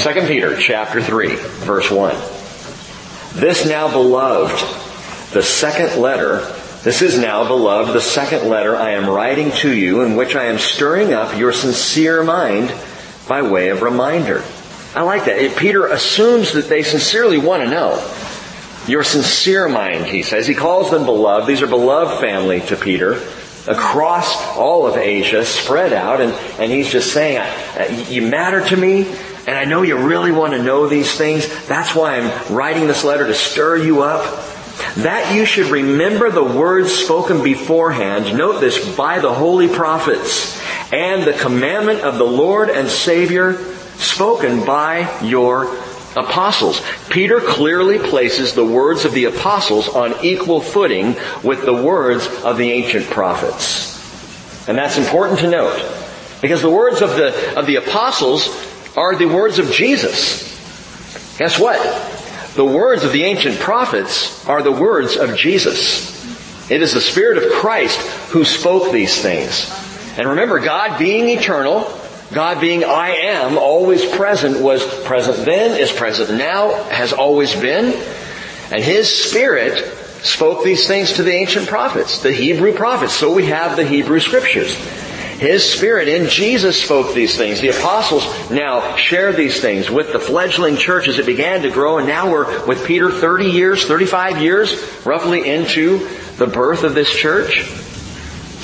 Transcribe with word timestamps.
2 0.00 0.26
Peter 0.26 0.56
chapter 0.56 1.02
3, 1.02 1.28
verse 1.36 1.90
1. 1.90 2.14
This 3.34 3.66
now 3.66 3.92
beloved, 3.92 4.58
the 5.34 5.42
second 5.42 6.00
letter, 6.00 6.38
this 6.82 7.02
is 7.02 7.18
now 7.18 7.46
beloved, 7.46 7.92
the 7.92 8.00
second 8.00 8.48
letter 8.48 8.74
I 8.74 8.92
am 8.92 9.10
writing 9.10 9.52
to 9.56 9.70
you 9.70 10.00
in 10.00 10.16
which 10.16 10.34
I 10.34 10.44
am 10.44 10.58
stirring 10.58 11.12
up 11.12 11.36
your 11.36 11.52
sincere 11.52 12.24
mind 12.24 12.72
by 13.28 13.42
way 13.42 13.68
of 13.68 13.82
reminder. 13.82 14.42
I 14.94 15.02
like 15.02 15.26
that. 15.26 15.58
Peter 15.58 15.86
assumes 15.86 16.54
that 16.54 16.70
they 16.70 16.82
sincerely 16.82 17.36
want 17.36 17.64
to 17.64 17.68
know. 17.68 17.96
Your 18.88 19.04
sincere 19.04 19.68
mind, 19.68 20.06
he 20.06 20.22
says. 20.22 20.46
He 20.46 20.54
calls 20.54 20.90
them 20.90 21.04
beloved. 21.04 21.46
These 21.46 21.60
are 21.60 21.66
beloved 21.66 22.22
family 22.22 22.62
to 22.62 22.76
Peter 22.76 23.20
across 23.68 24.56
all 24.56 24.86
of 24.86 24.96
Asia, 24.96 25.44
spread 25.44 25.92
out, 25.92 26.22
and, 26.22 26.32
and 26.58 26.72
he's 26.72 26.90
just 26.90 27.12
saying, 27.12 27.46
you 28.08 28.22
matter 28.22 28.66
to 28.66 28.76
me, 28.76 29.04
and 29.46 29.56
I 29.56 29.64
know 29.64 29.82
you 29.82 29.96
really 29.96 30.32
want 30.32 30.52
to 30.52 30.62
know 30.62 30.88
these 30.88 31.16
things. 31.16 31.48
That's 31.66 31.94
why 31.94 32.16
I'm 32.18 32.54
writing 32.54 32.86
this 32.86 33.04
letter 33.04 33.26
to 33.26 33.34
stir 33.34 33.78
you 33.78 34.02
up. 34.02 34.24
That 34.96 35.34
you 35.34 35.44
should 35.44 35.66
remember 35.66 36.30
the 36.30 36.44
words 36.44 36.92
spoken 36.92 37.42
beforehand, 37.42 38.36
note 38.36 38.60
this, 38.60 38.96
by 38.96 39.18
the 39.18 39.32
holy 39.32 39.68
prophets, 39.68 40.60
and 40.92 41.22
the 41.22 41.32
commandment 41.32 42.00
of 42.00 42.18
the 42.18 42.24
Lord 42.24 42.70
and 42.70 42.88
Savior 42.88 43.54
spoken 43.96 44.64
by 44.64 45.20
your 45.22 45.66
apostles. 46.16 46.82
Peter 47.08 47.40
clearly 47.40 47.98
places 47.98 48.54
the 48.54 48.64
words 48.64 49.04
of 49.04 49.12
the 49.12 49.26
apostles 49.26 49.88
on 49.88 50.14
equal 50.24 50.60
footing 50.60 51.14
with 51.44 51.64
the 51.64 51.74
words 51.74 52.26
of 52.42 52.56
the 52.56 52.70
ancient 52.72 53.06
prophets. 53.06 53.88
And 54.68 54.76
that's 54.76 54.98
important 54.98 55.40
to 55.40 55.50
note. 55.50 55.78
Because 56.40 56.62
the 56.62 56.70
words 56.70 57.02
of 57.02 57.10
the, 57.10 57.58
of 57.58 57.66
the 57.66 57.76
apostles 57.76 58.48
are 58.96 59.16
the 59.16 59.26
words 59.26 59.58
of 59.58 59.70
Jesus. 59.70 60.48
Guess 61.38 61.58
what? 61.58 61.78
The 62.54 62.64
words 62.64 63.04
of 63.04 63.12
the 63.12 63.24
ancient 63.24 63.58
prophets 63.58 64.46
are 64.48 64.62
the 64.62 64.72
words 64.72 65.16
of 65.16 65.36
Jesus. 65.36 66.18
It 66.70 66.82
is 66.82 66.94
the 66.94 67.00
Spirit 67.00 67.42
of 67.42 67.52
Christ 67.52 67.98
who 68.30 68.44
spoke 68.44 68.92
these 68.92 69.20
things. 69.20 69.70
And 70.18 70.28
remember, 70.28 70.58
God 70.58 70.98
being 70.98 71.28
eternal, 71.28 71.90
God 72.32 72.60
being 72.60 72.84
I 72.84 73.10
am, 73.10 73.58
always 73.58 74.04
present, 74.04 74.60
was 74.60 74.84
present 75.04 75.44
then, 75.44 75.80
is 75.80 75.90
present 75.90 76.36
now, 76.38 76.84
has 76.84 77.12
always 77.12 77.54
been. 77.54 77.94
And 78.72 78.82
His 78.82 79.08
Spirit 79.08 79.78
spoke 80.22 80.62
these 80.62 80.86
things 80.86 81.14
to 81.14 81.22
the 81.22 81.32
ancient 81.32 81.66
prophets, 81.66 82.22
the 82.22 82.32
Hebrew 82.32 82.72
prophets. 82.72 83.14
So 83.14 83.32
we 83.32 83.46
have 83.46 83.76
the 83.76 83.84
Hebrew 83.84 84.20
scriptures. 84.20 84.76
His 85.40 85.64
Spirit 85.64 86.06
in 86.06 86.28
Jesus 86.28 86.82
spoke 86.82 87.14
these 87.14 87.34
things. 87.34 87.62
The 87.62 87.70
apostles 87.70 88.26
now 88.50 88.96
share 88.96 89.32
these 89.32 89.58
things 89.58 89.90
with 89.90 90.12
the 90.12 90.18
fledgling 90.18 90.76
church 90.76 91.08
as 91.08 91.18
it 91.18 91.24
began 91.24 91.62
to 91.62 91.70
grow, 91.70 91.96
and 91.96 92.06
now 92.06 92.30
we're 92.30 92.66
with 92.66 92.84
Peter 92.84 93.10
30 93.10 93.46
years, 93.46 93.86
35 93.86 94.42
years, 94.42 94.78
roughly 95.06 95.48
into 95.48 96.06
the 96.36 96.46
birth 96.46 96.82
of 96.82 96.94
this 96.94 97.10
church. 97.10 97.66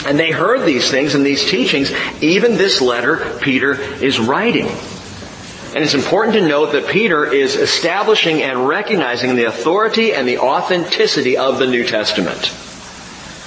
And 0.05 0.19
they 0.19 0.31
heard 0.31 0.67
these 0.67 0.91
things 0.91 1.15
and 1.15 1.25
these 1.25 1.49
teachings. 1.51 1.91
Even 2.21 2.59
this 2.59 2.83
letter 2.83 3.39
Peter 3.41 3.81
is 3.81 4.21
writing. 4.21 4.67
And 4.67 5.83
it's 5.83 5.95
important 5.95 6.37
to 6.37 6.47
note 6.47 6.73
that 6.73 6.89
Peter 6.89 7.25
is 7.25 7.57
establishing 7.57 8.43
and 8.43 8.69
recognizing 8.69 9.35
the 9.35 9.45
authority 9.45 10.13
and 10.13 10.29
the 10.29 10.41
authenticity 10.41 11.39
of 11.39 11.59
the 11.59 11.67
New 11.67 11.87
Testament. 11.87 12.55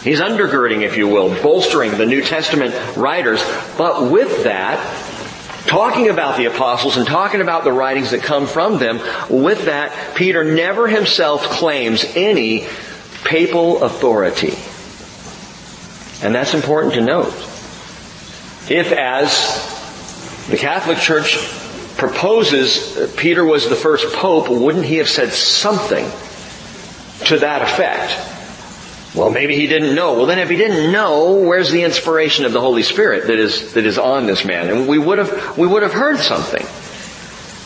He's 0.04 0.22
undergirding, 0.22 0.84
if 0.84 0.96
you 0.96 1.08
will, 1.08 1.30
bolstering 1.42 1.98
the 1.98 2.06
New 2.06 2.22
Testament 2.22 2.74
writers. 2.96 3.44
But 3.78 4.10
with 4.10 4.46
that, 4.46 4.80
talking 5.68 6.10
about 6.10 6.38
the 6.38 6.46
apostles 6.46 6.96
and 6.96 7.06
talking 7.06 7.42
about 7.42 7.66
the 7.66 7.74
writings 7.74 8.12
that 8.12 8.24
come 8.24 8.48
from 8.48 8.80
them, 8.80 9.00
with 9.30 9.66
that, 9.66 10.16
Peter 10.16 10.44
never 10.44 10.88
himself 10.88 11.44
claims 11.44 12.06
any 12.16 12.68
papal 13.26 13.84
authority. 13.84 14.54
And 16.26 16.34
that's 16.34 16.54
important 16.54 16.94
to 16.94 17.02
note. 17.02 17.34
If 18.70 18.92
as 18.92 20.48
the 20.50 20.58
Catholic 20.58 20.98
Church 20.98 21.38
proposes 21.98 23.14
Peter 23.18 23.44
was 23.44 23.68
the 23.68 23.76
first 23.76 24.14
pope, 24.16 24.50
wouldn't 24.50 24.86
he 24.86 24.98
have 24.98 25.10
said 25.10 25.34
something 25.34 26.06
to 27.26 27.40
that 27.40 27.62
effect? 27.62 28.39
Well, 29.16 29.32
maybe 29.32 29.56
he 29.56 29.66
didn't 29.66 29.96
know. 29.96 30.14
Well, 30.14 30.28
then 30.28 30.38
if 30.38 30.50
he 30.50 30.56
didn't 30.56 30.92
know, 30.92 31.34
where's 31.34 31.72
the 31.72 31.84
inspiration 31.84 32.46
of 32.46 32.54
the 32.54 32.62
Holy 32.62 32.84
Spirit 32.84 33.28
that 33.28 33.40
is, 33.40 33.74
that 33.74 33.86
is 33.86 33.98
on 33.98 34.28
this 34.28 34.46
man? 34.46 34.70
And 34.70 34.88
we 34.88 35.00
would 35.00 35.18
have, 35.18 35.58
we 35.58 35.66
would 35.66 35.82
have 35.82 35.94
heard 35.94 36.20
something. 36.20 36.66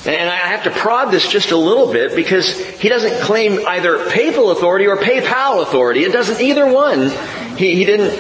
And 0.05 0.29
I 0.29 0.35
have 0.35 0.63
to 0.63 0.71
prod 0.71 1.11
this 1.11 1.27
just 1.29 1.51
a 1.51 1.57
little 1.57 1.91
bit 1.91 2.15
because 2.15 2.57
he 2.57 2.89
doesn't 2.89 3.21
claim 3.21 3.65
either 3.65 4.09
papal 4.09 4.51
authority 4.51 4.87
or 4.87 4.97
papal 4.97 5.61
authority. 5.61 6.03
It 6.03 6.11
doesn't 6.11 6.41
either 6.41 6.65
one. 6.65 7.09
He, 7.57 7.75
he 7.75 7.85
didn't, 7.85 8.19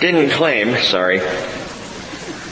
didn't 0.00 0.30
claim, 0.30 0.76
sorry. 0.82 1.20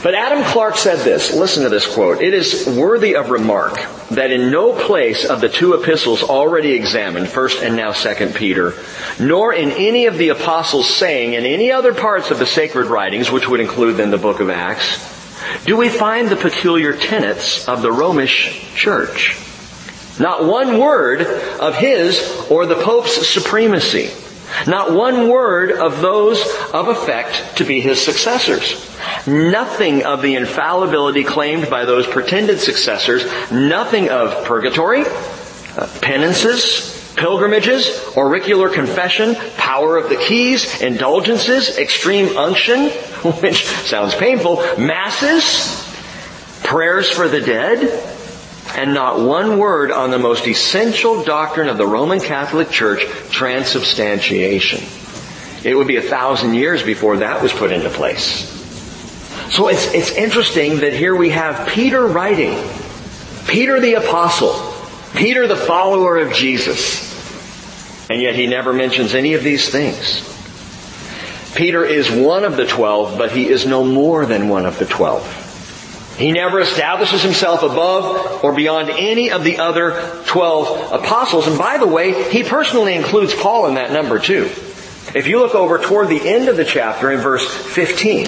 But 0.05 0.15
Adam 0.15 0.45
Clarke 0.45 0.77
said 0.77 0.99
this, 0.99 1.35
listen 1.35 1.63
to 1.63 1.71
this 1.71 1.87
quote. 1.87 2.21
It 2.21 2.35
is 2.35 2.67
worthy 2.67 3.17
of 3.17 3.31
remark 3.31 3.81
that 4.11 4.31
in 4.31 4.51
no 4.51 4.75
place 4.75 5.25
of 5.25 5.41
the 5.41 5.49
two 5.49 5.73
epistles 5.73 6.23
already 6.23 6.75
examined, 6.75 7.27
first 7.27 7.63
and 7.63 7.75
now 7.75 7.93
second 7.93 8.35
Peter, 8.35 8.75
nor 9.19 9.55
in 9.55 9.71
any 9.73 10.05
of 10.05 10.19
the 10.19 10.29
apostles 10.29 10.95
saying 10.95 11.33
in 11.33 11.47
any 11.47 11.73
other 11.73 11.95
parts 11.95 12.31
of 12.31 12.39
the 12.39 12.45
sacred 12.45 12.89
writings, 12.89 13.31
which 13.31 13.49
would 13.49 13.61
include 13.61 13.97
then 13.97 14.11
the 14.11 14.19
book 14.19 14.41
of 14.41 14.51
Acts, 14.51 14.99
do 15.65 15.75
we 15.75 15.89
find 15.89 16.29
the 16.29 16.37
peculiar 16.37 16.95
tenets 16.95 17.67
of 17.67 17.81
the 17.81 17.91
Romish 17.91 18.75
church. 18.75 19.39
Not 20.21 20.45
one 20.45 20.79
word 20.79 21.23
of 21.23 21.77
his 21.77 22.47
or 22.51 22.67
the 22.67 22.77
Pope's 22.77 23.27
supremacy. 23.27 24.11
Not 24.67 24.93
one 24.93 25.29
word 25.29 25.73
of 25.73 26.01
those 26.01 26.41
of 26.73 26.89
effect 26.89 27.59
to 27.59 27.65
be 27.65 27.81
his 27.81 28.01
successors. 28.01 28.91
Nothing 29.27 30.05
of 30.05 30.23
the 30.23 30.37
infallibility 30.37 31.25
claimed 31.25 31.69
by 31.71 31.85
those 31.85 32.07
pretended 32.07 32.61
successors. 32.61 33.25
Nothing 33.51 34.09
of 34.09 34.45
purgatory, 34.45 35.03
uh, 35.03 35.89
penances, 36.01 37.15
pilgrimages, 37.17 38.17
auricular 38.17 38.69
confession, 38.69 39.35
power 39.57 39.97
of 39.97 40.09
the 40.09 40.17
keys, 40.17 40.81
indulgences, 40.81 41.79
extreme 41.79 42.37
unction, 42.37 42.91
which 43.41 43.67
sounds 43.67 44.15
painful, 44.15 44.57
masses, 44.79 45.83
prayers 46.65 47.11
for 47.11 47.29
the 47.29 47.41
dead, 47.41 48.14
and 48.77 48.93
not 48.93 49.21
one 49.21 49.59
word 49.59 49.91
on 49.93 50.11
the 50.11 50.19
most 50.19 50.47
essential 50.47 51.23
doctrine 51.23 51.69
of 51.69 51.79
the 51.79 51.87
Roman 51.87 52.21
Catholic 52.21 52.71
Church, 52.71 53.05
transubstantiation. 53.31 54.83
It 55.65 55.75
would 55.75 55.87
be 55.87 55.97
a 55.97 56.03
thousand 56.03 56.55
years 56.55 56.83
before 56.83 57.19
that 57.19 57.43
was 57.43 57.53
put 57.53 57.73
into 57.73 57.89
place. 57.89 58.51
So 59.51 59.69
it's, 59.69 59.93
it's 59.95 60.11
interesting 60.11 60.79
that 60.81 60.93
here 60.93 61.15
we 61.15 61.31
have 61.31 61.69
Peter 61.69 62.07
writing, 62.07 62.69
Peter 63.47 63.81
the 63.81 63.95
apostle, 63.95 64.75
Peter 65.15 65.47
the 65.47 65.57
follower 65.57 66.19
of 66.19 66.33
Jesus, 66.33 67.13
and 68.11 68.21
yet 68.21 68.35
he 68.35 68.47
never 68.47 68.73
mentions 68.73 69.15
any 69.15 69.35
of 69.35 69.45
these 69.45 69.69
things. 69.69 70.31
Peter 71.55 71.85
is 71.85 72.11
one 72.11 72.45
of 72.45 72.57
the 72.57 72.67
twelve, 72.67 73.17
but 73.17 73.31
he 73.31 73.49
is 73.49 73.65
no 73.65 73.85
more 73.85 74.27
than 74.27 74.49
one 74.49 74.67
of 74.67 74.79
the 74.79 74.87
twelve. 74.87 75.23
He 76.17 76.31
never 76.31 76.61
establishes 76.61 77.23
himself 77.23 77.63
above 77.63 78.45
or 78.45 78.55
beyond 78.55 78.91
any 78.91 79.33
of 79.33 79.43
the 79.43 79.59
other 79.59 80.23
12 80.27 80.93
apostles. 80.93 81.47
And 81.49 81.59
by 81.59 81.79
the 81.79 81.87
way, 81.87 82.31
he 82.31 82.45
personally 82.45 82.95
includes 82.95 83.35
Paul 83.35 83.67
in 83.67 83.75
that 83.75 83.91
number 83.91 84.19
too. 84.19 84.45
If 85.15 85.27
you 85.27 85.41
look 85.41 85.55
over 85.55 85.79
toward 85.79 86.09
the 86.09 86.29
end 86.29 86.49
of 86.49 86.57
the 86.57 86.65
chapter 86.65 87.11
in 87.11 87.21
verse 87.21 87.47
15, 87.47 88.27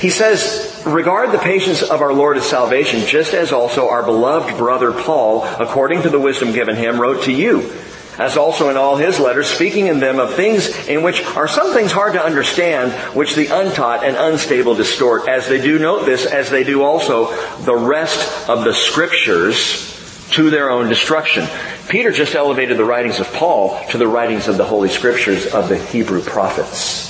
he 0.00 0.10
says, 0.10 0.82
regard 0.86 1.30
the 1.30 1.38
patience 1.38 1.82
of 1.82 2.00
our 2.00 2.12
Lord 2.12 2.36
as 2.36 2.48
salvation, 2.48 3.06
just 3.06 3.34
as 3.34 3.52
also 3.52 3.88
our 3.88 4.02
beloved 4.02 4.56
brother 4.56 4.92
Paul, 4.92 5.44
according 5.44 6.02
to 6.02 6.10
the 6.10 6.18
wisdom 6.18 6.52
given 6.52 6.74
him, 6.74 7.00
wrote 7.00 7.24
to 7.24 7.32
you 7.32 7.70
as 8.20 8.36
also 8.36 8.68
in 8.68 8.76
all 8.76 8.96
his 8.96 9.18
letters, 9.18 9.48
speaking 9.48 9.86
in 9.86 9.98
them 9.98 10.18
of 10.18 10.34
things 10.34 10.68
in 10.88 11.02
which 11.02 11.24
are 11.24 11.48
some 11.48 11.72
things 11.72 11.90
hard 11.90 12.12
to 12.12 12.22
understand, 12.22 12.92
which 13.16 13.34
the 13.34 13.46
untaught 13.46 14.04
and 14.04 14.14
unstable 14.14 14.74
distort, 14.74 15.26
as 15.26 15.48
they 15.48 15.58
do 15.58 15.78
note 15.78 16.04
this, 16.04 16.26
as 16.26 16.50
they 16.50 16.62
do 16.62 16.82
also 16.82 17.34
the 17.62 17.74
rest 17.74 18.46
of 18.48 18.62
the 18.62 18.74
scriptures 18.74 19.96
to 20.32 20.50
their 20.50 20.70
own 20.70 20.88
destruction. 20.88 21.48
Peter 21.88 22.12
just 22.12 22.34
elevated 22.34 22.76
the 22.76 22.84
writings 22.84 23.20
of 23.20 23.32
Paul 23.32 23.82
to 23.88 23.96
the 23.96 24.06
writings 24.06 24.48
of 24.48 24.58
the 24.58 24.66
Holy 24.66 24.90
Scriptures 24.90 25.46
of 25.46 25.70
the 25.70 25.78
Hebrew 25.78 26.20
prophets 26.20 27.09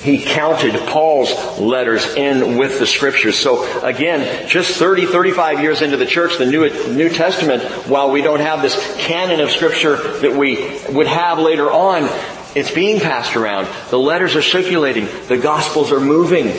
he 0.00 0.22
counted 0.22 0.74
Paul's 0.88 1.58
letters 1.58 2.06
in 2.14 2.58
with 2.58 2.78
the 2.78 2.86
scriptures. 2.86 3.38
So 3.38 3.82
again, 3.82 4.48
just 4.48 4.76
30, 4.76 5.06
35 5.06 5.60
years 5.60 5.82
into 5.82 5.96
the 5.96 6.06
church, 6.06 6.38
the 6.38 6.46
New, 6.46 6.68
New 6.92 7.08
Testament, 7.08 7.62
while 7.88 8.10
we 8.10 8.22
don't 8.22 8.40
have 8.40 8.62
this 8.62 8.76
canon 8.98 9.40
of 9.40 9.50
scripture 9.50 9.96
that 10.20 10.32
we 10.36 10.78
would 10.90 11.06
have 11.06 11.38
later 11.38 11.70
on, 11.70 12.08
it's 12.54 12.70
being 12.70 13.00
passed 13.00 13.36
around. 13.36 13.68
The 13.90 13.98
letters 13.98 14.36
are 14.36 14.42
circulating. 14.42 15.08
The 15.28 15.38
gospels 15.38 15.92
are 15.92 16.00
moving. 16.00 16.52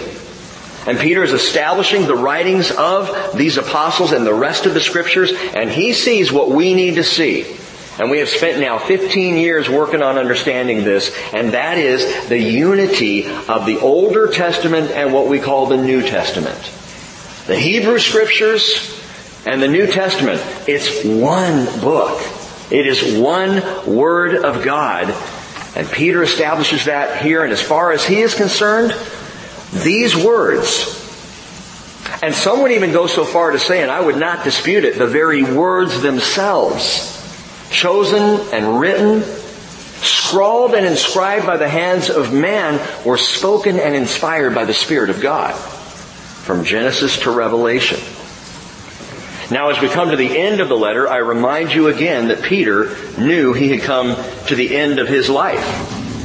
And 0.88 0.98
Peter 0.98 1.22
is 1.24 1.34
establishing 1.34 2.06
the 2.06 2.16
writings 2.16 2.72
of 2.72 3.38
these 3.38 3.58
apostles 3.58 4.14
and 4.14 4.26
the 4.26 4.34
rest 4.34 4.66
of 4.66 4.74
the 4.74 4.80
scriptures, 4.80 5.32
and 5.32 5.70
he 5.70 5.94
sees 5.94 6.32
what 6.32 6.50
we 6.50 6.74
need 6.74 6.96
to 6.96 7.04
see. 7.04 7.44
And 8.00 8.12
we 8.12 8.20
have 8.20 8.30
spent 8.30 8.60
now 8.60 8.78
15 8.78 9.38
years 9.38 9.68
working 9.68 10.04
on 10.04 10.18
understanding 10.18 10.84
this, 10.84 11.16
and 11.34 11.54
that 11.54 11.78
is 11.78 12.30
the 12.30 12.40
unity 12.40 13.26
of 13.26 13.66
the 13.66 13.80
Older 13.80 14.28
Testament 14.28 14.92
and 14.92 15.14
what 15.14 15.28
we 15.28 15.40
call 15.40 15.66
the 15.66 15.78
New 15.78 16.02
Testament. 16.02 16.60
The 17.48 17.58
Hebrew 17.58 17.98
scriptures 17.98 19.02
and 19.48 19.62
the 19.62 19.68
New 19.68 19.88
Testament, 19.88 20.42
it's 20.68 21.04
one 21.04 21.66
book. 21.80 22.22
It 22.70 22.86
is 22.86 23.18
one 23.18 23.64
Word 23.88 24.44
of 24.44 24.64
God. 24.64 25.10
And 25.76 25.90
Peter 25.90 26.22
establishes 26.22 26.86
that 26.86 27.22
here, 27.24 27.44
and 27.44 27.54
as 27.54 27.62
far 27.62 27.92
as 27.92 28.06
he 28.06 28.22
is 28.22 28.36
concerned, 28.36 28.94
these 29.74 30.16
words, 30.16 30.94
and 32.22 32.34
some 32.34 32.62
would 32.62 32.72
even 32.72 32.92
go 32.92 33.08
so 33.08 33.26
far 33.26 33.52
to 33.52 33.60
say, 33.60 33.82
and 33.82 33.92
I 33.92 34.02
would 34.02 34.18
not 34.18 34.44
dispute 34.44 34.86
it, 34.86 34.98
the 34.98 35.08
very 35.08 35.44
words 35.44 36.02
themselves, 36.02 37.17
chosen 37.70 38.24
and 38.54 38.80
written, 38.80 39.24
scrawled 40.02 40.74
and 40.74 40.86
inscribed 40.86 41.46
by 41.46 41.58
the 41.58 41.70
hands 41.70 42.10
of 42.10 42.34
man, 42.34 42.80
were 43.06 43.18
spoken 43.18 43.80
and 43.80 43.96
inspired 43.96 44.54
by 44.54 44.66
the 44.66 44.74
Spirit 44.74 45.10
of 45.10 45.22
God. 45.22 45.54
From 45.56 46.64
Genesis 46.64 47.20
to 47.20 47.32
Revelation. 47.32 48.00
Now 49.50 49.70
as 49.70 49.82
we 49.82 49.88
come 49.88 50.12
to 50.12 50.18
the 50.18 50.38
end 50.38 50.60
of 50.60 50.70
the 50.70 50.78
letter, 50.78 51.08
I 51.08 51.18
remind 51.18 51.74
you 51.74 51.88
again 51.88 52.28
that 52.28 52.42
Peter 52.42 52.96
knew 53.18 53.54
he 53.54 53.70
had 53.70 53.82
come 53.82 54.16
to 54.48 54.56
the 54.56 54.76
end 54.76 55.00
of 55.00 55.08
his 55.08 55.30
life. 55.30 55.64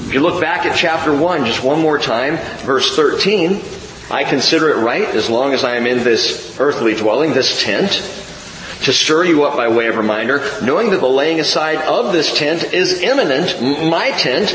If 0.06 0.14
you 0.14 0.20
look 0.20 0.40
back 0.40 0.66
at 0.66 0.76
chapter 0.76 1.16
1 1.16 1.46
just 1.46 1.62
one 1.62 1.80
more 1.80 1.98
time, 1.98 2.36
verse 2.66 2.94
13, 2.96 3.62
I 4.10 4.24
consider 4.24 4.70
it 4.70 4.82
right, 4.82 5.08
as 5.08 5.30
long 5.30 5.54
as 5.54 5.64
I 5.64 5.76
am 5.76 5.86
in 5.86 6.04
this 6.04 6.58
earthly 6.60 6.94
dwelling, 6.94 7.32
this 7.32 7.62
tent, 7.62 7.92
to 8.84 8.92
stir 8.92 9.24
you 9.24 9.44
up 9.44 9.56
by 9.56 9.68
way 9.68 9.86
of 9.86 9.96
reminder, 9.96 10.42
knowing 10.62 10.90
that 10.90 11.00
the 11.00 11.08
laying 11.08 11.40
aside 11.40 11.78
of 11.78 12.12
this 12.12 12.36
tent 12.36 12.72
is 12.72 13.00
imminent, 13.00 13.60
my 13.88 14.10
tent, 14.12 14.52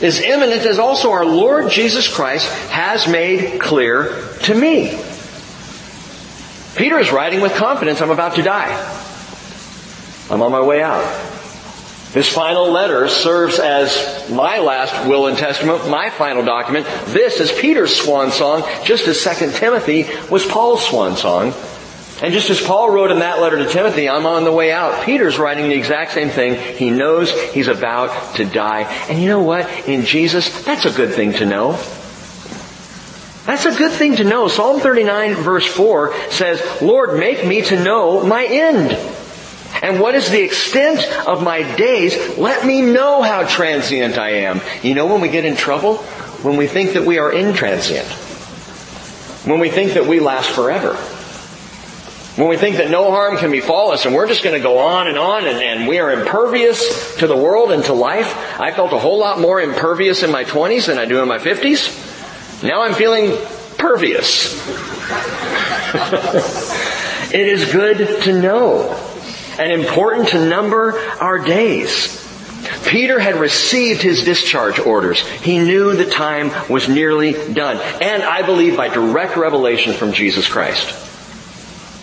is 0.00 0.20
imminent 0.20 0.66
as 0.66 0.78
also 0.78 1.12
our 1.12 1.24
Lord 1.24 1.70
Jesus 1.70 2.12
Christ 2.12 2.48
has 2.70 3.06
made 3.06 3.60
clear 3.60 4.28
to 4.42 4.54
me. 4.54 5.00
Peter 6.74 6.98
is 6.98 7.12
writing 7.12 7.40
with 7.40 7.54
confidence, 7.54 8.00
I'm 8.00 8.10
about 8.10 8.34
to 8.36 8.42
die. 8.42 8.70
I'm 10.30 10.42
on 10.42 10.50
my 10.50 10.62
way 10.62 10.82
out. 10.82 11.04
This 12.12 12.28
final 12.28 12.70
letter 12.70 13.08
serves 13.08 13.58
as 13.58 14.28
my 14.30 14.58
last 14.58 15.08
will 15.08 15.28
and 15.28 15.38
testament, 15.38 15.88
my 15.88 16.10
final 16.10 16.44
document. 16.44 16.86
This 17.06 17.40
is 17.40 17.50
Peter's 17.52 17.94
swan 17.94 18.30
song, 18.32 18.64
just 18.84 19.06
as 19.06 19.22
2 19.22 19.52
Timothy 19.52 20.06
was 20.30 20.44
Paul's 20.44 20.86
swan 20.86 21.16
song. 21.16 21.54
And 22.22 22.32
just 22.32 22.50
as 22.50 22.60
Paul 22.60 22.88
wrote 22.88 23.10
in 23.10 23.18
that 23.18 23.40
letter 23.40 23.56
to 23.56 23.66
Timothy, 23.66 24.08
I'm 24.08 24.26
on 24.26 24.44
the 24.44 24.52
way 24.52 24.70
out, 24.70 25.04
Peter's 25.04 25.38
writing 25.38 25.68
the 25.68 25.74
exact 25.74 26.12
same 26.12 26.30
thing. 26.30 26.76
He 26.76 26.88
knows 26.88 27.32
he's 27.50 27.66
about 27.66 28.36
to 28.36 28.44
die. 28.44 28.82
And 29.08 29.20
you 29.20 29.28
know 29.28 29.42
what? 29.42 29.68
In 29.88 30.04
Jesus, 30.04 30.64
that's 30.64 30.84
a 30.84 30.92
good 30.92 31.14
thing 31.14 31.32
to 31.34 31.46
know. 31.46 31.72
That's 33.44 33.64
a 33.64 33.76
good 33.76 33.90
thing 33.90 34.16
to 34.16 34.24
know. 34.24 34.46
Psalm 34.46 34.78
39 34.78 35.34
verse 35.34 35.66
4 35.66 36.14
says, 36.30 36.80
Lord, 36.80 37.18
make 37.18 37.44
me 37.44 37.62
to 37.62 37.82
know 37.82 38.24
my 38.24 38.44
end. 38.44 38.92
And 39.82 39.98
what 39.98 40.14
is 40.14 40.30
the 40.30 40.42
extent 40.42 41.00
of 41.26 41.42
my 41.42 41.74
days? 41.74 42.38
Let 42.38 42.64
me 42.64 42.82
know 42.82 43.22
how 43.22 43.44
transient 43.48 44.16
I 44.16 44.44
am. 44.44 44.60
You 44.84 44.94
know 44.94 45.06
when 45.06 45.22
we 45.22 45.28
get 45.28 45.44
in 45.44 45.56
trouble? 45.56 45.96
When 45.96 46.56
we 46.56 46.68
think 46.68 46.92
that 46.92 47.04
we 47.04 47.18
are 47.18 47.32
intransient. 47.32 48.06
When 49.44 49.58
we 49.58 49.70
think 49.70 49.94
that 49.94 50.06
we 50.06 50.20
last 50.20 50.50
forever. 50.50 50.96
When 52.36 52.48
we 52.48 52.56
think 52.56 52.76
that 52.76 52.90
no 52.90 53.10
harm 53.10 53.36
can 53.36 53.50
befall 53.50 53.90
us 53.90 54.06
and 54.06 54.14
we're 54.14 54.26
just 54.26 54.42
going 54.42 54.56
to 54.56 54.62
go 54.62 54.78
on 54.78 55.06
and 55.06 55.18
on 55.18 55.46
and, 55.46 55.58
and, 55.58 55.86
we 55.86 55.98
are 55.98 56.10
impervious 56.10 57.18
to 57.18 57.26
the 57.26 57.36
world 57.36 57.72
and 57.72 57.84
to 57.84 57.92
life. 57.92 58.58
I 58.58 58.72
felt 58.72 58.94
a 58.94 58.98
whole 58.98 59.18
lot 59.18 59.38
more 59.38 59.60
impervious 59.60 60.22
in 60.22 60.30
my 60.30 60.44
20s 60.44 60.86
than 60.86 60.96
I 60.96 61.04
do 61.04 61.20
in 61.20 61.28
my 61.28 61.38
50s. 61.38 62.62
Now 62.62 62.82
I'm 62.82 62.94
feeling 62.94 63.36
pervious. 63.76 64.54
it 67.34 67.48
is 67.48 67.70
good 67.70 68.22
to 68.22 68.40
know 68.40 68.98
and 69.58 69.70
important 69.70 70.28
to 70.28 70.46
number 70.46 70.98
our 71.20 71.38
days. 71.38 72.18
Peter 72.86 73.18
had 73.18 73.36
received 73.36 74.00
his 74.00 74.24
discharge 74.24 74.78
orders. 74.78 75.20
He 75.20 75.58
knew 75.58 75.94
the 75.94 76.06
time 76.06 76.50
was 76.70 76.88
nearly 76.88 77.32
done. 77.52 77.76
And 78.00 78.22
I 78.22 78.46
believe 78.46 78.78
by 78.78 78.88
direct 78.88 79.36
revelation 79.36 79.92
from 79.92 80.12
Jesus 80.12 80.48
Christ. 80.48 81.10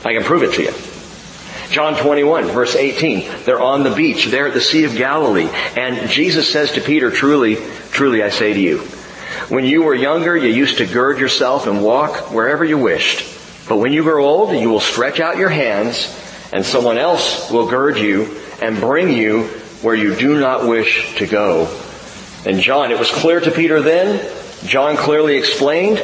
I 0.06 0.14
can 0.14 0.24
prove 0.24 0.44
it 0.44 0.54
to 0.54 0.64
you. 0.64 0.74
John 1.72 1.96
21 1.96 2.46
verse 2.48 2.76
18. 2.76 3.44
They're 3.46 3.62
on 3.62 3.84
the 3.84 3.92
beach. 3.92 4.26
They're 4.28 4.48
at 4.48 4.54
the 4.54 4.62
Sea 4.62 4.86
of 4.86 4.96
Galilee. 4.96 5.50
And 5.78 6.10
Jesus 6.10 6.52
says 6.52 6.72
to 6.74 6.82
Peter, 6.82 7.12
truly, 7.12 7.58
truly 7.92 8.24
I 8.24 8.30
say 8.30 8.54
to 8.54 8.60
you, 8.60 8.80
when 9.50 9.66
you 9.66 9.84
were 9.84 9.96
younger, 9.96 10.36
you 10.36 10.50
used 10.50 10.78
to 10.78 10.86
gird 10.86 11.20
yourself 11.20 11.68
and 11.68 11.84
walk 11.84 12.32
wherever 12.32 12.64
you 12.64 12.78
wished. 12.78 13.26
But 13.68 13.78
when 13.78 13.94
you 13.94 14.04
grow 14.04 14.26
old, 14.26 14.56
you 14.56 14.70
will 14.70 14.80
stretch 14.80 15.20
out 15.20 15.38
your 15.38 15.50
hands 15.50 16.16
and 16.52 16.66
someone 16.66 16.98
else 16.98 17.52
will 17.52 17.68
gird 17.68 17.98
you 17.98 18.40
and 18.62 18.80
bring 18.80 19.12
you 19.12 19.44
where 19.82 19.96
you 19.96 20.16
do 20.16 20.40
not 20.40 20.68
wish 20.68 21.16
to 21.18 21.28
go. 21.28 21.68
And 22.46 22.60
John, 22.60 22.92
it 22.92 23.00
was 23.00 23.12
clear 23.12 23.40
to 23.40 23.52
Peter 23.52 23.82
then, 23.82 24.26
John 24.66 24.98
clearly 24.98 25.38
explained, 25.38 26.00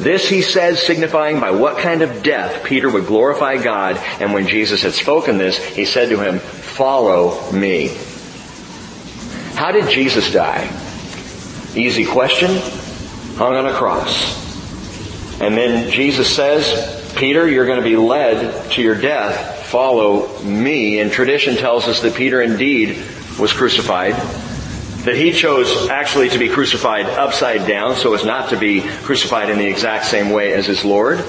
this 0.00 0.28
he 0.28 0.42
says, 0.42 0.82
signifying 0.82 1.40
by 1.40 1.50
what 1.50 1.78
kind 1.78 2.02
of 2.02 2.22
death 2.22 2.64
Peter 2.64 2.90
would 2.90 3.06
glorify 3.06 3.62
God, 3.62 3.96
and 4.20 4.32
when 4.32 4.46
Jesus 4.46 4.82
had 4.82 4.92
spoken 4.92 5.38
this, 5.38 5.56
he 5.62 5.84
said 5.84 6.08
to 6.08 6.20
him, 6.20 6.38
follow 6.38 7.52
me. 7.52 7.96
How 9.54 9.72
did 9.72 9.90
Jesus 9.90 10.32
die? 10.32 10.68
Easy 11.74 12.06
question. 12.06 12.56
Hung 13.36 13.54
on 13.54 13.66
a 13.66 13.74
cross. 13.74 14.40
And 15.40 15.56
then 15.56 15.90
Jesus 15.90 16.34
says, 16.34 17.12
Peter, 17.16 17.48
you're 17.48 17.66
going 17.66 17.78
to 17.78 17.84
be 17.84 17.96
led 17.96 18.70
to 18.72 18.82
your 18.82 18.94
death 18.94 19.60
follow 19.70 20.40
me. 20.40 20.98
And 20.98 21.12
tradition 21.12 21.56
tells 21.56 21.86
us 21.86 22.00
that 22.02 22.14
Peter 22.14 22.42
indeed 22.42 23.02
was 23.38 23.52
crucified. 23.52 24.14
That 25.04 25.16
he 25.16 25.32
chose 25.32 25.88
actually 25.88 26.28
to 26.30 26.38
be 26.38 26.48
crucified 26.48 27.06
upside 27.06 27.66
down 27.66 27.96
so 27.96 28.12
as 28.14 28.24
not 28.24 28.50
to 28.50 28.58
be 28.58 28.82
crucified 28.82 29.48
in 29.48 29.58
the 29.58 29.66
exact 29.66 30.04
same 30.04 30.30
way 30.30 30.52
as 30.52 30.66
his 30.66 30.84
Lord. 30.84 31.24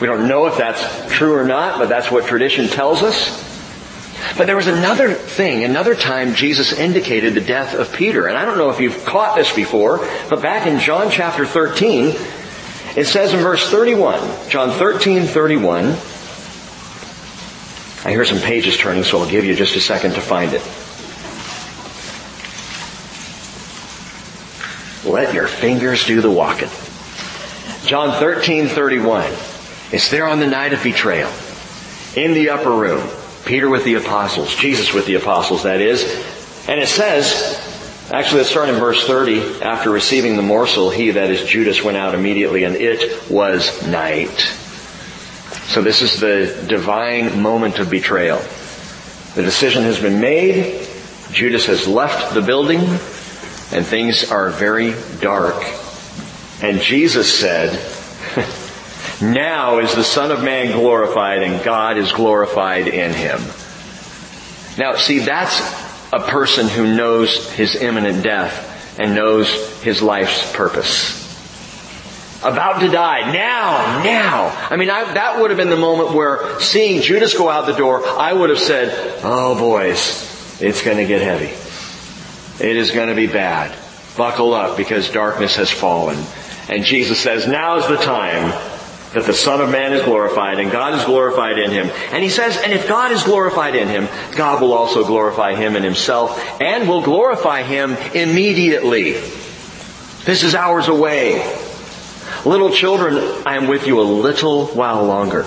We 0.00 0.06
don't 0.06 0.28
know 0.28 0.46
if 0.46 0.56
that's 0.56 1.12
true 1.12 1.34
or 1.34 1.44
not, 1.44 1.78
but 1.78 1.88
that's 1.88 2.10
what 2.10 2.26
tradition 2.26 2.68
tells 2.68 3.02
us. 3.02 3.52
But 4.36 4.46
there 4.46 4.56
was 4.56 4.66
another 4.66 5.12
thing, 5.12 5.62
another 5.64 5.94
time 5.94 6.34
Jesus 6.34 6.72
indicated 6.72 7.34
the 7.34 7.40
death 7.40 7.74
of 7.74 7.92
Peter. 7.92 8.26
And 8.26 8.36
I 8.36 8.44
don't 8.44 8.56
know 8.56 8.70
if 8.70 8.80
you've 8.80 9.04
caught 9.04 9.36
this 9.36 9.52
before, 9.54 9.98
but 10.30 10.40
back 10.40 10.66
in 10.66 10.80
John 10.80 11.10
chapter 11.10 11.44
13, 11.44 12.16
it 12.96 13.06
says 13.06 13.32
in 13.32 13.40
verse 13.40 13.68
31, 13.68 14.48
John 14.48 14.70
13, 14.70 15.24
31, 15.24 15.96
I 18.04 18.10
hear 18.10 18.24
some 18.24 18.40
pages 18.40 18.76
turning, 18.76 19.04
so 19.04 19.18
I'll 19.18 19.30
give 19.30 19.44
you 19.44 19.54
just 19.54 19.76
a 19.76 19.80
second 19.80 20.14
to 20.14 20.20
find 20.20 20.52
it. 20.52 20.62
Let 25.12 25.34
your 25.34 25.46
fingers 25.46 26.06
do 26.06 26.22
the 26.22 26.30
walking. 26.30 26.70
John 27.84 28.18
13, 28.18 28.68
31. 28.68 29.30
It's 29.92 30.10
there 30.10 30.26
on 30.26 30.40
the 30.40 30.46
night 30.46 30.72
of 30.72 30.82
betrayal. 30.82 31.30
In 32.16 32.32
the 32.32 32.48
upper 32.48 32.70
room. 32.70 33.06
Peter 33.44 33.68
with 33.68 33.84
the 33.84 33.96
apostles. 33.96 34.54
Jesus 34.56 34.94
with 34.94 35.04
the 35.04 35.16
apostles, 35.16 35.64
that 35.64 35.82
is. 35.82 36.02
And 36.66 36.80
it 36.80 36.88
says, 36.88 37.60
actually 38.10 38.38
let's 38.38 38.48
start 38.48 38.70
in 38.70 38.76
verse 38.76 39.06
30. 39.06 39.60
After 39.60 39.90
receiving 39.90 40.36
the 40.36 40.42
morsel, 40.42 40.88
he, 40.88 41.10
that 41.10 41.30
is 41.30 41.44
Judas, 41.44 41.84
went 41.84 41.98
out 41.98 42.14
immediately 42.14 42.64
and 42.64 42.74
it 42.74 43.30
was 43.30 43.86
night. 43.86 44.38
So 45.68 45.82
this 45.82 46.00
is 46.00 46.20
the 46.20 46.64
divine 46.66 47.42
moment 47.42 47.80
of 47.80 47.90
betrayal. 47.90 48.38
The 49.34 49.42
decision 49.42 49.82
has 49.82 50.00
been 50.00 50.22
made. 50.22 50.88
Judas 51.32 51.66
has 51.66 51.86
left 51.86 52.32
the 52.32 52.40
building 52.40 52.80
and 53.72 53.86
things 53.86 54.30
are 54.30 54.50
very 54.50 54.94
dark. 55.20 55.62
And 56.62 56.80
Jesus 56.80 57.32
said, 57.32 57.70
now 59.22 59.78
is 59.78 59.94
the 59.94 60.04
Son 60.04 60.30
of 60.30 60.42
Man 60.42 60.72
glorified 60.72 61.42
and 61.42 61.64
God 61.64 61.98
is 61.98 62.12
glorified 62.12 62.88
in 62.88 63.12
him. 63.12 63.40
Now 64.78 64.96
see, 64.96 65.20
that's 65.20 65.60
a 66.12 66.20
person 66.20 66.68
who 66.68 66.94
knows 66.94 67.50
his 67.52 67.76
imminent 67.76 68.22
death 68.22 68.98
and 68.98 69.14
knows 69.14 69.82
his 69.82 70.02
life's 70.02 70.52
purpose 70.52 71.22
about 72.42 72.80
to 72.80 72.88
die. 72.88 73.32
Now, 73.32 74.02
now. 74.02 74.68
I 74.70 74.76
mean, 74.76 74.90
I, 74.90 75.14
that 75.14 75.40
would 75.40 75.50
have 75.50 75.56
been 75.56 75.70
the 75.70 75.76
moment 75.76 76.12
where 76.12 76.60
seeing 76.60 77.00
Judas 77.00 77.34
go 77.34 77.48
out 77.48 77.66
the 77.66 77.72
door, 77.72 78.04
I 78.04 78.32
would 78.32 78.50
have 78.50 78.58
said, 78.58 79.20
oh 79.22 79.56
boys, 79.56 80.60
it's 80.60 80.82
going 80.82 80.96
to 80.96 81.06
get 81.06 81.22
heavy. 81.22 81.54
It 82.62 82.76
is 82.76 82.92
going 82.92 83.08
to 83.08 83.14
be 83.14 83.26
bad. 83.26 83.76
Buckle 84.16 84.54
up 84.54 84.76
because 84.76 85.10
darkness 85.10 85.56
has 85.56 85.70
fallen. 85.70 86.16
And 86.68 86.84
Jesus 86.84 87.18
says, 87.18 87.48
now 87.48 87.76
is 87.76 87.88
the 87.88 87.96
time. 87.96 88.52
that 89.14 89.24
the 89.24 89.34
Son 89.34 89.60
of 89.60 89.70
Man 89.70 89.92
is 89.92 90.02
glorified 90.04 90.58
and 90.58 90.70
God 90.70 90.98
is 90.98 91.04
glorified 91.04 91.58
in 91.58 91.70
him. 91.70 91.90
And 92.10 92.22
he 92.22 92.30
says, 92.30 92.56
and 92.56 92.72
if 92.72 92.88
God 92.88 93.12
is 93.12 93.22
glorified 93.22 93.74
in 93.74 93.88
him, 93.88 94.08
God 94.36 94.62
will 94.62 94.72
also 94.72 95.04
glorify 95.04 95.54
him 95.54 95.76
in 95.76 95.82
himself 95.82 96.40
and 96.60 96.88
will 96.88 97.02
glorify 97.02 97.62
him 97.62 97.92
immediately. 98.14 99.12
This 100.24 100.42
is 100.42 100.54
hours 100.54 100.88
away. 100.88 101.40
Little 102.44 102.70
children, 102.70 103.16
I 103.46 103.56
am 103.56 103.68
with 103.68 103.86
you 103.86 104.00
a 104.00 104.02
little 104.02 104.66
while 104.68 105.04
longer. 105.04 105.46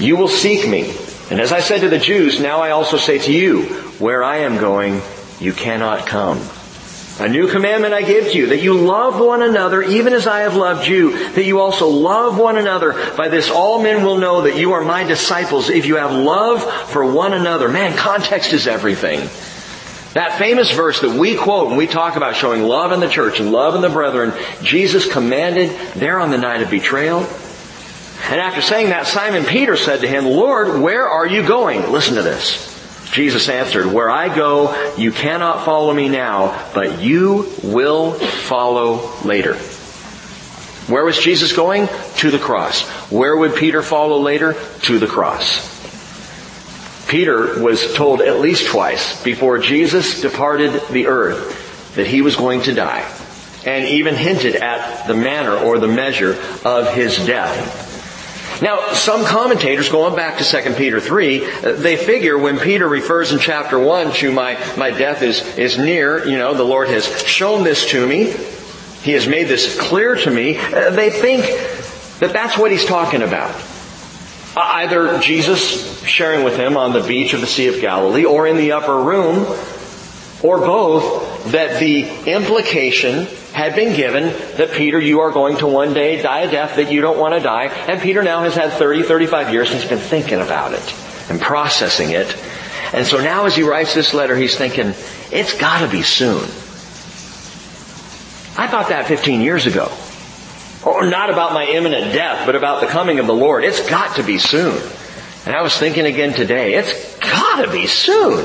You 0.00 0.16
will 0.16 0.28
seek 0.28 0.68
me. 0.68 0.96
And 1.30 1.40
as 1.40 1.52
I 1.52 1.60
said 1.60 1.80
to 1.80 1.88
the 1.88 1.98
Jews, 1.98 2.40
now 2.40 2.60
I 2.60 2.70
also 2.70 2.96
say 2.96 3.18
to 3.18 3.32
you, 3.32 3.64
where 3.98 4.22
I 4.22 4.38
am 4.38 4.58
going, 4.58 5.02
you 5.40 5.52
cannot 5.52 6.06
come. 6.06 6.40
A 7.18 7.28
new 7.28 7.48
commandment 7.48 7.94
I 7.94 8.02
give 8.02 8.32
to 8.32 8.38
you, 8.38 8.46
that 8.48 8.60
you 8.60 8.74
love 8.78 9.18
one 9.18 9.40
another 9.40 9.82
even 9.82 10.12
as 10.12 10.26
I 10.26 10.40
have 10.40 10.54
loved 10.54 10.86
you, 10.86 11.30
that 11.30 11.46
you 11.46 11.60
also 11.60 11.88
love 11.88 12.38
one 12.38 12.58
another. 12.58 12.92
By 13.16 13.28
this 13.28 13.48
all 13.48 13.82
men 13.82 14.04
will 14.04 14.18
know 14.18 14.42
that 14.42 14.58
you 14.58 14.72
are 14.72 14.84
my 14.84 15.02
disciples 15.02 15.70
if 15.70 15.86
you 15.86 15.96
have 15.96 16.12
love 16.12 16.62
for 16.90 17.10
one 17.10 17.32
another. 17.32 17.70
Man, 17.70 17.96
context 17.96 18.52
is 18.52 18.66
everything. 18.66 19.20
That 20.12 20.38
famous 20.38 20.70
verse 20.72 21.00
that 21.00 21.18
we 21.18 21.36
quote 21.36 21.68
when 21.68 21.78
we 21.78 21.86
talk 21.86 22.16
about 22.16 22.36
showing 22.36 22.62
love 22.62 22.92
in 22.92 23.00
the 23.00 23.08
church 23.08 23.40
and 23.40 23.50
love 23.50 23.74
in 23.74 23.80
the 23.80 23.88
brethren, 23.88 24.34
Jesus 24.62 25.10
commanded 25.10 25.70
there 25.94 26.20
on 26.20 26.30
the 26.30 26.38
night 26.38 26.60
of 26.60 26.70
betrayal. 26.70 27.20
And 27.20 28.40
after 28.40 28.60
saying 28.60 28.90
that, 28.90 29.06
Simon 29.06 29.44
Peter 29.44 29.76
said 29.76 30.00
to 30.00 30.08
him, 30.08 30.26
Lord, 30.26 30.80
where 30.82 31.08
are 31.08 31.26
you 31.26 31.46
going? 31.46 31.92
Listen 31.92 32.16
to 32.16 32.22
this. 32.22 32.75
Jesus 33.16 33.48
answered, 33.48 33.86
Where 33.86 34.10
I 34.10 34.34
go, 34.34 34.94
you 34.96 35.10
cannot 35.10 35.64
follow 35.64 35.92
me 35.94 36.10
now, 36.10 36.70
but 36.74 37.00
you 37.00 37.50
will 37.62 38.12
follow 38.12 39.10
later. 39.24 39.54
Where 40.86 41.02
was 41.02 41.18
Jesus 41.18 41.54
going? 41.54 41.88
To 42.18 42.30
the 42.30 42.38
cross. 42.38 42.82
Where 43.10 43.34
would 43.34 43.56
Peter 43.56 43.80
follow 43.80 44.18
later? 44.18 44.54
To 44.82 44.98
the 44.98 45.06
cross. 45.06 45.74
Peter 47.08 47.62
was 47.62 47.94
told 47.94 48.20
at 48.20 48.40
least 48.40 48.66
twice 48.66 49.24
before 49.24 49.60
Jesus 49.60 50.20
departed 50.20 50.78
the 50.90 51.06
earth 51.06 51.94
that 51.94 52.06
he 52.06 52.20
was 52.20 52.36
going 52.36 52.60
to 52.62 52.74
die 52.74 53.10
and 53.64 53.88
even 53.88 54.14
hinted 54.14 54.56
at 54.56 55.06
the 55.06 55.14
manner 55.14 55.56
or 55.56 55.78
the 55.78 55.88
measure 55.88 56.36
of 56.66 56.92
his 56.92 57.16
death. 57.24 57.85
Now, 58.62 58.92
some 58.92 59.24
commentators, 59.24 59.90
going 59.90 60.16
back 60.16 60.38
to 60.38 60.44
2 60.44 60.74
Peter 60.74 60.98
3, 60.98 61.44
uh, 61.44 61.72
they 61.72 61.96
figure 61.96 62.38
when 62.38 62.58
Peter 62.58 62.88
refers 62.88 63.32
in 63.32 63.38
chapter 63.38 63.78
1 63.78 64.12
to 64.14 64.32
my, 64.32 64.54
my 64.76 64.90
death 64.90 65.22
is, 65.22 65.58
is 65.58 65.76
near, 65.76 66.26
you 66.26 66.38
know, 66.38 66.54
the 66.54 66.64
Lord 66.64 66.88
has 66.88 67.06
shown 67.26 67.64
this 67.64 67.90
to 67.90 68.06
me, 68.06 68.34
He 69.02 69.12
has 69.12 69.28
made 69.28 69.48
this 69.48 69.78
clear 69.78 70.14
to 70.14 70.30
me, 70.30 70.56
uh, 70.56 70.90
they 70.90 71.10
think 71.10 71.44
that 72.20 72.32
that's 72.32 72.56
what 72.56 72.70
He's 72.70 72.86
talking 72.86 73.20
about. 73.22 73.54
Uh, 74.56 74.60
either 74.76 75.18
Jesus 75.18 76.02
sharing 76.06 76.42
with 76.42 76.56
him 76.56 76.78
on 76.78 76.94
the 76.94 77.02
beach 77.02 77.34
of 77.34 77.42
the 77.42 77.46
Sea 77.46 77.66
of 77.66 77.78
Galilee 77.78 78.24
or 78.24 78.46
in 78.46 78.56
the 78.56 78.72
upper 78.72 79.02
room, 79.02 79.44
or 80.42 80.58
both, 80.60 81.25
that 81.52 81.80
the 81.80 82.08
implication 82.30 83.26
had 83.52 83.74
been 83.74 83.96
given 83.96 84.24
that 84.58 84.72
Peter, 84.72 85.00
you 85.00 85.20
are 85.20 85.30
going 85.30 85.56
to 85.58 85.66
one 85.66 85.94
day 85.94 86.20
die 86.20 86.40
a 86.40 86.50
death 86.50 86.76
that 86.76 86.92
you 86.92 87.00
don't 87.00 87.18
want 87.18 87.34
to 87.34 87.40
die. 87.40 87.66
And 87.66 88.00
Peter 88.00 88.22
now 88.22 88.42
has 88.42 88.54
had 88.54 88.72
30, 88.72 89.02
35 89.04 89.52
years 89.52 89.72
he's 89.72 89.84
been 89.84 89.98
thinking 89.98 90.40
about 90.40 90.72
it 90.72 90.94
and 91.30 91.40
processing 91.40 92.10
it. 92.10 92.36
And 92.92 93.06
so 93.06 93.18
now 93.18 93.46
as 93.46 93.56
he 93.56 93.62
writes 93.62 93.94
this 93.94 94.14
letter, 94.14 94.36
he's 94.36 94.56
thinking, 94.56 94.94
it's 95.32 95.58
gotta 95.58 95.90
be 95.90 96.02
soon. 96.02 96.42
I 98.58 98.68
thought 98.68 98.88
that 98.88 99.06
15 99.06 99.40
years 99.40 99.66
ago. 99.66 99.92
Or 100.84 101.06
not 101.06 101.30
about 101.30 101.52
my 101.52 101.64
imminent 101.64 102.12
death, 102.12 102.46
but 102.46 102.54
about 102.54 102.80
the 102.80 102.86
coming 102.86 103.18
of 103.18 103.26
the 103.26 103.34
Lord. 103.34 103.64
It's 103.64 103.88
got 103.88 104.16
to 104.16 104.22
be 104.22 104.38
soon. 104.38 104.80
And 105.44 105.54
I 105.54 105.62
was 105.62 105.76
thinking 105.76 106.06
again 106.06 106.32
today, 106.32 106.74
it's 106.74 107.18
gotta 107.18 107.70
be 107.70 107.86
soon. 107.86 108.44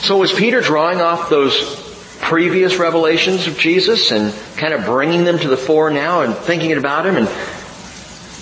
So 0.00 0.16
was 0.16 0.32
Peter 0.32 0.60
drawing 0.60 1.00
off 1.00 1.28
those 1.28 1.86
previous 2.20 2.76
revelations 2.76 3.46
of 3.46 3.58
Jesus 3.58 4.10
and 4.10 4.34
kind 4.56 4.72
of 4.72 4.84
bringing 4.84 5.24
them 5.24 5.38
to 5.38 5.48
the 5.48 5.56
fore 5.56 5.90
now 5.90 6.22
and 6.22 6.34
thinking 6.34 6.72
about 6.72 7.06
him 7.06 7.16
and 7.16 7.28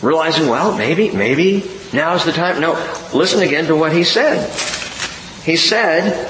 realizing, 0.02 0.48
well, 0.48 0.76
maybe, 0.76 1.10
maybe 1.10 1.68
now's 1.92 2.24
the 2.24 2.32
time. 2.32 2.60
No, 2.60 2.72
listen 3.14 3.40
again 3.40 3.66
to 3.66 3.76
what 3.76 3.92
he 3.92 4.04
said. 4.04 4.50
He 5.44 5.56
said, 5.56 6.28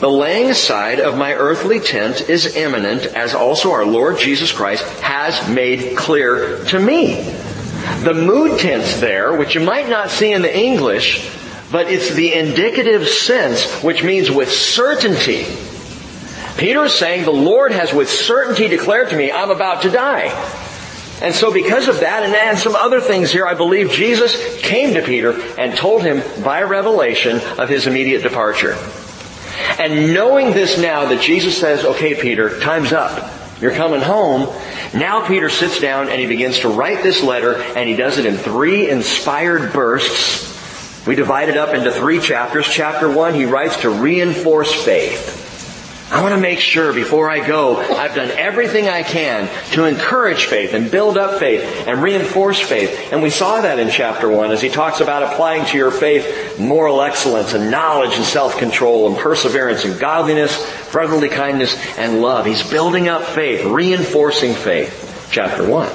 the 0.00 0.10
laying 0.10 0.50
aside 0.50 1.00
of 1.00 1.16
my 1.16 1.34
earthly 1.34 1.80
tent 1.80 2.28
is 2.28 2.56
imminent 2.56 3.06
as 3.06 3.34
also 3.34 3.72
our 3.72 3.86
Lord 3.86 4.18
Jesus 4.18 4.52
Christ 4.52 4.84
has 5.00 5.48
made 5.48 5.96
clear 5.96 6.64
to 6.66 6.80
me. 6.80 7.22
The 8.02 8.14
mood 8.14 8.58
tense 8.60 9.00
there, 9.00 9.36
which 9.36 9.54
you 9.54 9.60
might 9.60 9.88
not 9.88 10.10
see 10.10 10.32
in 10.32 10.42
the 10.42 10.56
English, 10.56 11.30
but 11.74 11.90
it's 11.90 12.14
the 12.14 12.32
indicative 12.32 13.08
sense, 13.08 13.82
which 13.82 14.04
means 14.04 14.30
with 14.30 14.48
certainty. 14.48 15.44
Peter 16.56 16.84
is 16.84 16.94
saying, 16.94 17.24
the 17.24 17.32
Lord 17.32 17.72
has 17.72 17.92
with 17.92 18.08
certainty 18.08 18.68
declared 18.68 19.10
to 19.10 19.16
me, 19.16 19.32
I'm 19.32 19.50
about 19.50 19.82
to 19.82 19.90
die. 19.90 20.28
And 21.20 21.34
so 21.34 21.52
because 21.52 21.88
of 21.88 21.98
that 21.98 22.22
and, 22.22 22.32
and 22.32 22.56
some 22.56 22.76
other 22.76 23.00
things 23.00 23.32
here, 23.32 23.44
I 23.44 23.54
believe 23.54 23.90
Jesus 23.90 24.62
came 24.62 24.94
to 24.94 25.02
Peter 25.02 25.32
and 25.58 25.76
told 25.76 26.04
him 26.04 26.22
by 26.44 26.62
revelation 26.62 27.40
of 27.58 27.68
his 27.68 27.88
immediate 27.88 28.22
departure. 28.22 28.78
And 29.80 30.14
knowing 30.14 30.52
this 30.52 30.78
now 30.78 31.06
that 31.06 31.22
Jesus 31.22 31.58
says, 31.58 31.84
okay 31.84 32.14
Peter, 32.14 32.60
time's 32.60 32.92
up. 32.92 33.32
You're 33.60 33.74
coming 33.74 34.00
home. 34.00 34.42
Now 34.94 35.26
Peter 35.26 35.50
sits 35.50 35.80
down 35.80 36.08
and 36.08 36.20
he 36.20 36.28
begins 36.28 36.60
to 36.60 36.68
write 36.68 37.02
this 37.02 37.20
letter 37.20 37.60
and 37.60 37.88
he 37.88 37.96
does 37.96 38.18
it 38.18 38.26
in 38.26 38.36
three 38.36 38.88
inspired 38.88 39.72
bursts. 39.72 40.53
We 41.06 41.14
divide 41.14 41.48
it 41.48 41.56
up 41.56 41.74
into 41.74 41.90
three 41.90 42.20
chapters. 42.20 42.66
Chapter 42.66 43.10
one, 43.10 43.34
he 43.34 43.44
writes 43.44 43.82
to 43.82 43.90
reinforce 43.90 44.72
faith. 44.72 45.42
I 46.10 46.22
want 46.22 46.34
to 46.34 46.40
make 46.40 46.60
sure 46.60 46.92
before 46.92 47.28
I 47.30 47.44
go, 47.44 47.76
I've 47.78 48.14
done 48.14 48.30
everything 48.30 48.88
I 48.88 49.02
can 49.02 49.48
to 49.72 49.84
encourage 49.84 50.44
faith 50.44 50.72
and 50.72 50.90
build 50.90 51.16
up 51.18 51.40
faith 51.40 51.62
and 51.88 52.02
reinforce 52.02 52.60
faith. 52.60 53.12
And 53.12 53.22
we 53.22 53.30
saw 53.30 53.62
that 53.62 53.78
in 53.78 53.90
chapter 53.90 54.28
one 54.28 54.52
as 54.52 54.60
he 54.60 54.68
talks 54.68 55.00
about 55.00 55.22
applying 55.22 55.64
to 55.66 55.76
your 55.76 55.90
faith 55.90 56.60
moral 56.60 57.02
excellence 57.02 57.54
and 57.54 57.70
knowledge 57.70 58.14
and 58.14 58.24
self-control 58.24 59.08
and 59.08 59.18
perseverance 59.18 59.84
and 59.84 59.98
godliness, 59.98 60.90
brotherly 60.92 61.30
kindness 61.30 61.74
and 61.98 62.20
love. 62.20 62.46
He's 62.46 62.68
building 62.70 63.08
up 63.08 63.22
faith, 63.22 63.64
reinforcing 63.64 64.54
faith. 64.54 65.28
Chapter 65.32 65.66
one. 65.66 65.90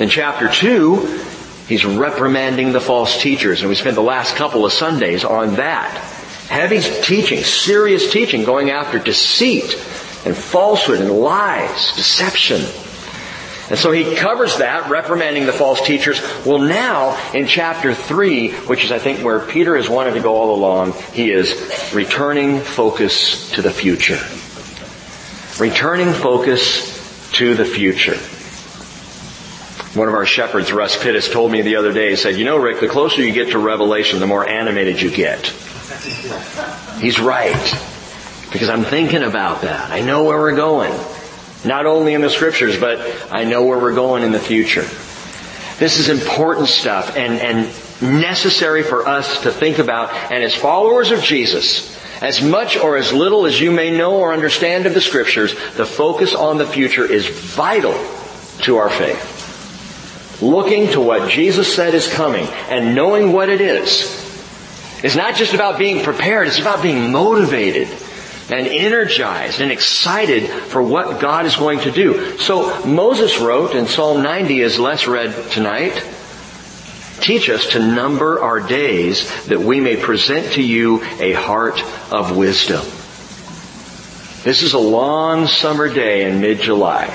In 0.00 0.10
chapter 0.10 0.48
two, 0.48 1.23
he's 1.68 1.84
reprimanding 1.84 2.72
the 2.72 2.80
false 2.80 3.20
teachers 3.20 3.60
and 3.60 3.68
we 3.68 3.74
spent 3.74 3.94
the 3.94 4.02
last 4.02 4.36
couple 4.36 4.64
of 4.64 4.72
Sundays 4.72 5.24
on 5.24 5.56
that. 5.56 5.92
Heavy 6.48 6.80
teaching, 6.80 7.42
serious 7.42 8.12
teaching, 8.12 8.44
going 8.44 8.70
after 8.70 8.98
deceit 8.98 9.74
and 10.26 10.36
falsehood 10.36 11.00
and 11.00 11.10
lies, 11.10 11.94
deception. 11.96 12.60
And 13.70 13.78
so 13.78 13.92
he 13.92 14.14
covers 14.14 14.58
that, 14.58 14.90
reprimanding 14.90 15.46
the 15.46 15.52
false 15.52 15.80
teachers. 15.80 16.20
Well 16.44 16.58
now, 16.58 17.18
in 17.32 17.46
chapter 17.46 17.94
3, 17.94 18.50
which 18.52 18.84
is 18.84 18.92
I 18.92 18.98
think 18.98 19.24
where 19.24 19.40
Peter 19.40 19.76
has 19.76 19.88
wanted 19.88 20.14
to 20.14 20.20
go 20.20 20.34
all 20.34 20.54
along, 20.54 20.92
he 21.12 21.30
is 21.30 21.92
returning 21.94 22.60
focus 22.60 23.50
to 23.52 23.62
the 23.62 23.70
future. 23.70 24.20
Returning 25.58 26.12
focus 26.12 26.92
to 27.32 27.54
the 27.54 27.64
future. 27.64 28.18
One 29.94 30.08
of 30.08 30.14
our 30.14 30.26
shepherds, 30.26 30.72
Russ 30.72 30.96
Pittis, 30.96 31.30
told 31.30 31.52
me 31.52 31.62
the 31.62 31.76
other 31.76 31.92
day, 31.92 32.10
he 32.10 32.16
said, 32.16 32.36
you 32.36 32.44
know 32.44 32.56
Rick, 32.56 32.80
the 32.80 32.88
closer 32.88 33.22
you 33.22 33.32
get 33.32 33.50
to 33.50 33.58
Revelation, 33.58 34.18
the 34.18 34.26
more 34.26 34.46
animated 34.46 35.00
you 35.00 35.10
get. 35.10 35.46
He's 37.00 37.20
right. 37.20 37.54
Because 38.52 38.68
I'm 38.68 38.84
thinking 38.84 39.22
about 39.22 39.62
that. 39.62 39.90
I 39.90 40.00
know 40.00 40.24
where 40.24 40.38
we're 40.38 40.56
going. 40.56 40.92
Not 41.64 41.86
only 41.86 42.14
in 42.14 42.22
the 42.22 42.30
scriptures, 42.30 42.78
but 42.78 43.00
I 43.32 43.44
know 43.44 43.64
where 43.64 43.78
we're 43.78 43.94
going 43.94 44.24
in 44.24 44.32
the 44.32 44.40
future. 44.40 44.84
This 45.78 45.98
is 45.98 46.08
important 46.08 46.68
stuff 46.68 47.16
and, 47.16 47.40
and 47.40 48.20
necessary 48.20 48.82
for 48.82 49.06
us 49.06 49.42
to 49.42 49.50
think 49.50 49.78
about. 49.78 50.12
And 50.32 50.42
as 50.42 50.54
followers 50.54 51.10
of 51.10 51.22
Jesus, 51.22 51.96
as 52.20 52.42
much 52.42 52.76
or 52.76 52.96
as 52.96 53.12
little 53.12 53.46
as 53.46 53.60
you 53.60 53.70
may 53.70 53.96
know 53.96 54.18
or 54.18 54.32
understand 54.32 54.86
of 54.86 54.94
the 54.94 55.00
scriptures, 55.00 55.54
the 55.76 55.86
focus 55.86 56.34
on 56.34 56.58
the 56.58 56.66
future 56.66 57.04
is 57.04 57.28
vital 57.28 57.92
to 58.62 58.76
our 58.76 58.90
faith. 58.90 59.33
Looking 60.42 60.88
to 60.92 61.00
what 61.00 61.30
Jesus 61.30 61.74
said 61.74 61.94
is 61.94 62.12
coming 62.12 62.46
and 62.68 62.94
knowing 62.94 63.32
what 63.32 63.48
it 63.48 63.60
is 63.60 64.24
it's 65.04 65.16
not 65.16 65.34
just 65.34 65.52
about 65.52 65.78
being 65.78 66.02
prepared, 66.02 66.48
it's 66.48 66.58
about 66.58 66.82
being 66.82 67.12
motivated 67.12 67.88
and 68.50 68.66
energized 68.66 69.60
and 69.60 69.70
excited 69.70 70.48
for 70.48 70.82
what 70.82 71.20
God 71.20 71.44
is 71.44 71.56
going 71.56 71.80
to 71.80 71.90
do. 71.90 72.38
So 72.38 72.86
Moses 72.86 73.38
wrote 73.38 73.74
in 73.74 73.86
Psalm 73.86 74.22
90 74.22 74.62
as 74.62 74.78
Les 74.78 75.06
read 75.06 75.50
tonight, 75.50 75.92
teach 77.20 77.50
us 77.50 77.66
to 77.72 77.80
number 77.80 78.40
our 78.40 78.60
days 78.60 79.28
that 79.44 79.60
we 79.60 79.78
may 79.78 79.98
present 79.98 80.54
to 80.54 80.62
you 80.62 81.02
a 81.20 81.34
heart 81.34 81.82
of 82.10 82.34
wisdom. 82.34 82.80
This 84.42 84.62
is 84.62 84.72
a 84.72 84.78
long 84.78 85.48
summer 85.48 85.92
day 85.92 86.30
in 86.30 86.40
mid-July, 86.40 87.14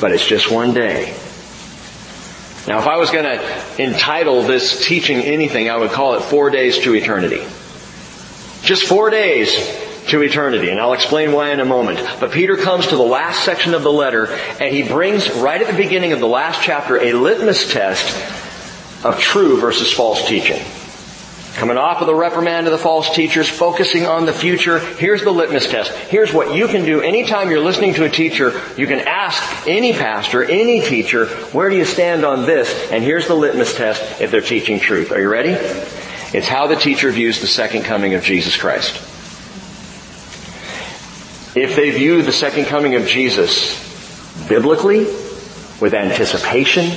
but 0.00 0.12
it's 0.12 0.26
just 0.26 0.50
one 0.50 0.72
day. 0.72 1.14
Now, 2.66 2.78
if 2.80 2.86
I 2.86 2.96
was 2.96 3.10
going 3.10 3.24
to 3.24 3.82
entitle 3.82 4.42
this 4.42 4.84
teaching 4.84 5.20
anything, 5.20 5.70
I 5.70 5.76
would 5.76 5.92
call 5.92 6.14
it 6.14 6.22
Four 6.22 6.50
Days 6.50 6.78
to 6.80 6.94
Eternity. 6.94 7.44
Just 8.62 8.84
four 8.84 9.10
days 9.10 9.54
to 10.08 10.22
eternity, 10.22 10.70
and 10.70 10.80
I'll 10.80 10.92
explain 10.92 11.32
why 11.32 11.50
in 11.50 11.60
a 11.60 11.64
moment. 11.64 12.00
But 12.18 12.32
Peter 12.32 12.56
comes 12.56 12.88
to 12.88 12.96
the 12.96 13.02
last 13.02 13.44
section 13.44 13.74
of 13.74 13.82
the 13.82 13.92
letter, 13.92 14.26
and 14.60 14.74
he 14.74 14.82
brings 14.82 15.30
right 15.30 15.60
at 15.60 15.68
the 15.68 15.76
beginning 15.76 16.12
of 16.12 16.20
the 16.20 16.26
last 16.26 16.62
chapter 16.62 16.96
a 16.96 17.12
litmus 17.12 17.72
test 17.72 18.04
of 19.04 19.20
true 19.20 19.60
versus 19.60 19.92
false 19.92 20.26
teaching. 20.26 20.62
Coming 21.56 21.78
off 21.78 22.02
of 22.02 22.06
the 22.06 22.14
reprimand 22.14 22.66
of 22.66 22.72
the 22.72 22.78
false 22.78 23.14
teachers, 23.14 23.48
focusing 23.48 24.04
on 24.04 24.26
the 24.26 24.32
future, 24.34 24.78
here's 24.78 25.24
the 25.24 25.30
litmus 25.30 25.66
test. 25.66 25.90
Here's 25.90 26.30
what 26.30 26.54
you 26.54 26.68
can 26.68 26.84
do 26.84 27.00
anytime 27.00 27.48
you're 27.48 27.64
listening 27.64 27.94
to 27.94 28.04
a 28.04 28.10
teacher. 28.10 28.60
You 28.76 28.86
can 28.86 29.00
ask 29.00 29.66
any 29.66 29.94
pastor, 29.94 30.44
any 30.44 30.82
teacher, 30.82 31.28
where 31.52 31.70
do 31.70 31.76
you 31.76 31.86
stand 31.86 32.26
on 32.26 32.44
this? 32.44 32.90
And 32.90 33.02
here's 33.02 33.26
the 33.26 33.34
litmus 33.34 33.74
test 33.74 34.20
if 34.20 34.30
they're 34.30 34.42
teaching 34.42 34.80
truth. 34.80 35.10
Are 35.12 35.20
you 35.20 35.30
ready? 35.30 35.52
It's 36.36 36.46
how 36.46 36.66
the 36.66 36.76
teacher 36.76 37.10
views 37.10 37.40
the 37.40 37.46
second 37.46 37.84
coming 37.84 38.12
of 38.12 38.22
Jesus 38.22 38.54
Christ. 38.54 38.96
If 41.56 41.74
they 41.74 41.90
view 41.90 42.20
the 42.20 42.32
second 42.32 42.66
coming 42.66 42.96
of 42.96 43.06
Jesus 43.06 43.82
biblically, 44.46 45.06
with 45.80 45.94
anticipation, 45.94 46.90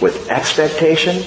with 0.00 0.28
expectation, 0.28 1.22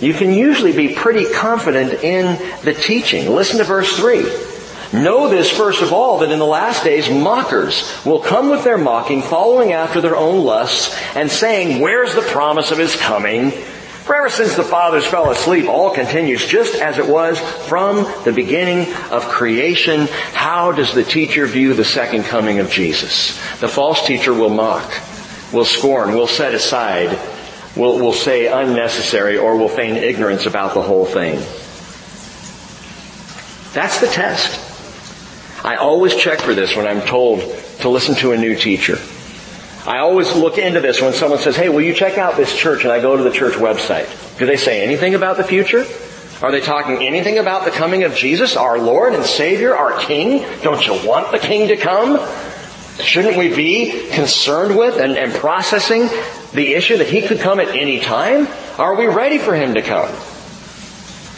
you 0.00 0.14
can 0.14 0.32
usually 0.32 0.72
be 0.72 0.94
pretty 0.94 1.24
confident 1.32 2.04
in 2.04 2.38
the 2.64 2.72
teaching. 2.72 3.30
Listen 3.30 3.58
to 3.58 3.64
verse 3.64 3.96
3. 3.96 4.22
Know 4.92 5.28
this 5.28 5.50
first 5.50 5.82
of 5.82 5.92
all 5.92 6.20
that 6.20 6.30
in 6.30 6.38
the 6.38 6.46
last 6.46 6.82
days 6.84 7.10
mockers 7.10 8.04
will 8.06 8.20
come 8.20 8.48
with 8.48 8.64
their 8.64 8.78
mocking, 8.78 9.20
following 9.20 9.72
after 9.72 10.00
their 10.00 10.16
own 10.16 10.44
lusts, 10.44 10.96
and 11.14 11.30
saying, 11.30 11.82
Where's 11.82 12.14
the 12.14 12.22
promise 12.22 12.70
of 12.70 12.78
his 12.78 12.96
coming? 12.96 13.50
For 13.50 14.14
ever 14.14 14.30
since 14.30 14.56
the 14.56 14.62
fathers 14.62 15.04
fell 15.04 15.30
asleep, 15.30 15.68
all 15.68 15.90
continues 15.90 16.46
just 16.46 16.76
as 16.76 16.96
it 16.96 17.06
was 17.06 17.38
from 17.68 18.06
the 18.24 18.32
beginning 18.32 18.90
of 19.10 19.28
creation. 19.28 20.06
How 20.32 20.72
does 20.72 20.94
the 20.94 21.04
teacher 21.04 21.44
view 21.46 21.74
the 21.74 21.84
second 21.84 22.24
coming 22.24 22.58
of 22.58 22.70
Jesus? 22.70 23.36
The 23.60 23.68
false 23.68 24.06
teacher 24.06 24.32
will 24.32 24.48
mock, 24.48 24.90
will 25.52 25.66
scorn, 25.66 26.14
will 26.14 26.26
set 26.26 26.54
aside 26.54 27.18
will, 27.76 27.98
will 27.98 28.12
say 28.12 28.46
unnecessary 28.46 29.38
or 29.38 29.56
will 29.56 29.68
feign 29.68 29.96
ignorance 29.96 30.46
about 30.46 30.74
the 30.74 30.82
whole 30.82 31.06
thing. 31.06 31.36
That's 33.72 34.00
the 34.00 34.08
test. 34.08 34.64
I 35.64 35.76
always 35.76 36.14
check 36.14 36.40
for 36.40 36.54
this 36.54 36.76
when 36.76 36.86
I'm 36.86 37.02
told 37.02 37.40
to 37.80 37.88
listen 37.88 38.14
to 38.16 38.32
a 38.32 38.36
new 38.36 38.56
teacher. 38.56 38.98
I 39.86 39.98
always 39.98 40.34
look 40.34 40.58
into 40.58 40.80
this 40.80 41.00
when 41.00 41.12
someone 41.12 41.38
says, 41.38 41.56
hey, 41.56 41.68
will 41.68 41.80
you 41.80 41.94
check 41.94 42.18
out 42.18 42.36
this 42.36 42.54
church? 42.56 42.84
And 42.84 42.92
I 42.92 43.00
go 43.00 43.16
to 43.16 43.22
the 43.22 43.30
church 43.30 43.54
website. 43.54 44.38
Do 44.38 44.46
they 44.46 44.56
say 44.56 44.82
anything 44.82 45.14
about 45.14 45.36
the 45.36 45.44
future? 45.44 45.86
Are 46.40 46.52
they 46.52 46.60
talking 46.60 47.02
anything 47.02 47.38
about 47.38 47.64
the 47.64 47.70
coming 47.70 48.04
of 48.04 48.14
Jesus, 48.14 48.56
our 48.56 48.78
Lord 48.78 49.14
and 49.14 49.24
Savior, 49.24 49.76
our 49.76 49.98
King? 49.98 50.46
Don't 50.62 50.86
you 50.86 50.92
want 51.06 51.32
the 51.32 51.38
King 51.38 51.68
to 51.68 51.76
come? 51.76 52.16
Shouldn't 53.00 53.36
we 53.36 53.54
be 53.54 54.08
concerned 54.10 54.76
with 54.76 54.96
and, 54.96 55.16
and 55.16 55.32
processing 55.32 56.08
the 56.52 56.74
issue 56.74 56.96
that 56.98 57.08
he 57.08 57.22
could 57.22 57.40
come 57.40 57.60
at 57.60 57.68
any 57.68 58.00
time? 58.00 58.48
Are 58.76 58.96
we 58.96 59.06
ready 59.06 59.38
for 59.38 59.54
him 59.54 59.74
to 59.74 59.82
come? 59.82 60.12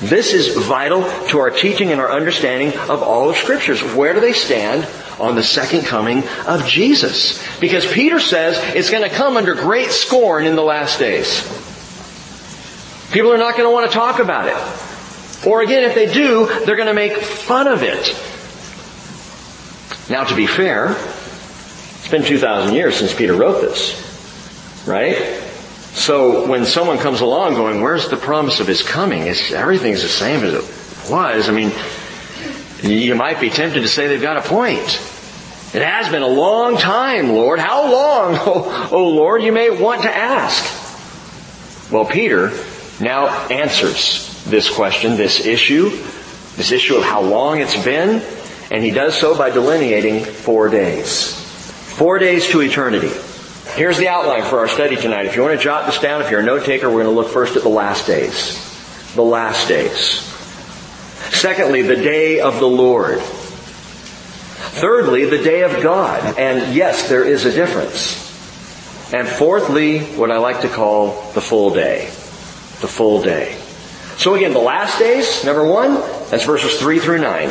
This 0.01 0.33
is 0.33 0.57
vital 0.57 1.03
to 1.29 1.39
our 1.41 1.51
teaching 1.51 1.93
and 1.93 2.01
our 2.01 2.11
understanding 2.11 2.73
of 2.89 3.03
all 3.03 3.29
of 3.29 3.37
scriptures. 3.37 3.83
Where 3.83 4.15
do 4.15 4.21
they 4.21 4.33
stand 4.33 4.89
on 5.19 5.35
the 5.35 5.43
second 5.43 5.83
coming 5.83 6.27
of 6.47 6.67
Jesus? 6.67 7.45
Because 7.61 7.87
Peter 7.87 8.19
says 8.19 8.57
it's 8.75 8.91
going 8.91 9.09
to 9.09 9.15
come 9.15 9.37
under 9.37 9.55
great 9.55 9.91
scorn 9.91 10.47
in 10.47 10.57
the 10.57 10.63
last 10.63 10.99
days. 10.99 11.43
People 13.13 13.31
are 13.33 13.39
not 13.39 13.59
going 13.59 13.69
to 13.69 13.73
want 13.73 13.91
to 13.91 13.95
talk 13.95 14.21
about 14.21 14.49
it. 14.49 15.47
Or 15.47 15.61
again, 15.61 15.85
if 15.85 15.95
they 15.95 16.11
do, 16.11 16.47
they're 16.65 16.77
going 16.77 16.89
to 16.89 16.95
make 16.95 17.19
fun 17.19 17.67
of 17.67 17.83
it. 17.83 18.17
Now 20.09 20.25
to 20.25 20.35
be 20.35 20.47
fair, 20.47 20.97
it's 22.11 22.19
been 22.19 22.27
2,000 22.27 22.75
years 22.75 22.97
since 22.97 23.15
Peter 23.15 23.35
wrote 23.35 23.61
this. 23.61 23.95
Right? 24.85 25.15
So 25.93 26.49
when 26.49 26.67
someone 26.67 26.99
comes 26.99 27.21
along 27.21 27.55
going, 27.55 27.83
where's 27.83 28.09
the 28.09 28.17
promise 28.17 28.59
of 28.59 28.67
his 28.67 28.83
coming? 28.83 29.29
Everything's 29.29 30.03
the 30.03 30.09
same 30.09 30.43
as 30.43 30.55
it 30.55 31.09
was. 31.09 31.49
I 31.49 31.53
mean, 31.53 31.71
you 32.83 33.15
might 33.15 33.41
be 33.41 33.49
tempted 33.49 33.83
to 33.83 33.87
say 33.87 34.09
they've 34.09 34.21
got 34.21 34.39
a 34.39 34.49
point. 34.49 34.89
It 35.73 35.83
has 35.83 36.09
been 36.09 36.23
a 36.23 36.27
long 36.27 36.79
time, 36.79 37.29
Lord. 37.29 37.61
How 37.61 37.93
long, 37.93 38.35
oh, 38.41 38.89
oh 38.91 39.09
Lord, 39.11 39.45
you 39.45 39.53
may 39.53 39.71
want 39.71 40.03
to 40.03 40.11
ask. 40.11 41.93
Well, 41.93 42.07
Peter 42.07 42.51
now 42.99 43.29
answers 43.47 44.43
this 44.47 44.69
question, 44.69 45.17
this 45.17 45.47
issue, 45.47 45.91
this 46.57 46.73
issue 46.73 46.97
of 46.97 47.05
how 47.05 47.21
long 47.21 47.61
it's 47.61 47.81
been, 47.85 48.21
and 48.73 48.83
he 48.83 48.91
does 48.91 49.17
so 49.17 49.39
by 49.39 49.51
delineating 49.51 50.25
four 50.25 50.69
days. 50.71 51.40
Four 52.01 52.19
days 52.19 52.49
to 52.49 52.63
eternity. 52.63 53.13
Here's 53.75 53.99
the 53.99 54.09
outline 54.09 54.45
for 54.45 54.61
our 54.61 54.69
study 54.69 54.97
tonight. 54.97 55.27
If 55.27 55.37
you 55.37 55.43
want 55.43 55.59
to 55.59 55.63
jot 55.63 55.85
this 55.85 55.99
down, 55.99 56.23
if 56.23 56.31
you're 56.31 56.41
a 56.41 56.43
note 56.43 56.65
taker, 56.65 56.89
we're 56.89 57.05
going 57.05 57.15
to 57.15 57.21
look 57.21 57.29
first 57.29 57.57
at 57.57 57.63
the 57.63 57.69
last 57.69 58.07
days. 58.07 59.15
The 59.15 59.23
last 59.23 59.69
days. 59.69 60.23
Secondly, 61.31 61.83
the 61.83 61.97
day 61.97 62.41
of 62.41 62.59
the 62.59 62.67
Lord. 62.67 63.21
Thirdly, 63.21 65.27
the 65.27 65.45
day 65.45 65.61
of 65.61 65.83
God. 65.83 66.39
And 66.39 66.75
yes, 66.75 67.11
there 67.11 67.23
is 67.23 67.45
a 67.45 67.53
difference. 67.53 68.15
And 69.13 69.29
fourthly, 69.29 69.99
what 69.99 70.31
I 70.31 70.39
like 70.39 70.63
to 70.63 70.71
call 70.71 71.31
the 71.33 71.43
full 71.43 71.75
day. 71.75 72.07
The 72.07 72.89
full 72.89 73.21
day. 73.21 73.59
So 74.17 74.37
again, 74.37 74.55
the 74.55 74.59
last 74.59 74.99
days, 74.99 75.45
number 75.45 75.67
one, 75.67 75.97
that's 76.31 76.47
verses 76.47 76.81
three 76.81 76.99
through 76.99 77.19
nine. 77.19 77.51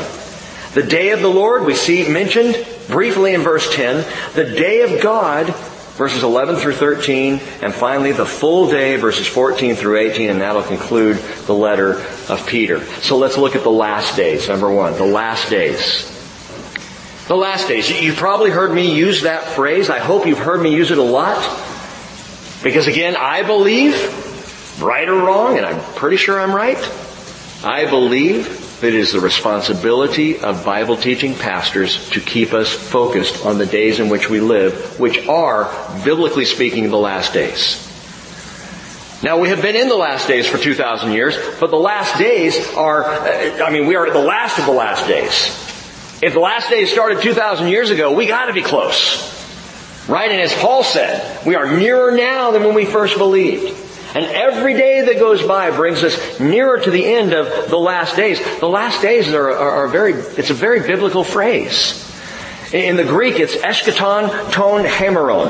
The 0.73 0.81
day 0.81 1.11
of 1.11 1.21
the 1.21 1.29
Lord, 1.29 1.65
we 1.65 1.75
see 1.75 2.09
mentioned 2.09 2.65
briefly 2.89 3.33
in 3.33 3.41
verse 3.41 3.73
10. 3.73 4.05
The 4.33 4.43
day 4.43 4.81
of 4.81 5.01
God, 5.01 5.53
verses 5.95 6.23
11 6.23 6.57
through 6.57 6.73
13, 6.73 7.39
and 7.61 7.73
finally 7.73 8.11
the 8.11 8.25
full 8.25 8.69
day, 8.69 8.95
verses 8.97 9.27
14 9.27 9.75
through 9.75 9.97
18, 9.97 10.29
and 10.29 10.41
that'll 10.41 10.63
conclude 10.63 11.17
the 11.45 11.53
letter 11.53 12.01
of 12.27 12.45
Peter. 12.47 12.83
So 13.01 13.17
let's 13.17 13.37
look 13.37 13.55
at 13.55 13.63
the 13.63 13.71
last 13.71 14.17
days. 14.17 14.49
Number 14.49 14.71
one, 14.71 14.93
the 14.93 15.05
last 15.05 15.49
days. 15.49 16.15
The 17.27 17.35
last 17.35 17.67
days. 17.67 17.89
You've 18.01 18.15
probably 18.15 18.49
heard 18.49 18.73
me 18.73 18.95
use 18.95 19.21
that 19.21 19.43
phrase. 19.43 19.89
I 19.89 19.99
hope 19.99 20.25
you've 20.25 20.39
heard 20.39 20.61
me 20.61 20.73
use 20.75 20.89
it 20.89 20.97
a 20.97 21.03
lot. 21.03 21.37
Because 22.63 22.87
again, 22.87 23.15
I 23.15 23.43
believe, 23.43 24.81
right 24.81 25.07
or 25.07 25.15
wrong, 25.15 25.57
and 25.57 25.65
I'm 25.65 25.79
pretty 25.95 26.17
sure 26.17 26.39
I'm 26.39 26.53
right, 26.53 26.77
I 27.63 27.89
believe 27.89 28.58
it 28.83 28.95
is 28.95 29.11
the 29.11 29.19
responsibility 29.19 30.39
of 30.39 30.65
Bible 30.65 30.97
teaching 30.97 31.35
pastors 31.35 32.09
to 32.11 32.19
keep 32.19 32.53
us 32.53 32.71
focused 32.71 33.45
on 33.45 33.57
the 33.57 33.65
days 33.65 33.99
in 33.99 34.09
which 34.09 34.29
we 34.29 34.39
live, 34.39 34.99
which 34.99 35.27
are, 35.27 35.65
biblically 36.03 36.45
speaking, 36.45 36.89
the 36.89 36.97
last 36.97 37.33
days. 37.33 37.85
Now 39.21 39.37
we 39.39 39.49
have 39.49 39.61
been 39.61 39.75
in 39.75 39.89
the 39.89 39.97
last 39.97 40.27
days 40.27 40.47
for 40.47 40.57
2,000 40.57 41.11
years, 41.11 41.37
but 41.59 41.71
the 41.71 41.77
last 41.77 42.17
days 42.17 42.73
are, 42.75 43.03
uh, 43.03 43.63
I 43.63 43.69
mean, 43.69 43.85
we 43.85 43.95
are 43.95 44.07
at 44.07 44.13
the 44.13 44.19
last 44.19 44.57
of 44.59 44.65
the 44.65 44.71
last 44.71 45.07
days. 45.07 45.33
If 46.21 46.33
the 46.33 46.39
last 46.39 46.69
days 46.69 46.91
started 46.91 47.21
2,000 47.21 47.67
years 47.67 47.89
ago, 47.89 48.13
we 48.13 48.27
gotta 48.27 48.53
be 48.53 48.61
close. 48.61 49.37
Right? 50.07 50.31
And 50.31 50.41
as 50.41 50.53
Paul 50.53 50.83
said, 50.83 51.45
we 51.45 51.55
are 51.55 51.77
nearer 51.77 52.11
now 52.11 52.51
than 52.51 52.63
when 52.63 52.75
we 52.75 52.85
first 52.85 53.17
believed. 53.17 53.88
And 54.15 54.25
every 54.25 54.73
day 54.73 55.01
that 55.01 55.19
goes 55.19 55.43
by 55.43 55.69
brings 55.69 56.03
us 56.03 56.39
nearer 56.39 56.79
to 56.79 56.89
the 56.89 57.05
end 57.05 57.33
of 57.33 57.69
the 57.69 57.77
last 57.77 58.15
days. 58.15 58.39
The 58.59 58.67
last 58.67 59.01
days 59.01 59.27
are, 59.33 59.49
are, 59.51 59.71
are 59.71 59.87
very, 59.87 60.13
it's 60.13 60.49
a 60.49 60.55
very 60.55 60.81
biblical 60.81 61.23
phrase. 61.23 62.05
In 62.73 62.95
the 62.95 63.03
Greek, 63.03 63.39
it's 63.39 63.55
eschaton 63.55 64.51
ton 64.51 64.85
hemeron. 64.85 65.49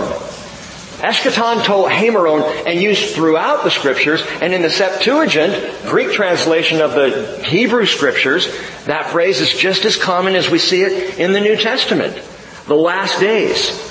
Eschaton 1.00 1.64
ton 1.64 1.90
hemeron, 1.90 2.42
and 2.66 2.82
used 2.82 3.16
throughout 3.16 3.64
the 3.64 3.72
scriptures, 3.72 4.22
and 4.42 4.54
in 4.54 4.62
the 4.62 4.70
Septuagint, 4.70 5.86
Greek 5.86 6.12
translation 6.12 6.82
of 6.82 6.92
the 6.92 7.42
Hebrew 7.46 7.86
scriptures, 7.86 8.48
that 8.86 9.08
phrase 9.08 9.40
is 9.40 9.54
just 9.54 9.86
as 9.86 9.96
common 9.96 10.36
as 10.36 10.50
we 10.50 10.60
see 10.60 10.82
it 10.84 11.18
in 11.18 11.32
the 11.32 11.40
New 11.40 11.56
Testament. 11.56 12.22
The 12.68 12.76
last 12.76 13.22
days. 13.22 13.89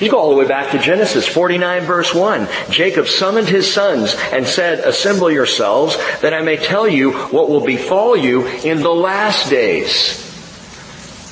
You 0.00 0.10
go 0.10 0.18
all 0.18 0.30
the 0.30 0.36
way 0.36 0.46
back 0.46 0.70
to 0.72 0.78
Genesis 0.78 1.26
49 1.26 1.82
verse 1.82 2.14
1. 2.14 2.46
Jacob 2.70 3.08
summoned 3.08 3.48
his 3.48 3.72
sons 3.72 4.14
and 4.32 4.46
said, 4.46 4.80
assemble 4.80 5.30
yourselves 5.30 5.96
that 6.20 6.32
I 6.32 6.42
may 6.42 6.56
tell 6.56 6.86
you 6.86 7.12
what 7.12 7.48
will 7.48 7.64
befall 7.64 8.16
you 8.16 8.46
in 8.46 8.80
the 8.80 8.90
last 8.90 9.50
days. 9.50 10.24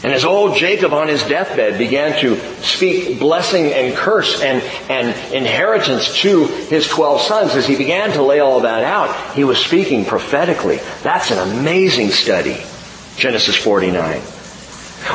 And 0.02 0.12
as 0.12 0.24
old 0.24 0.56
Jacob 0.56 0.92
on 0.92 1.08
his 1.08 1.22
deathbed 1.22 1.78
began 1.78 2.20
to 2.20 2.38
speak 2.62 3.18
blessing 3.18 3.72
and 3.72 3.96
curse 3.96 4.40
and, 4.42 4.62
and 4.90 5.34
inheritance 5.34 6.14
to 6.20 6.46
his 6.46 6.86
twelve 6.86 7.22
sons, 7.22 7.54
as 7.54 7.66
he 7.66 7.76
began 7.76 8.12
to 8.12 8.22
lay 8.22 8.40
all 8.40 8.60
that 8.60 8.84
out, 8.84 9.34
he 9.34 9.42
was 9.42 9.58
speaking 9.58 10.04
prophetically. 10.04 10.78
That's 11.02 11.30
an 11.30 11.38
amazing 11.38 12.10
study. 12.10 12.62
Genesis 13.16 13.56
49. 13.56 14.22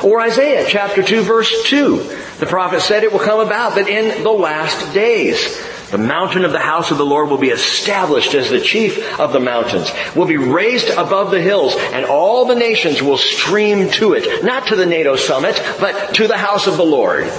Or 0.04 0.20
Isaiah 0.22 0.66
chapter 0.68 1.04
2 1.04 1.22
verse 1.22 1.64
2. 1.66 2.18
The 2.42 2.48
prophet 2.48 2.82
said 2.82 3.04
it 3.04 3.14
will 3.14 3.20
come 3.20 3.40
about 3.40 3.76
that 3.76 3.88
in 3.88 4.24
the 4.24 4.32
last 4.32 4.96
days. 4.96 5.62
The 5.92 6.00
mountain 6.00 6.44
of 6.44 6.52
the 6.52 6.60
house 6.60 6.90
of 6.90 6.98
the 6.98 7.06
Lord 7.06 7.30
will 7.30 7.38
be 7.38 7.52
established 7.52 8.34
as 8.34 8.50
the 8.50 8.60
chief 8.60 9.20
of 9.20 9.32
the 9.32 9.40
mountains, 9.40 9.92
will 10.16 10.26
be 10.26 10.38
raised 10.38 10.90
above 10.90 11.30
the 11.30 11.40
hills, 11.40 11.76
and 11.78 12.04
all 12.04 12.46
the 12.46 12.56
nations 12.56 13.00
will 13.00 13.20
stream 13.20 13.92
to 13.92 14.14
it. 14.14 14.44
Not 14.44 14.68
to 14.70 14.76
the 14.76 14.88
NATO 14.88 15.18
summit, 15.18 15.62
but 15.80 16.16
to 16.16 16.28
the 16.28 16.36
house 16.36 16.66
of 16.66 16.78
the 16.78 16.84
Lord. 16.84 17.32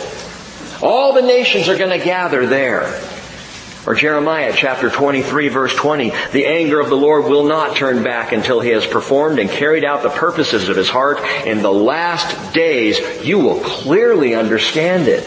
All 0.80 1.14
the 1.14 1.22
nations 1.22 1.68
are 1.68 1.76
going 1.76 1.98
to 1.98 2.04
gather 2.04 2.46
there. 2.46 3.02
Or 3.84 3.94
Jeremiah 3.94 4.52
chapter 4.56 4.90
23 4.90 5.48
verse 5.48 5.74
20, 5.74 6.10
the 6.32 6.46
anger 6.46 6.78
of 6.78 6.88
the 6.88 6.96
Lord 6.96 7.24
will 7.24 7.44
not 7.44 7.76
turn 7.76 8.04
back 8.04 8.30
until 8.32 8.60
he 8.60 8.70
has 8.70 8.86
performed 8.86 9.40
and 9.40 9.50
carried 9.50 9.84
out 9.84 10.02
the 10.02 10.10
purposes 10.10 10.68
of 10.68 10.76
his 10.76 10.88
heart. 10.88 11.18
In 11.46 11.62
the 11.62 11.72
last 11.72 12.54
days, 12.54 13.00
you 13.24 13.40
will 13.40 13.60
clearly 13.60 14.34
understand 14.36 15.08
it. 15.08 15.24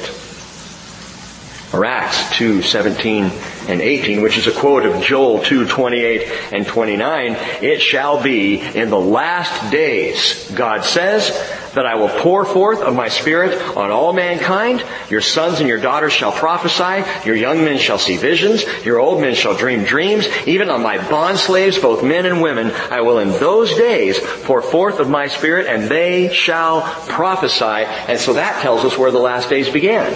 Or 1.74 1.84
Acts 1.84 2.38
2, 2.38 2.62
17 2.62 3.32
and 3.67 3.82
18, 3.82 4.21
which 4.21 4.38
is 4.38 4.47
a 4.47 4.51
quote 4.51 4.86
of 4.86 5.01
Joel 5.01 5.43
2, 5.43 5.67
28 5.67 6.54
and 6.54 6.65
29. 6.65 7.36
It 7.62 7.82
shall 7.82 8.21
be 8.21 8.60
in 8.60 8.89
the 8.89 8.99
last 8.99 9.71
days, 9.71 10.49
God 10.51 10.84
says, 10.84 11.30
that 11.75 11.86
I 11.86 11.95
will 11.95 12.10
pour 12.10 12.45
forth 12.45 12.82
of 12.82 12.95
my 12.95 13.10
spirit 13.10 13.78
on 13.78 13.91
all 13.91 14.13
mankind. 14.13 14.84
Your 15.10 15.21
sons 15.21 15.60
and 15.60 15.67
your 15.67 15.80
daughters 15.80 16.13
shall 16.13 16.32
prophesy. 16.32 17.06
Your 17.28 17.36
young 17.36 17.63
men 17.63 17.78
shall 17.78 17.99
see 17.99 18.17
visions. 18.17 18.63
Your 18.86 18.99
old 18.99 19.21
men 19.21 19.36
shall 19.36 19.56
dream 19.56 19.84
dreams. 19.84 20.25
Even 20.47 20.69
on 20.69 20.82
my 20.82 20.97
bond 21.10 21.38
slaves, 21.38 21.78
both 21.78 22.04
men 22.04 22.25
and 22.25 22.41
women, 22.41 22.71
I 22.71 23.01
will 23.01 23.19
in 23.19 23.30
those 23.30 23.75
days 23.75 24.19
pour 24.43 24.62
forth 24.62 24.99
of 24.99 25.10
my 25.10 25.28
spirit 25.28 25.67
and 25.67 25.89
they 25.89 26.34
shall 26.34 26.82
prophesy. 27.08 27.65
And 27.65 28.19
so 28.19 28.34
that 28.34 28.62
tells 28.62 28.86
us 28.86 28.97
where 28.97 29.12
the 29.12 29.19
last 29.19 29.49
days 29.49 29.69
began. 29.69 30.13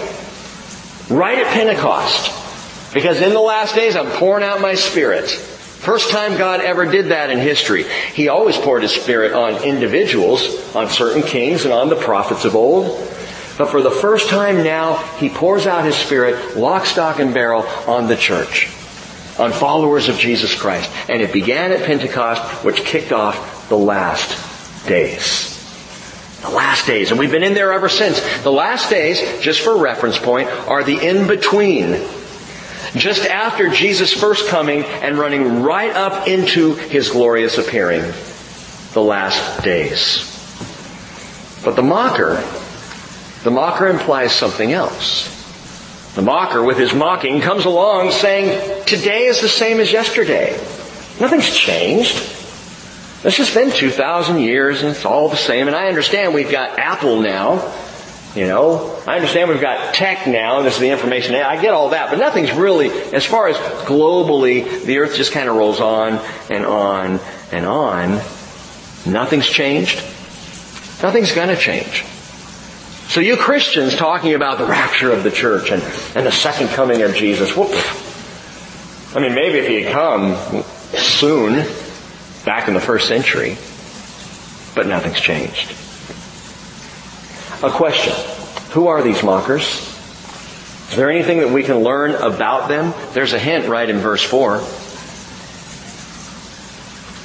Right 1.10 1.38
at 1.38 1.52
Pentecost. 1.52 2.39
Because 2.92 3.20
in 3.20 3.30
the 3.30 3.40
last 3.40 3.74
days 3.74 3.96
I'm 3.96 4.10
pouring 4.10 4.44
out 4.44 4.60
my 4.60 4.74
spirit. 4.74 5.28
First 5.28 6.10
time 6.10 6.36
God 6.36 6.60
ever 6.60 6.84
did 6.84 7.06
that 7.06 7.30
in 7.30 7.38
history. 7.38 7.84
He 8.12 8.28
always 8.28 8.56
poured 8.58 8.82
His 8.82 8.92
Spirit 8.92 9.32
on 9.32 9.62
individuals, 9.64 10.74
on 10.76 10.90
certain 10.90 11.22
kings 11.22 11.64
and 11.64 11.72
on 11.72 11.88
the 11.88 11.96
prophets 11.96 12.44
of 12.44 12.54
old. 12.54 12.98
But 13.56 13.70
for 13.70 13.80
the 13.80 13.90
first 13.90 14.28
time 14.28 14.62
now, 14.62 14.96
He 15.16 15.30
pours 15.30 15.66
out 15.66 15.84
His 15.84 15.96
Spirit, 15.96 16.56
lock, 16.56 16.84
stock, 16.84 17.18
and 17.18 17.32
barrel, 17.32 17.62
on 17.86 18.08
the 18.08 18.16
church. 18.16 18.66
On 19.38 19.52
followers 19.52 20.10
of 20.10 20.18
Jesus 20.18 20.54
Christ. 20.54 20.90
And 21.08 21.22
it 21.22 21.32
began 21.32 21.72
at 21.72 21.86
Pentecost, 21.86 22.62
which 22.64 22.84
kicked 22.84 23.12
off 23.12 23.68
the 23.70 23.78
last 23.78 24.86
days. 24.86 25.56
The 26.42 26.50
last 26.50 26.86
days. 26.86 27.10
And 27.10 27.18
we've 27.18 27.30
been 27.30 27.42
in 27.42 27.54
there 27.54 27.72
ever 27.72 27.88
since. 27.88 28.20
The 28.42 28.52
last 28.52 28.90
days, 28.90 29.20
just 29.40 29.60
for 29.60 29.78
reference 29.78 30.18
point, 30.18 30.48
are 30.48 30.84
the 30.84 30.98
in-between 30.98 32.19
just 32.96 33.26
after 33.26 33.68
Jesus' 33.68 34.12
first 34.12 34.48
coming 34.48 34.84
and 34.84 35.18
running 35.18 35.62
right 35.62 35.94
up 35.94 36.26
into 36.26 36.74
his 36.74 37.10
glorious 37.10 37.58
appearing, 37.58 38.02
the 38.92 39.02
last 39.02 39.62
days. 39.62 40.26
But 41.64 41.76
the 41.76 41.82
mocker, 41.82 42.42
the 43.44 43.50
mocker 43.50 43.86
implies 43.88 44.32
something 44.32 44.72
else. 44.72 45.36
The 46.14 46.22
mocker, 46.22 46.62
with 46.62 46.78
his 46.78 46.92
mocking, 46.92 47.40
comes 47.40 47.64
along 47.64 48.10
saying, 48.10 48.84
today 48.84 49.26
is 49.26 49.40
the 49.40 49.48
same 49.48 49.78
as 49.78 49.92
yesterday. 49.92 50.52
Nothing's 51.20 51.54
changed. 51.54 52.16
It's 53.22 53.36
just 53.36 53.54
been 53.54 53.70
2,000 53.70 54.40
years 54.40 54.82
and 54.82 54.90
it's 54.90 55.04
all 55.04 55.28
the 55.28 55.36
same. 55.36 55.68
And 55.68 55.76
I 55.76 55.88
understand 55.88 56.34
we've 56.34 56.50
got 56.50 56.78
Apple 56.78 57.20
now 57.20 57.58
you 58.34 58.46
know, 58.46 59.02
I 59.08 59.16
understand 59.16 59.50
we've 59.50 59.60
got 59.60 59.94
tech 59.94 60.26
now, 60.28 60.58
and 60.58 60.66
this 60.66 60.74
is 60.74 60.80
the 60.80 60.90
information. 60.90 61.34
I 61.34 61.60
get 61.60 61.74
all 61.74 61.88
that, 61.90 62.10
but 62.10 62.18
nothing's 62.18 62.52
really, 62.52 62.88
as 62.88 63.24
far 63.24 63.48
as 63.48 63.56
globally, 63.86 64.84
the 64.84 64.98
earth 64.98 65.16
just 65.16 65.32
kind 65.32 65.48
of 65.48 65.56
rolls 65.56 65.80
on 65.80 66.20
and 66.48 66.64
on 66.64 67.18
and 67.50 67.66
on. 67.66 68.20
Nothing's 69.04 69.48
changed. 69.48 69.96
Nothing's 71.02 71.32
gonna 71.32 71.56
change. 71.56 72.04
So 73.08 73.20
you 73.20 73.36
Christians 73.36 73.96
talking 73.96 74.34
about 74.34 74.58
the 74.58 74.66
rapture 74.66 75.10
of 75.10 75.24
the 75.24 75.32
church 75.32 75.72
and, 75.72 75.82
and 76.14 76.24
the 76.24 76.30
second 76.30 76.68
coming 76.68 77.02
of 77.02 77.14
Jesus, 77.16 77.56
whoop. 77.56 77.72
I 79.16 79.18
mean, 79.18 79.34
maybe 79.34 79.58
if 79.58 79.66
he 79.66 79.82
had 79.82 79.92
come 79.92 80.62
soon, 80.94 81.66
back 82.44 82.68
in 82.68 82.74
the 82.74 82.80
first 82.80 83.08
century, 83.08 83.56
but 84.76 84.86
nothing's 84.86 85.18
changed. 85.18 85.74
A 87.62 87.70
question. 87.70 88.14
Who 88.72 88.86
are 88.86 89.02
these 89.02 89.22
mockers? 89.22 89.64
Is 90.90 90.96
there 90.96 91.10
anything 91.10 91.40
that 91.40 91.50
we 91.50 91.62
can 91.62 91.80
learn 91.80 92.12
about 92.12 92.68
them? 92.68 92.94
There's 93.12 93.34
a 93.34 93.38
hint 93.38 93.68
right 93.68 93.88
in 93.88 93.98
verse 93.98 94.22
4. 94.22 94.60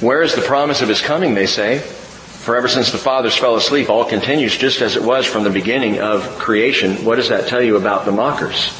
Where 0.06 0.22
is 0.22 0.34
the 0.34 0.42
promise 0.42 0.82
of 0.82 0.88
his 0.88 1.00
coming, 1.00 1.34
they 1.34 1.46
say? 1.46 1.78
For 1.78 2.54
ever 2.54 2.68
since 2.68 2.92
the 2.92 2.98
fathers 2.98 3.34
fell 3.34 3.56
asleep, 3.56 3.88
all 3.88 4.04
continues 4.04 4.56
just 4.56 4.82
as 4.82 4.94
it 4.94 5.02
was 5.02 5.24
from 5.24 5.42
the 5.42 5.50
beginning 5.50 6.00
of 6.00 6.38
creation. 6.38 7.04
What 7.04 7.16
does 7.16 7.30
that 7.30 7.48
tell 7.48 7.62
you 7.62 7.76
about 7.76 8.04
the 8.04 8.12
mockers? 8.12 8.70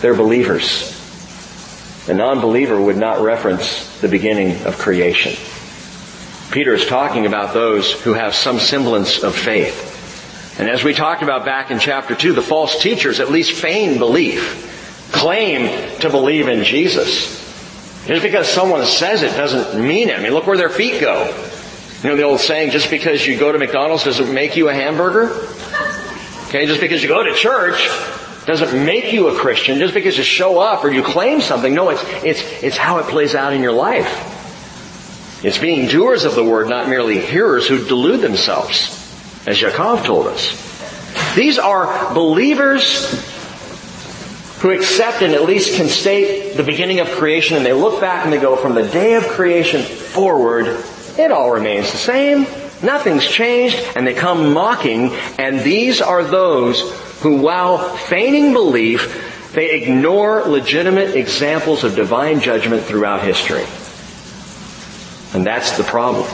They're 0.00 0.14
believers. 0.14 0.96
A 2.08 2.14
non-believer 2.14 2.80
would 2.80 2.96
not 2.96 3.20
reference 3.20 4.00
the 4.00 4.08
beginning 4.08 4.64
of 4.64 4.78
creation. 4.78 5.32
Peter 6.52 6.72
is 6.72 6.86
talking 6.86 7.26
about 7.26 7.52
those 7.52 7.92
who 7.92 8.14
have 8.14 8.34
some 8.34 8.60
semblance 8.60 9.22
of 9.24 9.34
faith. 9.34 9.89
And 10.60 10.68
as 10.68 10.84
we 10.84 10.92
talked 10.92 11.22
about 11.22 11.46
back 11.46 11.70
in 11.70 11.78
chapter 11.78 12.14
2, 12.14 12.34
the 12.34 12.42
false 12.42 12.82
teachers 12.82 13.18
at 13.18 13.30
least 13.30 13.52
feign 13.52 13.98
belief, 13.98 15.08
claim 15.10 15.98
to 16.00 16.10
believe 16.10 16.48
in 16.48 16.64
Jesus. 16.64 17.40
Just 18.06 18.22
because 18.22 18.46
someone 18.46 18.84
says 18.84 19.22
it 19.22 19.34
doesn't 19.38 19.82
mean 19.82 20.10
it. 20.10 20.18
I 20.18 20.22
mean, 20.22 20.34
look 20.34 20.46
where 20.46 20.58
their 20.58 20.68
feet 20.68 21.00
go. 21.00 21.24
You 22.02 22.10
know 22.10 22.16
the 22.16 22.24
old 22.24 22.40
saying, 22.40 22.72
just 22.72 22.90
because 22.90 23.26
you 23.26 23.38
go 23.38 23.50
to 23.50 23.58
McDonald's 23.58 24.04
doesn't 24.04 24.34
make 24.34 24.54
you 24.54 24.68
a 24.68 24.74
hamburger? 24.74 25.30
Okay, 26.48 26.66
just 26.66 26.82
because 26.82 27.02
you 27.02 27.08
go 27.08 27.22
to 27.22 27.32
church 27.32 27.88
doesn't 28.44 28.84
make 28.84 29.14
you 29.14 29.28
a 29.28 29.38
Christian. 29.38 29.78
Just 29.78 29.94
because 29.94 30.18
you 30.18 30.24
show 30.24 30.58
up 30.58 30.84
or 30.84 30.90
you 30.90 31.02
claim 31.02 31.40
something. 31.40 31.72
No, 31.72 31.88
it's, 31.88 32.02
it's, 32.22 32.62
it's 32.62 32.76
how 32.76 32.98
it 32.98 33.06
plays 33.06 33.34
out 33.34 33.54
in 33.54 33.62
your 33.62 33.72
life. 33.72 35.42
It's 35.42 35.56
being 35.56 35.88
doers 35.88 36.24
of 36.24 36.34
the 36.34 36.44
word, 36.44 36.68
not 36.68 36.86
merely 36.86 37.18
hearers 37.18 37.66
who 37.66 37.82
delude 37.82 38.20
themselves 38.20 38.99
as 39.46 39.58
Yaakov 39.58 40.04
told 40.04 40.26
us. 40.26 41.34
These 41.34 41.58
are 41.58 42.14
believers 42.14 43.10
who 44.60 44.70
accept 44.70 45.22
and 45.22 45.32
at 45.32 45.44
least 45.44 45.76
can 45.76 45.88
state 45.88 46.56
the 46.56 46.62
beginning 46.62 47.00
of 47.00 47.08
creation 47.12 47.56
and 47.56 47.64
they 47.64 47.72
look 47.72 48.00
back 48.00 48.24
and 48.24 48.32
they 48.32 48.38
go 48.38 48.56
from 48.56 48.74
the 48.74 48.82
day 48.82 49.14
of 49.14 49.26
creation 49.28 49.82
forward, 49.82 50.66
it 51.18 51.32
all 51.32 51.50
remains 51.50 51.90
the 51.90 51.98
same. 51.98 52.46
Nothing's 52.82 53.26
changed 53.26 53.76
and 53.96 54.06
they 54.06 54.14
come 54.14 54.52
mocking 54.52 55.12
and 55.38 55.60
these 55.60 56.00
are 56.02 56.22
those 56.22 56.80
who 57.20 57.40
while 57.40 57.78
feigning 57.96 58.52
belief, 58.52 59.50
they 59.54 59.80
ignore 59.82 60.42
legitimate 60.42 61.16
examples 61.16 61.82
of 61.82 61.96
divine 61.96 62.40
judgment 62.40 62.82
throughout 62.82 63.22
history. 63.22 63.64
And 65.34 65.46
that's 65.46 65.76
the 65.76 65.84
problem. 65.84 66.26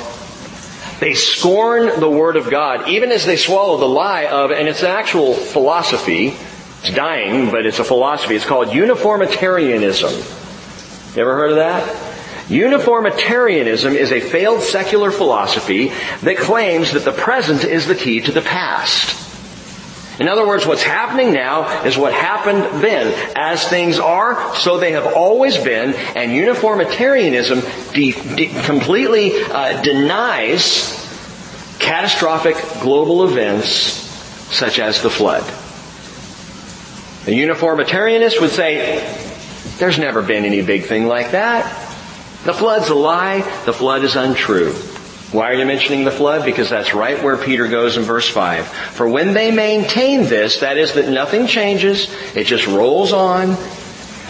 They 1.00 1.14
scorn 1.14 2.00
the 2.00 2.08
Word 2.08 2.36
of 2.36 2.50
God, 2.50 2.88
even 2.88 3.12
as 3.12 3.26
they 3.26 3.36
swallow 3.36 3.76
the 3.76 3.88
lie 3.88 4.26
of, 4.26 4.50
and 4.50 4.66
it's 4.66 4.82
an 4.82 4.90
actual 4.90 5.34
philosophy. 5.34 6.36
It's 6.80 6.94
dying, 6.94 7.50
but 7.50 7.66
it's 7.66 7.78
a 7.78 7.84
philosophy. 7.84 8.34
It's 8.34 8.46
called 8.46 8.72
uniformitarianism. 8.72 10.12
You 11.14 11.22
ever 11.22 11.34
heard 11.34 11.50
of 11.50 11.56
that? 11.56 12.50
Uniformitarianism 12.50 13.94
is 13.94 14.12
a 14.12 14.20
failed 14.20 14.62
secular 14.62 15.10
philosophy 15.10 15.92
that 16.22 16.36
claims 16.38 16.92
that 16.92 17.04
the 17.04 17.12
present 17.12 17.64
is 17.64 17.86
the 17.86 17.94
key 17.94 18.20
to 18.20 18.32
the 18.32 18.42
past. 18.42 19.25
In 20.18 20.28
other 20.28 20.46
words, 20.46 20.66
what's 20.66 20.82
happening 20.82 21.32
now 21.32 21.84
is 21.84 21.98
what 21.98 22.14
happened 22.14 22.82
then. 22.82 23.32
As 23.36 23.66
things 23.68 23.98
are, 23.98 24.54
so 24.56 24.78
they 24.78 24.92
have 24.92 25.06
always 25.14 25.58
been, 25.58 25.94
and 25.94 26.32
uniformitarianism 26.32 27.60
de- 27.92 28.12
de- 28.12 28.62
completely 28.64 29.42
uh, 29.42 29.82
denies 29.82 31.02
catastrophic 31.78 32.56
global 32.80 33.28
events 33.28 33.66
such 33.66 34.78
as 34.78 35.02
the 35.02 35.10
flood. 35.10 35.42
A 37.26 37.30
uniformitarianist 37.30 38.40
would 38.40 38.50
say, 38.50 39.04
there's 39.78 39.98
never 39.98 40.22
been 40.22 40.44
any 40.44 40.62
big 40.62 40.84
thing 40.84 41.06
like 41.06 41.32
that. 41.32 41.64
The 42.44 42.54
flood's 42.54 42.88
a 42.88 42.94
lie. 42.94 43.40
The 43.66 43.72
flood 43.72 44.04
is 44.04 44.16
untrue. 44.16 44.72
Why 45.32 45.50
are 45.50 45.54
you 45.54 45.66
mentioning 45.66 46.04
the 46.04 46.12
flood? 46.12 46.44
Because 46.44 46.70
that's 46.70 46.94
right 46.94 47.22
where 47.22 47.36
Peter 47.36 47.66
goes 47.66 47.96
in 47.96 48.04
verse 48.04 48.28
5. 48.28 48.66
For 48.68 49.08
when 49.08 49.34
they 49.34 49.50
maintain 49.50 50.22
this, 50.22 50.60
that 50.60 50.78
is 50.78 50.94
that 50.94 51.08
nothing 51.08 51.46
changes, 51.46 52.08
it 52.34 52.44
just 52.44 52.66
rolls 52.66 53.12
on. 53.12 53.56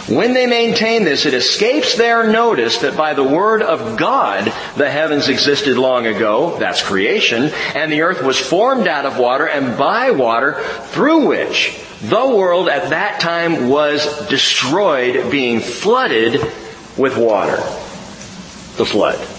When 0.07 0.33
they 0.33 0.47
maintain 0.47 1.03
this, 1.03 1.25
it 1.25 1.33
escapes 1.33 1.95
their 1.95 2.31
notice 2.31 2.77
that 2.79 2.95
by 2.95 3.13
the 3.13 3.23
word 3.23 3.61
of 3.61 3.97
God, 3.97 4.45
the 4.77 4.89
heavens 4.89 5.27
existed 5.27 5.77
long 5.77 6.07
ago, 6.07 6.57
that's 6.57 6.81
creation, 6.81 7.51
and 7.75 7.91
the 7.91 8.01
earth 8.01 8.23
was 8.23 8.39
formed 8.39 8.87
out 8.87 9.05
of 9.05 9.19
water 9.19 9.45
and 9.45 9.77
by 9.77 10.11
water, 10.11 10.63
through 10.91 11.27
which 11.27 11.77
The 12.01 12.27
world 12.27 12.69
at 12.69 12.91
that 12.91 13.19
time 13.19 13.69
was 13.69 14.27
destroyed, 14.27 15.31
being 15.31 15.61
flooded 15.61 16.39
with 16.95 17.17
water. 17.17 17.57
The 18.77 18.85
flood. 18.85 19.36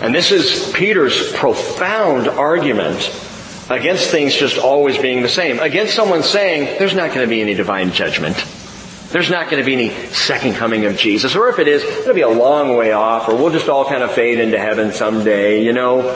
And 0.00 0.14
this 0.14 0.32
is 0.32 0.72
Peter's 0.72 1.32
profound 1.34 2.26
argument 2.26 2.98
against 3.68 4.10
things 4.10 4.34
just 4.34 4.58
always 4.58 4.96
being 4.98 5.22
the 5.22 5.28
same. 5.28 5.58
Against 5.58 5.94
someone 5.94 6.22
saying, 6.22 6.78
there's 6.78 6.94
not 6.94 7.08
going 7.08 7.20
to 7.20 7.28
be 7.28 7.40
any 7.40 7.54
divine 7.54 7.92
judgment. 7.92 8.36
There's 9.10 9.28
not 9.28 9.50
going 9.50 9.62
to 9.62 9.66
be 9.66 9.72
any 9.72 9.90
second 10.12 10.54
coming 10.54 10.86
of 10.86 10.96
Jesus. 10.96 11.36
Or 11.36 11.48
if 11.48 11.58
it 11.58 11.68
is, 11.68 11.82
it'll 11.82 12.14
be 12.14 12.20
a 12.22 12.28
long 12.28 12.76
way 12.76 12.92
off, 12.92 13.28
or 13.28 13.36
we'll 13.36 13.50
just 13.50 13.68
all 13.68 13.84
kind 13.84 14.02
of 14.02 14.12
fade 14.12 14.38
into 14.38 14.58
heaven 14.58 14.92
someday, 14.92 15.64
you 15.64 15.72
know. 15.72 16.14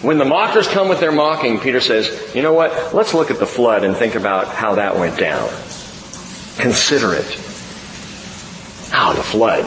When 0.00 0.18
the 0.18 0.24
mockers 0.24 0.68
come 0.68 0.88
with 0.88 1.00
their 1.00 1.12
mocking, 1.12 1.58
Peter 1.58 1.80
says, 1.80 2.34
you 2.34 2.42
know 2.42 2.52
what? 2.52 2.94
Let's 2.94 3.14
look 3.14 3.30
at 3.30 3.38
the 3.38 3.46
flood 3.46 3.82
and 3.82 3.96
think 3.96 4.14
about 4.14 4.48
how 4.48 4.76
that 4.76 4.96
went 4.96 5.18
down. 5.18 5.48
Consider 6.58 7.14
it. 7.14 7.40
Ah, 8.92 9.12
the 9.16 9.22
flood. 9.22 9.64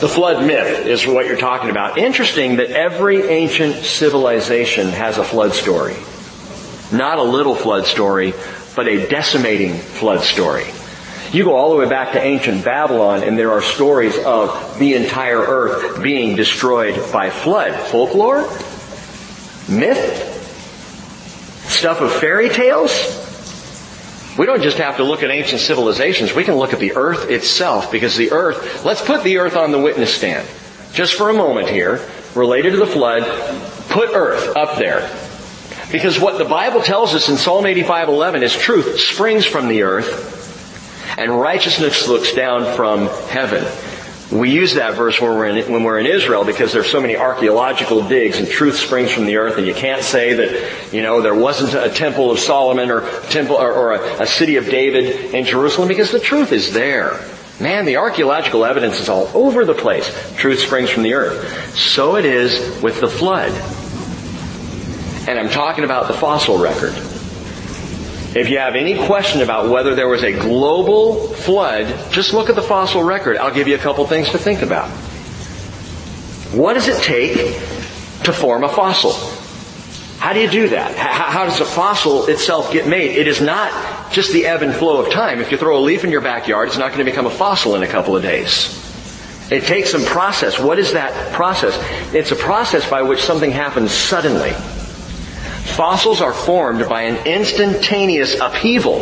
The 0.00 0.08
flood 0.08 0.46
myth 0.46 0.86
is 0.86 1.04
what 1.08 1.26
you're 1.26 1.36
talking 1.36 1.70
about. 1.70 1.98
Interesting 1.98 2.56
that 2.56 2.70
every 2.70 3.20
ancient 3.22 3.84
civilization 3.84 4.90
has 4.90 5.18
a 5.18 5.24
flood 5.24 5.52
story. 5.52 5.96
Not 6.92 7.18
a 7.18 7.22
little 7.24 7.56
flood 7.56 7.84
story, 7.84 8.32
but 8.76 8.86
a 8.86 9.08
decimating 9.08 9.74
flood 9.74 10.20
story. 10.20 10.66
You 11.32 11.42
go 11.42 11.56
all 11.56 11.70
the 11.70 11.76
way 11.76 11.88
back 11.88 12.12
to 12.12 12.22
ancient 12.22 12.64
Babylon 12.64 13.24
and 13.24 13.36
there 13.36 13.50
are 13.50 13.60
stories 13.60 14.16
of 14.18 14.78
the 14.78 14.94
entire 14.94 15.40
earth 15.40 16.00
being 16.00 16.36
destroyed 16.36 17.12
by 17.12 17.30
flood. 17.30 17.74
Folklore? 17.74 18.42
Myth? 19.68 20.36
Stuff 21.68 22.00
of 22.00 22.12
fairy 22.12 22.50
tales? 22.50 23.27
We 24.38 24.46
don't 24.46 24.62
just 24.62 24.78
have 24.78 24.98
to 24.98 25.04
look 25.04 25.22
at 25.22 25.30
ancient 25.30 25.60
civilizations. 25.60 26.32
We 26.32 26.44
can 26.44 26.54
look 26.54 26.72
at 26.72 26.78
the 26.78 26.94
earth 26.94 27.28
itself 27.28 27.90
because 27.90 28.16
the 28.16 28.30
earth, 28.30 28.84
let's 28.84 29.02
put 29.02 29.24
the 29.24 29.38
earth 29.38 29.56
on 29.56 29.72
the 29.72 29.80
witness 29.80 30.14
stand. 30.14 30.48
Just 30.92 31.14
for 31.14 31.28
a 31.28 31.34
moment 31.34 31.68
here, 31.68 32.08
related 32.34 32.70
to 32.70 32.76
the 32.76 32.86
flood, 32.86 33.24
put 33.88 34.10
earth 34.14 34.56
up 34.56 34.78
there. 34.78 35.10
Because 35.90 36.20
what 36.20 36.38
the 36.38 36.44
Bible 36.44 36.82
tells 36.82 37.14
us 37.14 37.28
in 37.28 37.36
Psalm 37.36 37.64
85:11 37.64 38.42
is 38.42 38.54
truth 38.54 39.00
springs 39.00 39.44
from 39.44 39.68
the 39.68 39.82
earth 39.82 40.36
and 41.18 41.40
righteousness 41.40 42.06
looks 42.06 42.32
down 42.32 42.76
from 42.76 43.08
heaven. 43.28 43.64
We 44.30 44.50
use 44.50 44.74
that 44.74 44.94
verse 44.94 45.18
when 45.20 45.30
we're, 45.30 45.46
in, 45.46 45.72
when 45.72 45.84
we're 45.84 45.98
in 45.98 46.04
Israel 46.04 46.44
because 46.44 46.70
there's 46.72 46.90
so 46.90 47.00
many 47.00 47.16
archaeological 47.16 48.06
digs 48.06 48.38
and 48.38 48.46
truth 48.46 48.76
springs 48.76 49.10
from 49.10 49.24
the 49.24 49.36
earth 49.36 49.56
and 49.56 49.66
you 49.66 49.72
can't 49.72 50.02
say 50.02 50.34
that, 50.34 50.92
you 50.92 51.02
know, 51.02 51.22
there 51.22 51.34
wasn't 51.34 51.72
a 51.72 51.88
temple 51.94 52.30
of 52.30 52.38
Solomon 52.38 52.90
or 52.90 53.08
temple 53.30 53.56
or, 53.56 53.72
or 53.72 53.92
a, 53.94 54.22
a 54.22 54.26
city 54.26 54.56
of 54.56 54.66
David 54.66 55.34
in 55.34 55.46
Jerusalem 55.46 55.88
because 55.88 56.10
the 56.10 56.20
truth 56.20 56.52
is 56.52 56.74
there. 56.74 57.24
Man, 57.58 57.86
the 57.86 57.96
archaeological 57.96 58.66
evidence 58.66 59.00
is 59.00 59.08
all 59.08 59.30
over 59.34 59.64
the 59.64 59.74
place. 59.74 60.06
Truth 60.36 60.60
springs 60.60 60.90
from 60.90 61.04
the 61.04 61.14
earth. 61.14 61.74
So 61.74 62.16
it 62.16 62.26
is 62.26 62.82
with 62.82 63.00
the 63.00 63.08
flood. 63.08 63.50
And 65.26 65.38
I'm 65.38 65.48
talking 65.48 65.84
about 65.84 66.06
the 66.06 66.14
fossil 66.14 66.58
record. 66.58 66.92
If 68.38 68.50
you 68.50 68.58
have 68.58 68.76
any 68.76 68.96
question 69.04 69.42
about 69.42 69.68
whether 69.68 69.96
there 69.96 70.06
was 70.06 70.22
a 70.22 70.30
global 70.30 71.26
flood, 71.26 72.12
just 72.12 72.32
look 72.32 72.48
at 72.48 72.54
the 72.54 72.62
fossil 72.62 73.02
record. 73.02 73.36
I'll 73.36 73.52
give 73.52 73.66
you 73.66 73.74
a 73.74 73.78
couple 73.78 74.06
things 74.06 74.30
to 74.30 74.38
think 74.38 74.62
about. 74.62 74.88
What 76.54 76.74
does 76.74 76.86
it 76.86 77.02
take 77.02 77.34
to 78.22 78.32
form 78.32 78.62
a 78.62 78.68
fossil? 78.68 79.12
How 80.20 80.32
do 80.34 80.40
you 80.40 80.48
do 80.48 80.68
that? 80.68 80.96
How 80.96 81.46
does 81.46 81.60
a 81.60 81.64
fossil 81.64 82.28
itself 82.28 82.72
get 82.72 82.86
made? 82.86 83.16
It 83.16 83.26
is 83.26 83.40
not 83.40 84.12
just 84.12 84.32
the 84.32 84.46
ebb 84.46 84.62
and 84.62 84.72
flow 84.72 85.04
of 85.04 85.12
time. 85.12 85.40
If 85.40 85.50
you 85.50 85.58
throw 85.58 85.76
a 85.76 85.82
leaf 85.82 86.04
in 86.04 86.12
your 86.12 86.20
backyard, 86.20 86.68
it's 86.68 86.78
not 86.78 86.92
going 86.92 87.04
to 87.04 87.10
become 87.10 87.26
a 87.26 87.30
fossil 87.30 87.74
in 87.74 87.82
a 87.82 87.88
couple 87.88 88.16
of 88.16 88.22
days. 88.22 88.72
It 89.50 89.64
takes 89.64 89.90
some 89.90 90.04
process. 90.04 90.60
What 90.60 90.78
is 90.78 90.92
that 90.92 91.32
process? 91.32 91.76
It's 92.14 92.30
a 92.30 92.36
process 92.36 92.88
by 92.88 93.02
which 93.02 93.20
something 93.20 93.50
happens 93.50 93.90
suddenly. 93.90 94.52
Fossils 95.76 96.20
are 96.20 96.32
formed 96.32 96.88
by 96.88 97.02
an 97.02 97.26
instantaneous 97.26 98.38
upheaval 98.40 99.00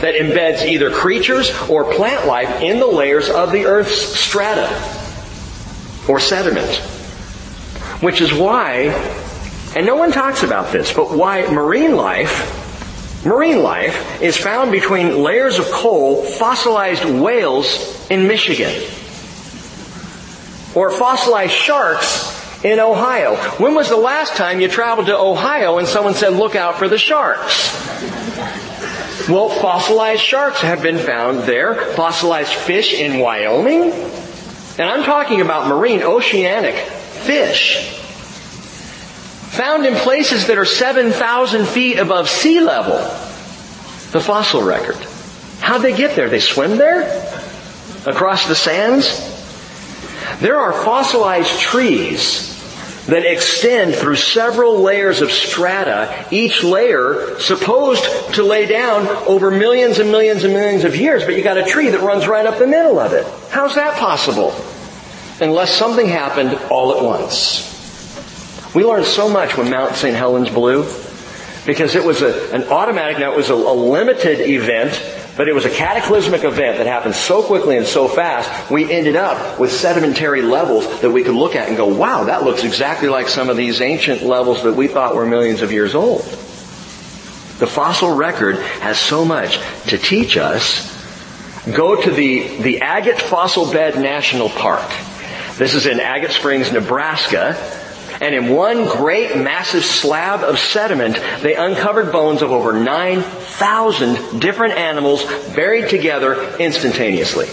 that 0.00 0.14
embeds 0.16 0.66
either 0.66 0.90
creatures 0.90 1.50
or 1.68 1.84
plant 1.94 2.26
life 2.26 2.60
in 2.60 2.78
the 2.78 2.86
layers 2.86 3.30
of 3.30 3.52
the 3.52 3.64
Earth's 3.64 4.14
strata 4.14 4.68
or 6.08 6.20
sediment. 6.20 6.76
Which 8.02 8.20
is 8.20 8.34
why, 8.34 8.88
and 9.74 9.86
no 9.86 9.96
one 9.96 10.12
talks 10.12 10.42
about 10.42 10.72
this, 10.72 10.92
but 10.92 11.10
why 11.10 11.46
marine 11.50 11.96
life, 11.96 13.24
marine 13.24 13.62
life 13.62 14.20
is 14.20 14.36
found 14.36 14.72
between 14.72 15.22
layers 15.22 15.58
of 15.58 15.66
coal, 15.70 16.24
fossilized 16.24 17.04
whales 17.04 18.06
in 18.10 18.26
Michigan. 18.26 18.74
Or 20.74 20.90
fossilized 20.90 21.52
sharks 21.52 22.33
in 22.64 22.80
Ohio. 22.80 23.36
When 23.58 23.74
was 23.74 23.90
the 23.90 23.96
last 23.96 24.36
time 24.36 24.60
you 24.60 24.68
traveled 24.68 25.06
to 25.06 25.16
Ohio 25.16 25.78
and 25.78 25.86
someone 25.86 26.14
said, 26.14 26.32
look 26.32 26.56
out 26.56 26.78
for 26.78 26.88
the 26.88 26.98
sharks? 26.98 27.72
Well, 29.28 29.50
fossilized 29.50 30.22
sharks 30.22 30.62
have 30.62 30.82
been 30.82 30.98
found 30.98 31.40
there. 31.40 31.74
Fossilized 31.94 32.54
fish 32.54 32.94
in 32.94 33.20
Wyoming. 33.20 33.92
And 33.92 34.88
I'm 34.88 35.04
talking 35.04 35.40
about 35.40 35.68
marine, 35.68 36.02
oceanic 36.02 36.74
fish. 36.74 38.00
Found 39.52 39.86
in 39.86 39.94
places 39.96 40.48
that 40.48 40.58
are 40.58 40.64
7,000 40.64 41.66
feet 41.66 41.98
above 41.98 42.28
sea 42.28 42.60
level. 42.60 42.96
The 44.10 44.20
fossil 44.20 44.62
record. 44.62 44.96
How'd 45.60 45.82
they 45.82 45.94
get 45.94 46.16
there? 46.16 46.28
They 46.28 46.40
swim 46.40 46.76
there? 46.76 47.02
Across 48.06 48.48
the 48.48 48.54
sands? 48.54 49.30
There 50.40 50.58
are 50.58 50.72
fossilized 50.72 51.60
trees 51.60 52.53
that 53.06 53.26
extend 53.30 53.94
through 53.94 54.16
several 54.16 54.80
layers 54.80 55.20
of 55.20 55.30
strata, 55.30 56.26
each 56.30 56.64
layer 56.64 57.38
supposed 57.38 58.04
to 58.34 58.42
lay 58.42 58.66
down 58.66 59.06
over 59.26 59.50
millions 59.50 59.98
and 59.98 60.10
millions 60.10 60.44
and 60.44 60.54
millions 60.54 60.84
of 60.84 60.96
years, 60.96 61.24
but 61.24 61.36
you 61.36 61.42
got 61.42 61.58
a 61.58 61.64
tree 61.64 61.90
that 61.90 62.00
runs 62.00 62.26
right 62.26 62.46
up 62.46 62.58
the 62.58 62.66
middle 62.66 62.98
of 62.98 63.12
it. 63.12 63.26
How's 63.50 63.74
that 63.74 63.98
possible? 63.98 64.54
Unless 65.40 65.76
something 65.76 66.06
happened 66.06 66.58
all 66.70 66.96
at 66.96 67.04
once. 67.04 67.70
We 68.74 68.84
learned 68.84 69.06
so 69.06 69.28
much 69.28 69.56
when 69.56 69.70
Mount 69.70 69.94
St. 69.96 70.16
Helens 70.16 70.48
blew 70.48 70.84
because 71.66 71.94
it 71.94 72.04
was 72.04 72.22
a, 72.22 72.54
an 72.54 72.64
automatic, 72.64 73.18
now 73.18 73.32
it 73.32 73.36
was 73.36 73.50
a, 73.50 73.54
a 73.54 73.74
limited 73.74 74.40
event 74.40 74.92
but 75.36 75.48
it 75.48 75.54
was 75.54 75.64
a 75.64 75.70
cataclysmic 75.70 76.44
event 76.44 76.78
that 76.78 76.86
happened 76.86 77.14
so 77.14 77.42
quickly 77.42 77.76
and 77.76 77.86
so 77.86 78.06
fast, 78.06 78.70
we 78.70 78.92
ended 78.92 79.16
up 79.16 79.58
with 79.58 79.72
sedimentary 79.72 80.42
levels 80.42 81.00
that 81.00 81.10
we 81.10 81.24
could 81.24 81.34
look 81.34 81.56
at 81.56 81.68
and 81.68 81.76
go, 81.76 81.86
wow, 81.86 82.24
that 82.24 82.44
looks 82.44 82.62
exactly 82.62 83.08
like 83.08 83.28
some 83.28 83.48
of 83.48 83.56
these 83.56 83.80
ancient 83.80 84.22
levels 84.22 84.62
that 84.62 84.74
we 84.74 84.86
thought 84.86 85.14
were 85.14 85.26
millions 85.26 85.60
of 85.62 85.72
years 85.72 85.94
old. 85.94 86.22
The 87.58 87.66
fossil 87.66 88.14
record 88.14 88.56
has 88.80 88.98
so 88.98 89.24
much 89.24 89.58
to 89.88 89.98
teach 89.98 90.36
us. 90.36 90.92
Go 91.74 92.00
to 92.00 92.10
the, 92.10 92.58
the 92.58 92.80
Agate 92.82 93.20
Fossil 93.20 93.72
Bed 93.72 93.98
National 93.98 94.48
Park. 94.48 94.88
This 95.56 95.74
is 95.74 95.86
in 95.86 95.98
Agate 95.98 96.32
Springs, 96.32 96.72
Nebraska. 96.72 97.56
And 98.24 98.34
in 98.34 98.48
one 98.48 98.88
great 98.88 99.36
massive 99.36 99.84
slab 99.84 100.40
of 100.40 100.58
sediment, 100.58 101.20
they 101.42 101.56
uncovered 101.56 102.10
bones 102.10 102.40
of 102.40 102.52
over 102.52 102.72
9,000 102.72 104.40
different 104.40 104.78
animals 104.78 105.22
buried 105.54 105.90
together 105.90 106.56
instantaneously. 106.56 107.48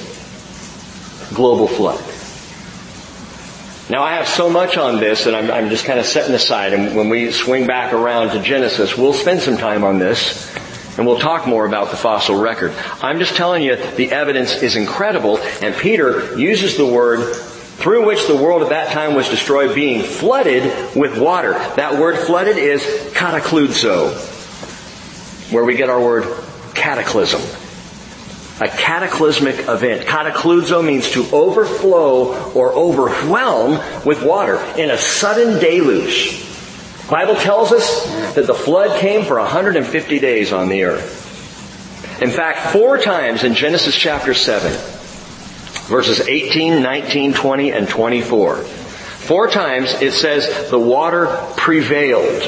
Global 1.35 1.67
flood. 1.67 1.99
Now 3.89 4.01
I 4.01 4.13
have 4.13 4.29
so 4.29 4.49
much 4.49 4.77
on 4.77 5.01
this 5.01 5.25
that 5.25 5.35
I'm, 5.35 5.51
I'm 5.51 5.69
just 5.69 5.83
kind 5.83 5.99
of 5.99 6.05
setting 6.05 6.33
aside 6.33 6.71
and 6.71 6.95
when 6.95 7.09
we 7.09 7.33
swing 7.33 7.67
back 7.67 7.91
around 7.91 8.29
to 8.29 8.41
Genesis, 8.41 8.97
we'll 8.97 9.11
spend 9.11 9.41
some 9.41 9.57
time 9.57 9.83
on 9.83 9.99
this 9.99 10.55
and 10.97 11.05
we'll 11.05 11.19
talk 11.19 11.45
more 11.47 11.65
about 11.65 11.91
the 11.91 11.97
fossil 11.97 12.39
record. 12.39 12.73
I'm 13.01 13.19
just 13.19 13.35
telling 13.35 13.61
you 13.61 13.75
the 13.75 14.13
evidence 14.13 14.63
is 14.63 14.77
incredible 14.77 15.37
and 15.61 15.75
Peter 15.75 16.39
uses 16.39 16.77
the 16.77 16.85
word 16.85 17.35
through 17.81 18.05
which 18.05 18.27
the 18.27 18.35
world 18.35 18.61
at 18.61 18.69
that 18.69 18.91
time 18.91 19.15
was 19.15 19.27
destroyed, 19.29 19.73
being 19.73 20.03
flooded 20.03 20.95
with 20.95 21.17
water. 21.17 21.53
That 21.75 21.99
word 21.99 22.17
flooded 22.19 22.57
is 22.57 22.81
katakludzo, 23.13 24.11
where 25.51 25.65
we 25.65 25.75
get 25.75 25.89
our 25.89 25.99
word 25.99 26.25
cataclysm. 26.75 27.41
A 28.61 28.67
cataclysmic 28.67 29.67
event. 29.67 30.05
Katakludzo 30.05 30.85
means 30.85 31.09
to 31.11 31.25
overflow 31.31 32.51
or 32.53 32.71
overwhelm 32.73 34.05
with 34.05 34.23
water 34.23 34.57
in 34.77 34.91
a 34.91 34.97
sudden 34.97 35.59
deluge. 35.59 36.45
Bible 37.09 37.35
tells 37.35 37.71
us 37.71 38.05
that 38.35 38.45
the 38.45 38.53
flood 38.53 38.99
came 38.99 39.25
for 39.25 39.39
150 39.39 40.19
days 40.19 40.53
on 40.53 40.69
the 40.69 40.83
earth. 40.83 42.21
In 42.21 42.29
fact, 42.29 42.71
four 42.71 42.99
times 42.99 43.43
in 43.43 43.55
Genesis 43.55 43.95
chapter 43.95 44.35
7, 44.35 45.00
verses 45.91 46.21
18, 46.21 46.81
19, 46.81 47.33
20, 47.33 47.71
and 47.71 47.87
24. 47.87 48.55
Four 48.55 49.47
times 49.49 49.93
it 50.01 50.13
says 50.13 50.71
the 50.71 50.79
water 50.79 51.27
prevailed. 51.57 52.41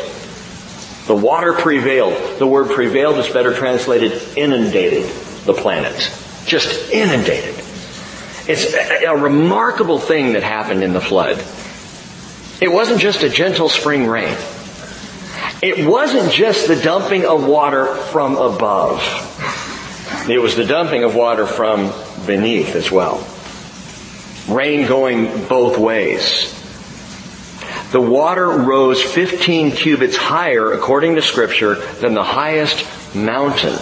The 1.06 1.16
water 1.16 1.54
prevailed. 1.54 2.40
The 2.40 2.48
word 2.48 2.72
prevailed 2.72 3.18
is 3.20 3.28
better 3.28 3.54
translated 3.54 4.38
inundated 4.38 5.04
the 5.46 5.54
planet. 5.54 6.12
Just 6.46 6.90
inundated. 6.92 7.56
It's 8.48 8.74
a, 8.74 9.16
remarkable 9.16 10.00
thing 10.00 10.34
that 10.34 10.44
happened 10.44 10.84
in 10.84 10.94
the 10.94 11.02
flood. 11.02 11.38
It 12.62 12.72
wasn't 12.72 13.00
just 13.00 13.24
a 13.24 13.30
gentle 13.30 13.70
spring 13.70 14.08
rain. 14.08 14.36
It 15.62 15.88
wasn't 15.88 16.32
just 16.32 16.68
the 16.68 16.76
dumping 16.76 17.26
of 17.26 17.46
water 17.46 17.96
from 17.96 18.36
above. 18.36 19.02
It 20.30 20.42
was 20.42 20.56
the 20.56 20.66
dumping 20.66 21.04
of 21.04 21.16
water 21.16 21.46
from 21.46 21.94
beneath 22.26 22.76
as 22.76 22.92
well. 22.92 23.26
Rain 24.48 24.88
going 24.88 25.48
both 25.48 25.78
ways. 25.78 26.60
The 27.92 28.02
water 28.02 28.48
rose 28.48 29.02
15 29.02 29.72
cubits 29.72 30.18
higher, 30.18 30.74
according 30.74 31.16
to 31.16 31.22
scripture, 31.22 31.76
than 31.76 32.14
the 32.14 32.24
highest 32.24 32.86
mountain. 33.16 33.78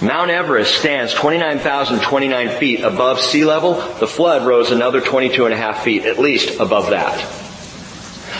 Mount 0.00 0.30
Everest 0.30 0.78
stands 0.78 1.12
29,029 1.14 2.48
feet 2.60 2.80
above 2.80 3.20
sea 3.20 3.44
level. 3.44 3.74
The 3.98 4.06
flood 4.06 4.46
rose 4.46 4.70
another 4.70 5.00
22 5.00 5.46
and 5.46 5.52
a 5.52 5.56
half 5.56 5.82
feet, 5.82 6.04
at 6.04 6.18
least 6.18 6.60
above 6.60 6.90
that. 6.90 7.18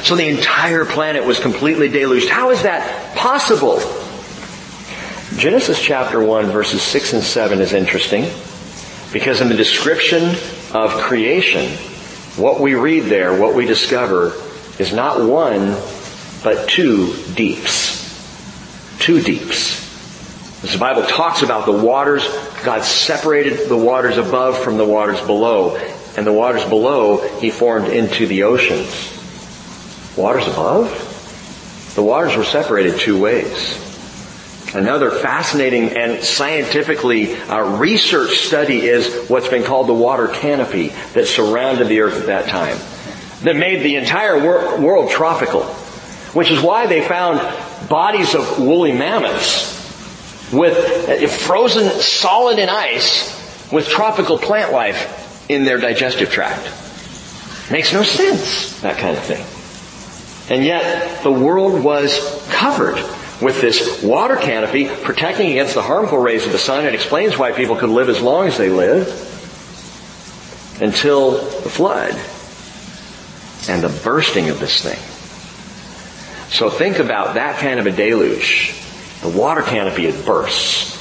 So 0.04 0.14
the 0.14 0.28
entire 0.28 0.84
planet 0.84 1.24
was 1.24 1.40
completely 1.40 1.88
deluged. 1.88 2.28
How 2.28 2.50
is 2.50 2.62
that 2.62 3.16
possible? 3.16 3.80
Genesis 5.36 5.80
chapter 5.80 6.22
1 6.22 6.46
verses 6.46 6.82
6 6.82 7.14
and 7.14 7.22
7 7.22 7.60
is 7.60 7.72
interesting 7.72 8.30
because 9.12 9.40
in 9.40 9.48
the 9.48 9.56
description 9.56 10.36
of 10.72 10.92
creation, 10.92 11.70
what 12.36 12.60
we 12.60 12.74
read 12.74 13.04
there, 13.04 13.38
what 13.38 13.54
we 13.54 13.66
discover 13.66 14.34
is 14.78 14.92
not 14.92 15.22
one, 15.22 15.76
but 16.44 16.68
two 16.68 17.14
deeps. 17.34 17.98
Two 18.98 19.20
deeps. 19.20 19.86
As 20.62 20.72
the 20.72 20.78
Bible 20.78 21.02
talks 21.02 21.42
about 21.42 21.66
the 21.66 21.72
waters, 21.72 22.26
God 22.64 22.82
separated 22.84 23.68
the 23.68 23.76
waters 23.76 24.18
above 24.18 24.58
from 24.58 24.76
the 24.76 24.84
waters 24.84 25.20
below, 25.22 25.76
and 26.16 26.26
the 26.26 26.32
waters 26.32 26.64
below 26.64 27.18
He 27.38 27.50
formed 27.50 27.88
into 27.88 28.26
the 28.26 28.42
oceans. 28.42 29.14
Waters 30.16 30.48
above? 30.48 31.04
The 31.94 32.02
waters 32.02 32.36
were 32.36 32.44
separated 32.44 32.98
two 32.98 33.20
ways. 33.20 33.87
Another 34.74 35.10
fascinating 35.10 35.96
and 35.96 36.22
scientifically 36.22 37.34
uh, 37.34 37.78
research 37.78 38.38
study 38.38 38.80
is 38.86 39.28
what's 39.28 39.48
been 39.48 39.64
called 39.64 39.86
the 39.86 39.94
water 39.94 40.28
canopy 40.28 40.88
that 41.14 41.26
surrounded 41.26 41.88
the 41.88 42.00
earth 42.00 42.20
at 42.20 42.26
that 42.26 42.48
time. 42.48 42.76
That 43.44 43.56
made 43.56 43.82
the 43.82 43.96
entire 43.96 44.42
wor- 44.42 44.78
world 44.80 45.10
tropical. 45.10 45.62
Which 46.34 46.50
is 46.50 46.60
why 46.60 46.86
they 46.86 47.06
found 47.06 47.40
bodies 47.88 48.34
of 48.34 48.58
woolly 48.58 48.92
mammoths 48.92 49.74
with 50.52 50.76
uh, 51.08 51.26
frozen 51.28 51.88
solid 52.00 52.58
in 52.58 52.68
ice 52.68 53.34
with 53.72 53.88
tropical 53.88 54.36
plant 54.36 54.72
life 54.72 55.50
in 55.50 55.64
their 55.64 55.78
digestive 55.78 56.30
tract. 56.30 56.64
Makes 57.70 57.94
no 57.94 58.02
sense, 58.02 58.80
that 58.82 58.98
kind 58.98 59.16
of 59.16 59.24
thing. 59.24 59.44
And 60.54 60.64
yet, 60.64 61.22
the 61.22 61.32
world 61.32 61.82
was 61.82 62.18
covered 62.50 62.98
with 63.40 63.60
this 63.60 64.02
water 64.02 64.36
canopy 64.36 64.88
protecting 64.88 65.50
against 65.50 65.74
the 65.74 65.82
harmful 65.82 66.18
rays 66.18 66.46
of 66.46 66.52
the 66.52 66.58
sun. 66.58 66.86
It 66.86 66.94
explains 66.94 67.38
why 67.38 67.52
people 67.52 67.76
could 67.76 67.90
live 67.90 68.08
as 68.08 68.20
long 68.20 68.46
as 68.48 68.58
they 68.58 68.68
lived 68.68 69.08
until 70.80 71.32
the 71.32 71.68
flood 71.68 72.14
and 73.68 73.82
the 73.82 74.00
bursting 74.02 74.48
of 74.50 74.58
this 74.58 74.82
thing. 74.82 74.98
So 76.50 76.70
think 76.70 76.98
about 76.98 77.34
that 77.34 77.60
kind 77.60 77.78
of 77.78 77.86
a 77.86 77.92
deluge. 77.92 78.74
The 79.22 79.28
water 79.28 79.62
canopy 79.62 80.06
it 80.06 80.24
bursts, 80.24 80.96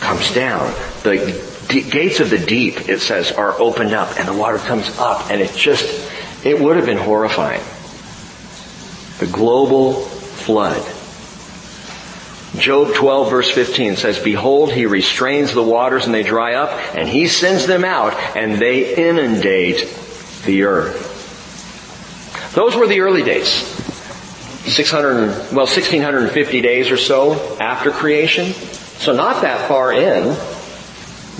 comes 0.00 0.34
down. 0.34 0.72
The 1.04 1.40
gates 1.68 2.20
of 2.20 2.30
the 2.30 2.38
deep, 2.38 2.88
it 2.88 3.00
says, 3.00 3.30
are 3.32 3.58
opened 3.60 3.92
up 3.92 4.18
and 4.18 4.26
the 4.26 4.32
water 4.32 4.58
comes 4.58 4.88
up 4.98 5.30
and 5.30 5.40
it 5.40 5.52
just, 5.52 5.84
it 6.44 6.58
would 6.58 6.76
have 6.76 6.86
been 6.86 6.98
horrifying 6.98 7.62
the 9.18 9.26
global 9.26 9.94
flood. 9.94 10.82
Job 12.58 12.94
12 12.94 13.30
verse 13.30 13.50
15 13.50 13.96
says, 13.96 14.18
Behold, 14.18 14.72
he 14.72 14.86
restrains 14.86 15.52
the 15.52 15.62
waters 15.62 16.06
and 16.06 16.14
they 16.14 16.22
dry 16.22 16.54
up, 16.54 16.70
and 16.94 17.08
he 17.08 17.26
sends 17.26 17.66
them 17.66 17.84
out 17.84 18.14
and 18.36 18.60
they 18.60 18.94
inundate 18.94 19.88
the 20.44 20.64
earth. 20.64 21.14
Those 22.54 22.74
were 22.76 22.86
the 22.86 23.00
early 23.00 23.22
days. 23.22 23.48
600, 23.48 25.28
well, 25.52 25.66
1650 25.66 26.60
days 26.60 26.90
or 26.90 26.96
so 26.96 27.56
after 27.58 27.90
creation. 27.90 28.52
So 28.52 29.14
not 29.14 29.42
that 29.42 29.68
far 29.68 29.92
in. 29.92 30.36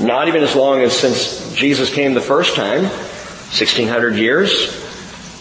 Not 0.04 0.28
even 0.28 0.42
as 0.42 0.54
long 0.54 0.80
as 0.80 0.96
since 0.96 1.54
Jesus 1.54 1.92
came 1.92 2.14
the 2.14 2.20
first 2.20 2.54
time. 2.54 2.82
1600 2.84 4.16
years. 4.16 4.84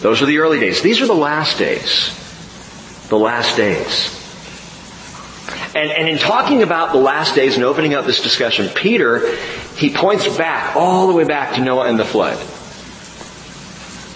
Those 0.00 0.20
are 0.22 0.26
the 0.26 0.38
early 0.38 0.58
days. 0.58 0.82
These 0.82 1.00
are 1.00 1.06
the 1.06 1.14
last 1.14 1.58
days 1.58 2.14
the 3.08 3.18
last 3.18 3.56
days. 3.56 4.17
And, 5.74 5.90
and 5.90 6.08
in 6.08 6.18
talking 6.18 6.62
about 6.62 6.92
the 6.92 6.98
last 6.98 7.34
days 7.34 7.56
and 7.56 7.64
opening 7.64 7.94
up 7.94 8.06
this 8.06 8.22
discussion, 8.22 8.68
Peter, 8.68 9.36
he 9.76 9.90
points 9.90 10.26
back, 10.36 10.76
all 10.76 11.06
the 11.06 11.12
way 11.12 11.24
back 11.24 11.54
to 11.54 11.60
Noah 11.60 11.88
and 11.88 11.98
the 11.98 12.04
flood. 12.04 12.38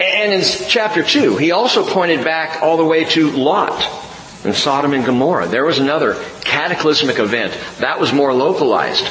And 0.00 0.32
in 0.32 0.42
chapter 0.68 1.02
2, 1.02 1.36
he 1.36 1.52
also 1.52 1.86
pointed 1.86 2.24
back 2.24 2.62
all 2.62 2.76
the 2.76 2.84
way 2.84 3.04
to 3.04 3.30
Lot 3.30 3.86
and 4.44 4.54
Sodom 4.54 4.94
and 4.94 5.04
Gomorrah. 5.04 5.46
There 5.46 5.64
was 5.64 5.78
another 5.78 6.14
cataclysmic 6.40 7.18
event. 7.18 7.56
That 7.78 8.00
was 8.00 8.12
more 8.12 8.34
localized, 8.34 9.06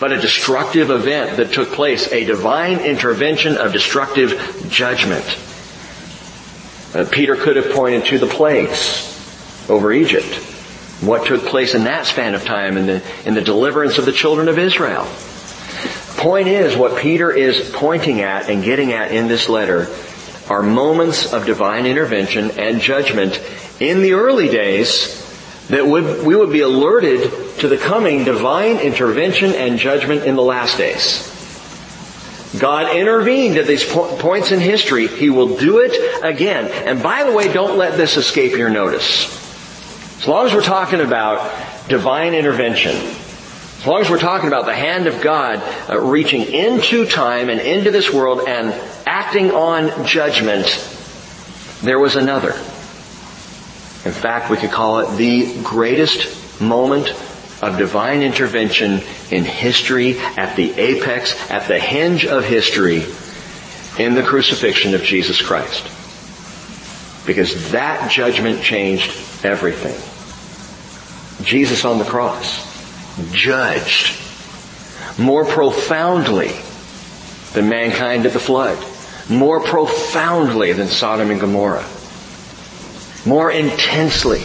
but 0.00 0.12
a 0.12 0.20
destructive 0.20 0.90
event 0.90 1.36
that 1.36 1.52
took 1.52 1.68
place, 1.72 2.10
a 2.10 2.24
divine 2.24 2.80
intervention 2.80 3.56
of 3.56 3.72
destructive 3.72 4.66
judgment. 4.68 5.24
Uh, 6.94 7.04
Peter 7.10 7.36
could 7.36 7.56
have 7.56 7.70
pointed 7.70 8.06
to 8.06 8.18
the 8.18 8.26
plagues 8.26 9.12
over 9.68 9.92
Egypt. 9.92 10.55
What 11.00 11.26
took 11.26 11.44
place 11.44 11.74
in 11.74 11.84
that 11.84 12.06
span 12.06 12.34
of 12.34 12.44
time 12.44 12.76
in 12.76 12.86
the, 12.86 13.02
in 13.26 13.34
the 13.34 13.42
deliverance 13.42 13.98
of 13.98 14.06
the 14.06 14.12
children 14.12 14.48
of 14.48 14.58
Israel. 14.58 15.06
Point 16.16 16.48
is, 16.48 16.74
what 16.76 16.98
Peter 16.98 17.30
is 17.30 17.70
pointing 17.74 18.22
at 18.22 18.48
and 18.48 18.64
getting 18.64 18.92
at 18.92 19.12
in 19.12 19.28
this 19.28 19.48
letter 19.48 19.88
are 20.48 20.62
moments 20.62 21.32
of 21.32 21.44
divine 21.44 21.84
intervention 21.84 22.52
and 22.52 22.80
judgment 22.80 23.38
in 23.80 24.00
the 24.00 24.14
early 24.14 24.48
days 24.48 25.22
that 25.68 25.86
would, 25.86 26.24
we 26.24 26.34
would 26.34 26.52
be 26.52 26.60
alerted 26.60 27.58
to 27.58 27.68
the 27.68 27.76
coming 27.76 28.24
divine 28.24 28.78
intervention 28.78 29.52
and 29.52 29.78
judgment 29.78 30.24
in 30.24 30.36
the 30.36 30.42
last 30.42 30.78
days. 30.78 31.32
God 32.58 32.96
intervened 32.96 33.58
at 33.58 33.66
these 33.66 33.84
po- 33.84 34.16
points 34.16 34.52
in 34.52 34.60
history. 34.60 35.08
He 35.08 35.28
will 35.28 35.58
do 35.58 35.80
it 35.80 36.24
again. 36.24 36.66
And 36.86 37.02
by 37.02 37.24
the 37.24 37.32
way, 37.32 37.52
don't 37.52 37.76
let 37.76 37.96
this 37.96 38.16
escape 38.16 38.52
your 38.52 38.70
notice. 38.70 39.45
As 40.18 40.26
long 40.26 40.46
as 40.46 40.54
we're 40.54 40.62
talking 40.62 41.00
about 41.00 41.88
divine 41.88 42.34
intervention, 42.34 42.96
as 42.96 43.86
long 43.86 44.00
as 44.00 44.08
we're 44.08 44.18
talking 44.18 44.48
about 44.48 44.64
the 44.64 44.74
hand 44.74 45.06
of 45.06 45.20
God 45.20 45.62
uh, 45.90 46.00
reaching 46.00 46.42
into 46.42 47.04
time 47.06 47.50
and 47.50 47.60
into 47.60 47.90
this 47.90 48.10
world 48.10 48.40
and 48.48 48.72
acting 49.06 49.50
on 49.50 50.06
judgment, 50.06 50.66
there 51.82 51.98
was 51.98 52.16
another. 52.16 52.52
In 54.06 54.12
fact, 54.12 54.50
we 54.50 54.56
could 54.56 54.70
call 54.70 55.00
it 55.00 55.16
the 55.16 55.62
greatest 55.62 56.60
moment 56.60 57.10
of 57.62 57.76
divine 57.76 58.22
intervention 58.22 59.02
in 59.30 59.44
history 59.44 60.18
at 60.18 60.56
the 60.56 60.72
apex, 60.78 61.50
at 61.50 61.68
the 61.68 61.78
hinge 61.78 62.24
of 62.24 62.44
history 62.44 63.04
in 63.98 64.14
the 64.14 64.22
crucifixion 64.22 64.94
of 64.94 65.02
Jesus 65.02 65.42
Christ. 65.42 65.84
Because 67.26 67.72
that 67.72 68.10
judgment 68.10 68.62
changed 68.62 69.10
everything. 69.44 69.96
Jesus 71.44 71.84
on 71.84 71.98
the 71.98 72.04
cross 72.04 72.64
judged 73.32 74.18
more 75.18 75.44
profoundly 75.44 76.52
than 77.52 77.68
mankind 77.68 78.26
at 78.26 78.32
the 78.32 78.40
flood, 78.40 78.78
more 79.30 79.60
profoundly 79.60 80.72
than 80.72 80.88
Sodom 80.88 81.30
and 81.30 81.40
Gomorrah, 81.40 81.86
more 83.24 83.50
intensely 83.50 84.44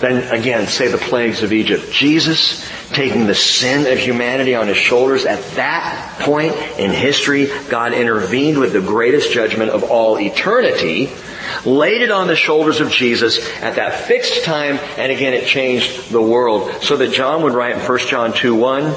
than, 0.00 0.22
again, 0.32 0.66
say 0.66 0.88
the 0.88 0.98
plagues 0.98 1.42
of 1.42 1.52
Egypt. 1.52 1.90
Jesus 1.90 2.68
taking 2.92 3.26
the 3.26 3.34
sin 3.34 3.90
of 3.90 3.98
humanity 3.98 4.54
on 4.54 4.68
his 4.68 4.76
shoulders. 4.76 5.24
At 5.24 5.42
that 5.56 6.18
point 6.20 6.54
in 6.78 6.90
history, 6.90 7.48
God 7.68 7.92
intervened 7.92 8.58
with 8.58 8.72
the 8.72 8.80
greatest 8.80 9.32
judgment 9.32 9.70
of 9.70 9.84
all 9.84 10.18
eternity, 10.18 11.10
laid 11.64 12.02
it 12.02 12.10
on 12.10 12.26
the 12.26 12.36
shoulders 12.36 12.80
of 12.80 12.90
Jesus 12.90 13.38
at 13.60 13.76
that 13.76 14.06
fixed 14.06 14.44
time, 14.44 14.78
and 14.98 15.10
again 15.10 15.34
it 15.34 15.46
changed 15.46 16.10
the 16.10 16.22
world. 16.22 16.82
So 16.82 16.96
that 16.98 17.12
John 17.12 17.42
would 17.42 17.54
write 17.54 17.76
in 17.76 17.80
1 17.80 17.98
John 18.00 18.32
2 18.32 18.54
1, 18.54 18.94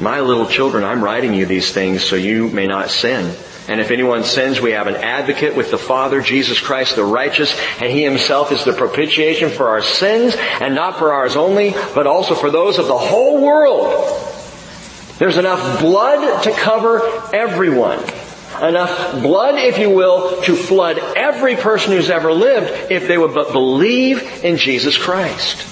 My 0.00 0.20
little 0.20 0.46
children, 0.46 0.84
I'm 0.84 1.04
writing 1.04 1.34
you 1.34 1.46
these 1.46 1.72
things 1.72 2.02
so 2.02 2.16
you 2.16 2.48
may 2.48 2.66
not 2.66 2.90
sin. 2.90 3.36
And 3.68 3.82
if 3.82 3.90
anyone 3.90 4.24
sins, 4.24 4.62
we 4.62 4.72
have 4.72 4.86
an 4.86 4.96
advocate 4.96 5.54
with 5.54 5.70
the 5.70 5.76
Father, 5.76 6.22
Jesus 6.22 6.58
Christ 6.58 6.96
the 6.96 7.04
righteous, 7.04 7.54
and 7.80 7.92
He 7.92 8.02
Himself 8.02 8.50
is 8.50 8.64
the 8.64 8.72
propitiation 8.72 9.50
for 9.50 9.68
our 9.68 9.82
sins, 9.82 10.34
and 10.38 10.74
not 10.74 10.98
for 10.98 11.12
ours 11.12 11.36
only, 11.36 11.72
but 11.94 12.06
also 12.06 12.34
for 12.34 12.50
those 12.50 12.78
of 12.78 12.86
the 12.86 12.96
whole 12.96 13.42
world. 13.42 14.24
There's 15.18 15.36
enough 15.36 15.80
blood 15.80 16.44
to 16.44 16.52
cover 16.52 17.02
everyone. 17.34 17.98
Enough 18.62 19.22
blood, 19.22 19.56
if 19.56 19.78
you 19.78 19.90
will, 19.90 20.40
to 20.42 20.56
flood 20.56 20.98
every 20.98 21.54
person 21.54 21.92
who's 21.92 22.08
ever 22.08 22.32
lived 22.32 22.90
if 22.90 23.06
they 23.06 23.18
would 23.18 23.34
but 23.34 23.52
believe 23.52 24.44
in 24.44 24.56
Jesus 24.56 24.96
Christ. 24.96 25.66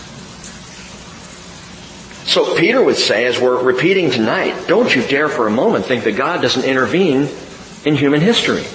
So 2.26 2.56
Peter 2.56 2.82
would 2.82 2.96
say, 2.96 3.24
as 3.24 3.40
we're 3.40 3.62
repeating 3.62 4.10
tonight, 4.10 4.66
don't 4.66 4.94
you 4.94 5.02
dare 5.02 5.28
for 5.28 5.46
a 5.46 5.50
moment 5.50 5.86
think 5.86 6.04
that 6.04 6.12
God 6.12 6.42
doesn't 6.42 6.64
intervene 6.64 7.28
in 7.86 7.94
human 7.94 8.20
history. 8.20 8.66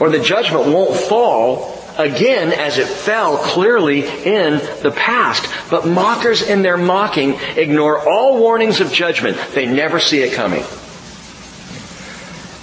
Or 0.00 0.08
the 0.08 0.20
judgment 0.20 0.66
won't 0.66 0.96
fall 0.96 1.78
again 1.98 2.52
as 2.52 2.78
it 2.78 2.86
fell 2.86 3.36
clearly 3.36 4.00
in 4.00 4.58
the 4.82 4.92
past. 4.94 5.48
But 5.70 5.86
mockers 5.86 6.42
in 6.42 6.62
their 6.62 6.76
mocking 6.76 7.34
ignore 7.56 7.98
all 7.98 8.38
warnings 8.38 8.80
of 8.80 8.92
judgment. 8.92 9.36
They 9.52 9.66
never 9.66 10.00
see 10.00 10.20
it 10.20 10.32
coming. 10.32 10.64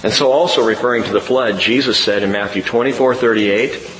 And 0.02 0.12
so 0.12 0.32
also 0.32 0.64
referring 0.64 1.04
to 1.04 1.12
the 1.12 1.20
flood, 1.20 1.60
Jesus 1.60 1.98
said 1.98 2.22
in 2.22 2.32
Matthew 2.32 2.62
24, 2.62 3.14
38, 3.14 3.90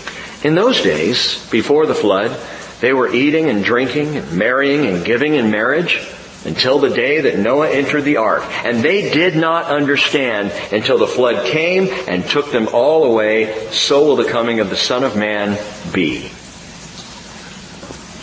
in 0.43 0.57
those 0.57 0.83
days, 0.83 1.49
before 1.51 1.87
the 1.87 1.95
flood, 1.95 2.37
they 2.81 2.93
were 2.93 3.13
eating 3.13 3.49
and 3.49 3.65
drinking 3.65 4.17
and 4.17 4.33
marrying 4.33 4.87
and 4.87 5.05
giving 5.05 5.35
in 5.35 5.53
marriage 5.53 6.01
until 6.45 6.79
the 6.79 6.91
day 6.91 7.21
that 7.23 7.39
Noah 7.39 7.71
entered 7.71 8.03
the 8.03 8.17
ark. 8.17 8.43
And 8.65 8.83
they 8.83 9.11
did 9.11 9.37
not 9.37 9.67
understand 9.67 10.51
until 10.73 10.99
the 10.99 11.07
flood 11.07 11.47
came 11.47 11.89
and 12.09 12.25
took 12.25 12.51
them 12.51 12.69
all 12.73 13.05
away. 13.05 13.69
So 13.71 14.05
will 14.05 14.17
the 14.17 14.25
coming 14.25 14.61
of 14.61 14.71
the 14.71 14.77
Son 14.77 15.05
of 15.05 15.17
Man 15.17 15.59
be. 15.93 16.31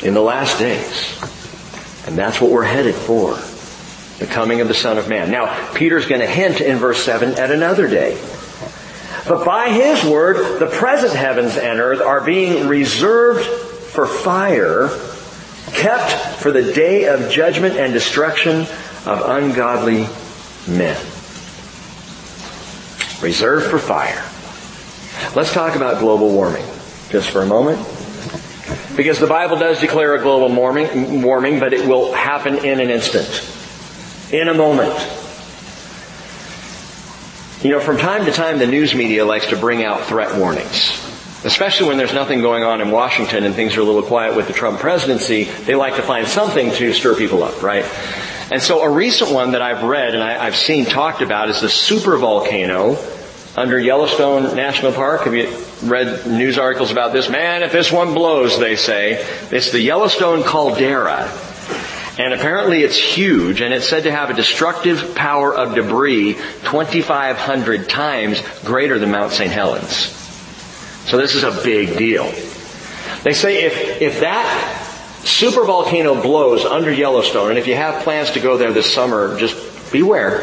In 0.06 0.14
the 0.14 0.22
last 0.22 0.60
days. 0.60 1.20
And 2.08 2.18
that's 2.18 2.42
what 2.42 2.52
we're 2.52 2.64
headed 2.64 2.96
for. 2.96 3.38
The 4.20 4.32
coming 4.32 4.60
of 4.60 4.68
the 4.68 4.74
Son 4.74 4.98
of 4.98 5.08
Man. 5.08 5.32
Now, 5.32 5.74
Peter's 5.74 6.06
going 6.06 6.22
to 6.22 6.28
hint 6.28 6.60
in 6.60 6.78
verse 6.78 7.02
7 7.04 7.40
at 7.40 7.52
another 7.52 7.88
day. 7.88 8.20
But 9.28 9.46
by 9.46 9.70
his 9.70 10.04
word, 10.04 10.60
the 10.60 10.68
present 10.68 11.14
heavens 11.14 11.56
and 11.56 11.80
earth 11.80 12.02
are 12.02 12.22
being 12.22 12.68
reserved 12.68 13.46
for 13.46 14.08
fire 14.08 14.90
kept 15.74 16.42
for 16.42 16.52
the 16.52 16.74
day 16.74 17.06
of 17.06 17.30
judgment 17.30 17.78
and 17.78 17.94
destruction 17.94 18.68
of 19.06 19.22
ungodly 19.26 20.08
men. 20.68 20.98
Reserved 23.22 23.70
for 23.70 23.80
fire. 23.80 24.24
Let's 25.36 25.54
talk 25.54 25.76
about 25.76 26.00
global 26.00 26.32
warming 26.32 26.66
just 27.10 27.30
for 27.30 27.42
a 27.42 27.46
moment. 27.46 27.80
Because 28.96 29.20
the 29.20 29.28
Bible 29.28 29.58
does 29.58 29.80
declare 29.80 30.16
a 30.16 30.22
global 30.22 30.54
warming, 30.56 31.22
warming, 31.22 31.60
but 31.60 31.74
it 31.74 31.88
will 31.88 32.14
happen 32.14 32.66
in 32.66 32.80
an 32.80 32.90
instant. 32.90 33.28
In 34.32 34.48
a 34.48 34.54
moment. 34.54 34.94
You 37.64 37.72
know, 37.72 37.80
from 37.80 37.98
time 37.98 38.26
to 38.26 38.32
time 38.32 38.60
the 38.60 38.68
news 38.68 38.96
media 38.96 39.26
likes 39.26 39.48
to 39.48 39.58
bring 39.58 39.84
out 39.84 40.04
threat 40.04 40.38
warnings. 40.38 41.09
Especially 41.44 41.88
when 41.88 41.98
there's 41.98 42.14
nothing 42.14 42.42
going 42.42 42.64
on 42.64 42.82
in 42.82 42.92
Washington 42.92 43.46
and 43.46 43.56
things 43.56 43.78
are 43.78 43.82
a 43.82 43.84
little 43.84 44.04
quiet 44.04 44.36
with 44.36 44.48
the 44.48 44.54
Trump 44.54 44.80
presidency, 44.80 45.46
they 45.46 45.74
like 45.74 45.96
to 45.96 46.02
find 46.02 46.28
something 46.28 46.72
to 46.72 46.92
stir 46.92 47.16
people 47.16 47.44
up, 47.44 47.62
right? 47.64 47.86
And 48.52 48.62
so 48.62 48.82
a 48.82 48.90
recent 48.90 49.32
one 49.32 49.52
that 49.52 49.62
I've 49.62 49.84
read 49.84 50.16
and 50.16 50.24
I, 50.24 50.46
have 50.46 50.56
seen 50.56 50.86
talked 50.86 51.22
about 51.22 51.50
is 51.50 51.62
the 51.62 51.70
super 51.70 52.18
volcano 52.18 52.98
under 53.56 53.80
Yellowstone 53.80 54.56
National 54.56 54.92
Park. 54.92 55.22
Have 55.22 55.36
you 55.36 55.56
read 55.84 56.28
news 56.28 56.58
articles 56.58 56.92
about 56.92 57.14
this? 57.14 57.30
Man, 57.30 57.64
if 57.64 57.72
this 57.72 57.92
one 57.92 58.14
blows, 58.14 58.60
they 58.60 58.76
say. 58.76 59.26
It's 59.52 59.72
the 59.72 59.80
Yellowstone 59.80 60.44
caldera. 60.44 61.32
And 62.18 62.34
apparently 62.34 62.84
it's 62.84 62.98
huge 62.98 63.62
and 63.62 63.74
it's 63.74 63.88
said 63.88 64.04
to 64.04 64.12
have 64.12 64.30
a 64.30 64.34
destructive 64.34 65.16
power 65.16 65.56
of 65.56 65.74
debris 65.74 66.34
2,500 66.34 67.88
times 67.88 68.42
greater 68.66 69.00
than 69.00 69.12
Mount 69.12 69.32
St. 69.32 69.52
Helens. 69.52 70.19
So 71.10 71.18
this 71.18 71.34
is 71.34 71.44
a 71.44 71.60
big 71.64 71.98
deal. 71.98 72.26
They 73.24 73.34
say 73.34 73.64
if, 73.64 74.00
if 74.00 74.20
that 74.20 74.86
super 75.24 75.66
volcano 75.66 76.22
blows 76.22 76.64
under 76.66 76.92
Yellowstone, 76.94 77.50
and 77.50 77.58
if 77.58 77.66
you 77.66 77.76
have 77.76 78.04
plans 78.04 78.30
to 78.32 78.40
go 78.40 78.58
there 78.58 78.72
this 78.72 78.94
summer, 78.94 79.36
just 79.40 79.92
beware. 79.92 80.42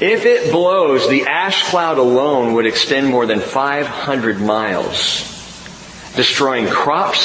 If 0.00 0.24
it 0.24 0.50
blows, 0.50 1.06
the 1.10 1.26
ash 1.26 1.68
cloud 1.68 1.98
alone 1.98 2.54
would 2.54 2.64
extend 2.64 3.08
more 3.08 3.26
than 3.26 3.40
500 3.40 4.40
miles, 4.40 5.20
destroying 6.16 6.66
crops, 6.66 7.20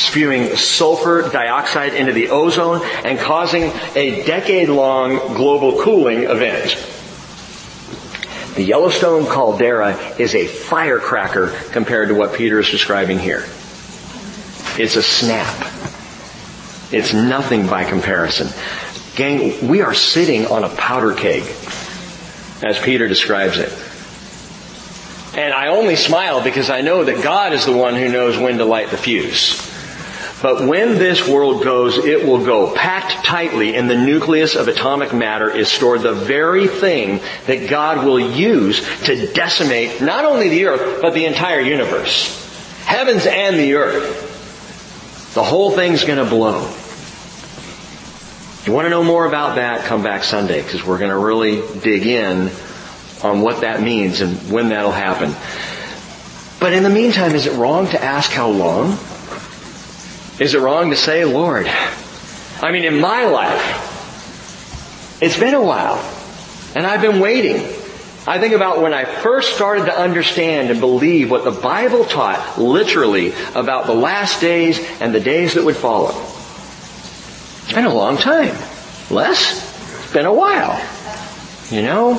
spewing 0.00 0.56
sulfur 0.56 1.28
dioxide 1.30 1.92
into 1.92 2.14
the 2.14 2.30
ozone, 2.30 2.80
and 3.04 3.18
causing 3.18 3.64
a 3.94 4.24
decade-long 4.24 5.34
global 5.34 5.82
cooling 5.82 6.22
event. 6.22 6.74
The 8.54 8.62
Yellowstone 8.62 9.26
caldera 9.26 9.96
is 10.18 10.34
a 10.36 10.46
firecracker 10.46 11.48
compared 11.72 12.08
to 12.08 12.14
what 12.14 12.34
Peter 12.34 12.60
is 12.60 12.70
describing 12.70 13.18
here. 13.18 13.44
It's 14.78 14.94
a 14.94 15.02
snap. 15.02 15.72
It's 16.92 17.12
nothing 17.12 17.66
by 17.66 17.84
comparison. 17.84 18.48
Gang, 19.16 19.66
we 19.66 19.82
are 19.82 19.94
sitting 19.94 20.46
on 20.46 20.62
a 20.62 20.68
powder 20.68 21.14
keg, 21.14 21.42
as 22.62 22.78
Peter 22.78 23.08
describes 23.08 23.58
it. 23.58 23.72
And 25.36 25.52
I 25.52 25.68
only 25.68 25.96
smile 25.96 26.42
because 26.42 26.70
I 26.70 26.80
know 26.80 27.04
that 27.04 27.24
God 27.24 27.52
is 27.52 27.66
the 27.66 27.76
one 27.76 27.94
who 27.94 28.08
knows 28.08 28.38
when 28.38 28.58
to 28.58 28.64
light 28.64 28.90
the 28.90 28.96
fuse. 28.96 29.73
But 30.44 30.66
when 30.68 30.98
this 30.98 31.26
world 31.26 31.64
goes, 31.64 31.96
it 31.96 32.26
will 32.26 32.44
go. 32.44 32.70
Packed 32.74 33.24
tightly 33.24 33.74
in 33.74 33.86
the 33.86 33.96
nucleus 33.96 34.56
of 34.56 34.68
atomic 34.68 35.14
matter 35.14 35.50
is 35.50 35.68
stored 35.68 36.02
the 36.02 36.12
very 36.12 36.66
thing 36.66 37.22
that 37.46 37.70
God 37.70 38.04
will 38.04 38.20
use 38.20 38.86
to 39.04 39.32
decimate 39.32 40.02
not 40.02 40.26
only 40.26 40.50
the 40.50 40.66
earth, 40.66 41.00
but 41.00 41.14
the 41.14 41.24
entire 41.24 41.60
universe. 41.60 42.28
Heavens 42.84 43.24
and 43.24 43.56
the 43.58 43.76
earth. 43.76 45.32
The 45.32 45.42
whole 45.42 45.70
thing's 45.70 46.04
gonna 46.04 46.26
blow. 46.26 46.70
You 48.66 48.74
want 48.74 48.84
to 48.84 48.90
know 48.90 49.02
more 49.02 49.24
about 49.24 49.54
that? 49.54 49.86
Come 49.86 50.02
back 50.02 50.24
Sunday 50.24 50.62
because 50.62 50.84
we're 50.84 50.98
going 50.98 51.10
to 51.10 51.18
really 51.18 51.62
dig 51.80 52.06
in 52.06 52.50
on 53.22 53.40
what 53.40 53.62
that 53.62 53.82
means 53.82 54.20
and 54.22 54.36
when 54.50 54.70
that'll 54.70 54.90
happen. 54.90 55.34
But 56.60 56.74
in 56.74 56.82
the 56.82 56.90
meantime, 56.90 57.34
is 57.34 57.46
it 57.46 57.58
wrong 57.58 57.88
to 57.88 58.02
ask 58.02 58.30
how 58.30 58.48
long? 58.48 58.98
Is 60.38 60.54
it 60.54 60.60
wrong 60.60 60.90
to 60.90 60.96
say, 60.96 61.24
Lord? 61.24 61.66
I 61.68 62.72
mean, 62.72 62.84
in 62.84 63.00
my 63.00 63.24
life, 63.24 65.20
it's 65.22 65.38
been 65.38 65.54
a 65.54 65.62
while, 65.62 65.98
and 66.74 66.86
I've 66.86 67.00
been 67.00 67.20
waiting. 67.20 67.56
I 68.26 68.38
think 68.38 68.54
about 68.54 68.80
when 68.80 68.94
I 68.94 69.04
first 69.04 69.54
started 69.54 69.86
to 69.86 69.96
understand 69.96 70.70
and 70.70 70.80
believe 70.80 71.30
what 71.30 71.44
the 71.44 71.50
Bible 71.50 72.04
taught 72.04 72.58
literally 72.58 73.32
about 73.54 73.86
the 73.86 73.94
last 73.94 74.40
days 74.40 74.80
and 75.00 75.14
the 75.14 75.20
days 75.20 75.54
that 75.54 75.64
would 75.64 75.76
follow. 75.76 76.10
It's 77.64 77.72
been 77.72 77.84
a 77.84 77.94
long 77.94 78.16
time. 78.16 78.56
Les? 79.10 80.02
It's 80.02 80.12
been 80.12 80.26
a 80.26 80.32
while. 80.32 80.82
You 81.70 81.82
know? 81.82 82.14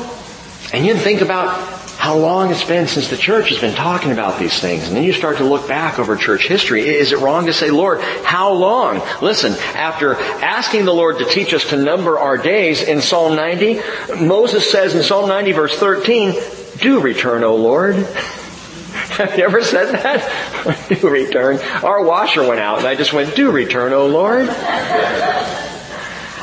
And 0.72 0.86
you 0.86 0.95
think 0.95 1.22
about 1.22 1.85
how 2.06 2.16
long 2.16 2.51
it's 2.51 2.64
been 2.64 2.88
since 2.88 3.10
the 3.10 3.18
church 3.18 3.49
has 3.49 3.58
been 3.58 3.74
talking 3.74 4.12
about 4.12 4.38
these 4.38 4.60
things. 4.60 4.88
And 4.88 4.95
then 4.95 5.03
you 5.03 5.12
start 5.12 5.38
to 5.38 5.43
look 5.43 5.68
back 5.68 5.97
over 5.97 6.16
church 6.16 6.47
history. 6.47 6.88
Is 6.88 7.12
it 7.12 7.18
wrong 7.18 7.47
to 7.47 7.53
say, 7.53 7.72
Lord, 7.72 7.99
how 7.99 8.53
long? 8.53 9.01
Listen, 9.24 9.53
after 9.74 10.14
asking 10.14 10.86
the 10.86 10.93
Lord 10.93 11.18
to 11.18 11.26
teach 11.26 11.51
us 11.51 11.64
to 11.70 11.78
number 11.78 12.20
our 12.20 12.38
days 12.38 12.84
in 12.84 13.01
Psalm 13.01 13.36
90, 13.36 13.82
Moses 14.24 14.72
says 14.72 14.93
in 14.93 15.01
Psalm 15.01 15.28
90 15.28 15.53
verse 15.53 15.76
13, 15.80 16.36
do 16.78 16.99
return, 16.99 17.43
O 17.43 17.56
Lord. 17.56 17.95
Have 17.95 19.36
you 19.36 19.43
ever 19.43 19.64
said 19.64 19.91
that? 19.93 20.88
do 21.01 21.10
return. 21.10 21.58
Our 21.84 22.03
washer 22.03 22.47
went 22.47 22.60
out 22.60 22.78
and 22.78 22.88
I 22.88 22.93
just 22.93 23.14
went, 23.14 23.36
do 23.36 23.49
return, 23.49 23.93
O 23.93 24.06
Lord. 24.06 24.47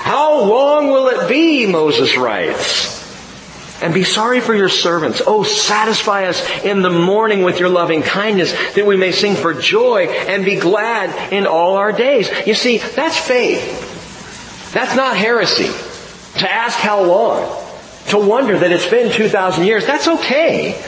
How 0.03 0.41
long 0.41 0.89
will 0.89 1.07
it 1.07 1.29
be, 1.29 1.69
Moses 1.69 2.17
writes 2.17 3.02
and 3.83 3.93
be 3.93 4.05
sorry 4.05 4.41
for 4.41 4.55
your 4.55 4.69
servants. 4.69 5.21
Oh, 5.27 5.43
satisfy 5.43 6.27
us 6.27 6.41
in 6.63 6.83
the 6.83 6.91
morning 6.91 7.43
with 7.43 7.59
your 7.59 7.69
loving 7.69 8.03
kindness 8.03 8.53
that 8.75 8.87
we 8.87 8.97
may 8.97 9.11
sing 9.11 9.35
for 9.35 9.53
joy 9.53 10.07
and 10.07 10.45
be 10.45 10.57
glad 10.57 11.33
in 11.33 11.47
all 11.47 11.77
our 11.77 11.93
days. 11.93 12.31
You 12.47 12.55
see, 12.55 12.79
that's 12.79 13.19
faith. 13.19 14.73
That's 14.73 14.95
not 14.95 15.17
heresy. 15.17 15.71
To 16.39 16.51
ask 16.51 16.79
how 16.79 17.05
long. 17.05 17.59
To 18.09 18.19
wonder 18.19 18.59
that 18.59 18.71
it's 18.71 18.87
been 18.87 19.13
2,000 19.13 19.67
years. 19.67 19.85
That's 19.85 20.09
okay. 20.09 20.81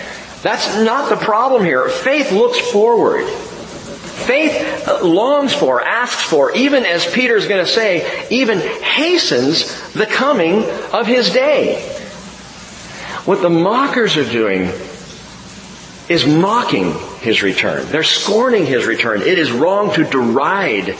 That's 0.42 0.76
not 0.78 1.10
the 1.10 1.16
problem 1.16 1.64
here. 1.64 1.88
Faith 1.88 2.30
looks 2.30 2.58
forward. 2.58 3.26
Faith 3.26 4.86
uh, 4.86 5.04
longs 5.04 5.52
for, 5.52 5.82
asks 5.82 6.22
for, 6.22 6.52
even 6.52 6.86
as 6.86 7.04
Peter's 7.12 7.48
going 7.48 7.64
to 7.64 7.70
say, 7.70 8.28
even 8.30 8.60
hastens 8.60 9.92
the 9.92 10.06
coming 10.06 10.64
of 10.92 11.06
his 11.06 11.30
day. 11.30 11.93
What 13.24 13.40
the 13.40 13.50
mockers 13.50 14.16
are 14.16 14.30
doing 14.30 14.70
is 16.08 16.26
mocking 16.26 16.92
his 17.20 17.42
return. 17.42 17.86
They're 17.86 18.02
scorning 18.02 18.66
his 18.66 18.84
return. 18.86 19.22
It 19.22 19.38
is 19.38 19.50
wrong 19.50 19.94
to 19.94 20.04
deride 20.04 20.96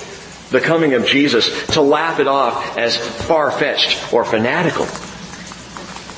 the 0.50 0.60
coming 0.60 0.94
of 0.94 1.06
Jesus, 1.06 1.66
to 1.68 1.82
laugh 1.82 2.20
it 2.20 2.28
off 2.28 2.78
as 2.78 2.96
far-fetched 2.96 4.12
or 4.12 4.24
fanatical. 4.24 4.86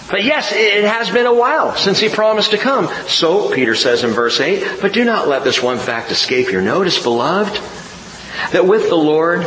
But 0.09 0.22
yes, 0.22 0.52
it 0.52 0.84
has 0.84 1.11
been 1.11 1.26
a 1.26 1.34
while 1.34 1.74
since 1.74 1.98
he 1.98 2.09
promised 2.09 2.52
to 2.52 2.59
come. 2.59 2.88
So, 3.09 3.52
Peter 3.52 3.74
says 3.74 4.04
in 4.04 4.11
verse 4.11 4.38
8, 4.38 4.80
but 4.80 4.92
do 4.92 5.04
not 5.04 5.26
let 5.26 5.42
this 5.42 5.61
one 5.61 5.78
fact 5.78 6.12
escape 6.12 6.52
your 6.52 6.62
notice, 6.62 7.02
beloved, 7.02 7.61
that 8.52 8.66
with 8.66 8.88
the 8.88 8.96
Lord, 8.96 9.42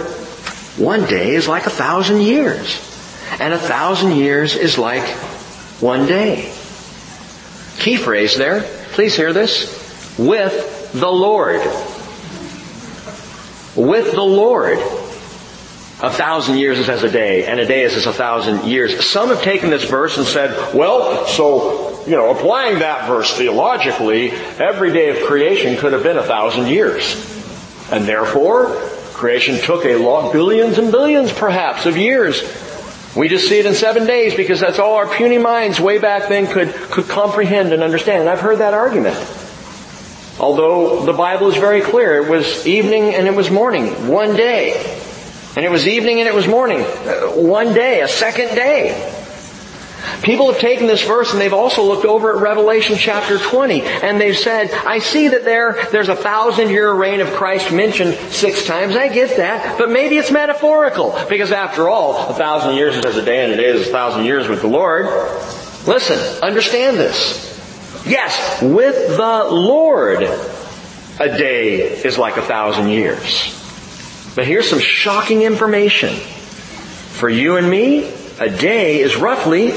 one 0.77 1.05
day 1.05 1.35
is 1.35 1.47
like 1.47 1.65
a 1.65 1.69
thousand 1.69 2.21
years, 2.21 2.75
and 3.39 3.53
a 3.53 3.59
thousand 3.59 4.17
years 4.17 4.55
is 4.55 4.77
like 4.77 5.05
one 5.81 6.05
day. 6.05 6.53
Key 7.79 7.95
phrase 7.95 8.35
there, 8.35 8.63
please 8.91 9.15
hear 9.15 9.31
this, 9.33 10.17
with 10.17 10.91
the 10.93 11.11
Lord. 11.11 11.61
With 13.75 14.11
the 14.11 14.21
Lord. 14.23 14.79
A 16.01 16.09
thousand 16.09 16.57
years 16.57 16.79
is 16.79 16.87
as 16.87 17.03
a 17.03 17.11
day, 17.11 17.45
and 17.45 17.59
a 17.59 17.65
day 17.65 17.83
is 17.83 17.95
as 17.95 18.05
a 18.05 18.13
thousand 18.13 18.65
years. 18.65 19.05
Some 19.05 19.29
have 19.29 19.41
taken 19.41 19.69
this 19.69 19.83
verse 19.83 20.17
and 20.17 20.25
said, 20.25 20.73
well, 20.73 21.27
so, 21.27 22.05
you 22.05 22.15
know, 22.15 22.31
applying 22.31 22.79
that 22.79 23.07
verse 23.07 23.37
theologically, 23.37 24.31
every 24.31 24.93
day 24.93 25.09
of 25.09 25.27
creation 25.27 25.75
could 25.75 25.91
have 25.91 26.03
been 26.03 26.17
a 26.17 26.23
thousand 26.23 26.67
years. 26.67 27.15
And 27.91 28.05
therefore, 28.05 28.67
creation 29.13 29.57
took 29.57 29.83
a 29.83 29.95
long, 29.97 30.31
billions 30.31 30.77
and 30.77 30.89
billions 30.89 31.33
perhaps 31.33 31.85
of 31.85 31.97
years. 31.97 32.43
We 33.19 33.27
just 33.27 33.49
see 33.49 33.59
it 33.59 33.65
in 33.65 33.73
seven 33.73 34.07
days 34.07 34.33
because 34.33 34.61
that's 34.61 34.79
all 34.79 34.95
our 34.95 35.05
puny 35.05 35.37
minds 35.37 35.77
way 35.77 35.97
back 35.97 36.29
then 36.29 36.47
could, 36.47 36.73
could 36.73 37.09
comprehend 37.09 37.73
and 37.73 37.83
understand. 37.83 38.21
And 38.21 38.29
I've 38.29 38.39
heard 38.39 38.59
that 38.59 38.73
argument. 38.73 39.17
Although 40.39 41.05
the 41.05 41.11
Bible 41.11 41.49
is 41.49 41.57
very 41.57 41.81
clear, 41.81 42.23
it 42.23 42.29
was 42.29 42.65
evening 42.65 43.13
and 43.13 43.27
it 43.27 43.35
was 43.35 43.51
morning, 43.51 44.07
one 44.07 44.37
day. 44.37 44.71
And 45.57 45.65
it 45.65 45.69
was 45.69 45.85
evening 45.85 46.19
and 46.19 46.29
it 46.29 46.33
was 46.33 46.47
morning. 46.47 46.79
One 46.79 47.73
day, 47.73 47.99
a 47.99 48.07
second 48.07 48.55
day. 48.55 49.18
People 50.23 50.51
have 50.51 50.59
taken 50.59 50.87
this 50.87 51.01
verse 51.03 51.31
and 51.31 51.39
they've 51.39 51.53
also 51.53 51.83
looked 51.83 52.05
over 52.05 52.35
at 52.35 52.41
Revelation 52.41 52.97
chapter 52.97 53.37
20 53.37 53.81
and 53.81 54.19
they've 54.19 54.37
said, 54.37 54.71
I 54.71 54.99
see 54.99 55.29
that 55.29 55.45
there, 55.45 55.87
there's 55.91 56.09
a 56.09 56.15
thousand 56.15 56.69
year 56.69 56.91
reign 56.91 57.21
of 57.21 57.29
Christ 57.29 57.71
mentioned 57.71 58.15
six 58.31 58.65
times. 58.65 58.97
I 58.97 59.07
get 59.07 59.37
that, 59.37 59.77
but 59.77 59.89
maybe 59.89 60.17
it's 60.17 60.29
metaphorical 60.29 61.17
because 61.29 61.51
after 61.53 61.87
all, 61.87 62.27
a 62.29 62.33
thousand 62.33 62.75
years 62.75 62.97
is 62.97 63.05
as 63.05 63.15
a 63.15 63.23
day 63.23 63.45
and 63.45 63.53
a 63.53 63.57
day 63.57 63.67
is 63.67 63.87
a 63.87 63.91
thousand 63.91 64.25
years 64.25 64.49
with 64.49 64.61
the 64.61 64.67
Lord. 64.67 65.05
Listen, 65.87 66.43
understand 66.43 66.97
this. 66.97 67.47
Yes, 68.05 68.61
with 68.61 69.15
the 69.15 69.47
Lord, 69.49 70.21
a 70.21 71.37
day 71.37 71.81
is 71.81 72.17
like 72.17 72.35
a 72.35 72.41
thousand 72.41 72.89
years. 72.89 73.55
But 74.35 74.45
here's 74.47 74.69
some 74.69 74.79
shocking 74.79 75.43
information. 75.43 76.09
For 76.09 77.29
you 77.29 77.57
and 77.57 77.69
me, 77.69 78.11
a 78.39 78.49
day 78.49 78.99
is 78.99 79.15
roughly 79.15 79.73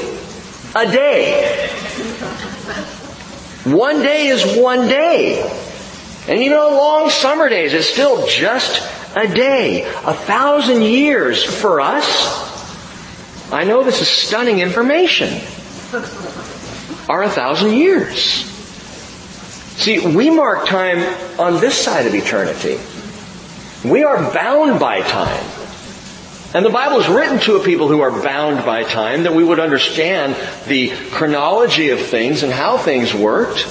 a 0.75 0.91
day. 0.91 1.67
One 3.65 4.01
day 4.01 4.27
is 4.27 4.57
one 4.57 4.87
day. 4.87 5.41
And 6.27 6.39
even 6.39 6.57
on 6.57 6.73
long 6.73 7.09
summer 7.09 7.49
days, 7.49 7.73
it's 7.73 7.87
still 7.87 8.27
just 8.27 8.81
a 9.15 9.27
day. 9.27 9.83
A 9.83 10.13
thousand 10.13 10.81
years 10.81 11.43
for 11.43 11.81
us. 11.81 12.41
I 13.51 13.65
know 13.65 13.83
this 13.83 14.01
is 14.01 14.07
stunning 14.07 14.59
information. 14.59 15.29
Are 17.07 17.23
a 17.23 17.29
thousand 17.29 17.73
years. 17.73 18.45
See, 19.77 19.99
we 20.15 20.29
mark 20.29 20.67
time 20.67 20.99
on 21.39 21.59
this 21.59 21.77
side 21.77 22.07
of 22.07 22.15
eternity. 22.15 22.79
We 23.87 24.03
are 24.03 24.33
bound 24.33 24.79
by 24.79 25.01
time. 25.01 25.43
And 26.53 26.63
the 26.63 26.69
Bible 26.69 26.99
is 26.99 27.07
written 27.07 27.39
to 27.41 27.55
a 27.55 27.63
people 27.63 27.87
who 27.87 28.01
are 28.01 28.11
bound 28.11 28.63
by 28.63 28.83
time 28.83 29.23
that 29.23 29.33
we 29.33 29.43
would 29.43 29.59
understand 29.59 30.35
the 30.67 30.89
chronology 31.09 31.89
of 31.89 31.99
things 31.99 32.43
and 32.43 32.53
how 32.53 32.77
things 32.77 33.11
worked. 33.11 33.65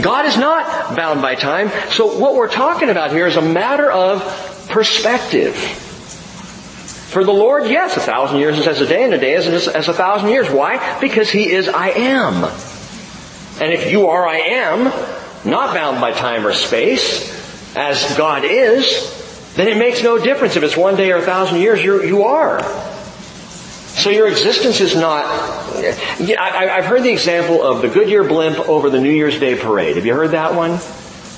God 0.00 0.24
is 0.24 0.38
not 0.38 0.96
bound 0.96 1.20
by 1.20 1.34
time. 1.34 1.70
So 1.90 2.18
what 2.18 2.34
we're 2.34 2.50
talking 2.50 2.88
about 2.88 3.12
here 3.12 3.26
is 3.26 3.36
a 3.36 3.42
matter 3.42 3.90
of 3.90 4.66
perspective. 4.70 5.54
For 5.54 7.24
the 7.24 7.32
Lord, 7.32 7.66
yes, 7.66 7.96
a 7.98 8.00
thousand 8.00 8.38
years 8.38 8.58
is 8.58 8.66
as 8.66 8.80
a 8.80 8.86
day 8.86 9.04
and 9.04 9.12
a 9.12 9.18
day 9.18 9.34
is 9.34 9.68
as 9.68 9.88
a 9.88 9.92
thousand 9.92 10.30
years. 10.30 10.50
Why? 10.50 10.98
Because 11.00 11.30
He 11.30 11.52
is 11.52 11.68
I 11.68 11.90
am. 11.90 12.42
And 13.60 13.72
if 13.72 13.92
you 13.92 14.08
are 14.08 14.26
I 14.26 14.38
am, 14.38 14.84
not 15.48 15.74
bound 15.74 16.00
by 16.00 16.12
time 16.12 16.46
or 16.46 16.54
space, 16.54 17.76
as 17.76 18.16
God 18.16 18.44
is, 18.44 19.23
then 19.54 19.68
it 19.68 19.76
makes 19.76 20.02
no 20.02 20.18
difference 20.18 20.56
if 20.56 20.62
it's 20.62 20.76
one 20.76 20.96
day 20.96 21.12
or 21.12 21.16
a 21.16 21.22
thousand 21.22 21.60
years, 21.60 21.82
you're, 21.82 22.04
you 22.04 22.24
are. 22.24 22.62
So 23.94 24.10
your 24.10 24.26
existence 24.26 24.80
is 24.80 24.96
not, 24.96 25.24
I, 25.24 26.68
I've 26.76 26.84
heard 26.84 27.04
the 27.04 27.12
example 27.12 27.62
of 27.62 27.80
the 27.80 27.88
Goodyear 27.88 28.24
blimp 28.24 28.58
over 28.68 28.90
the 28.90 29.00
New 29.00 29.12
Year's 29.12 29.38
Day 29.38 29.56
parade. 29.56 29.96
Have 29.96 30.04
you 30.04 30.14
heard 30.14 30.32
that 30.32 30.54
one? 30.54 30.80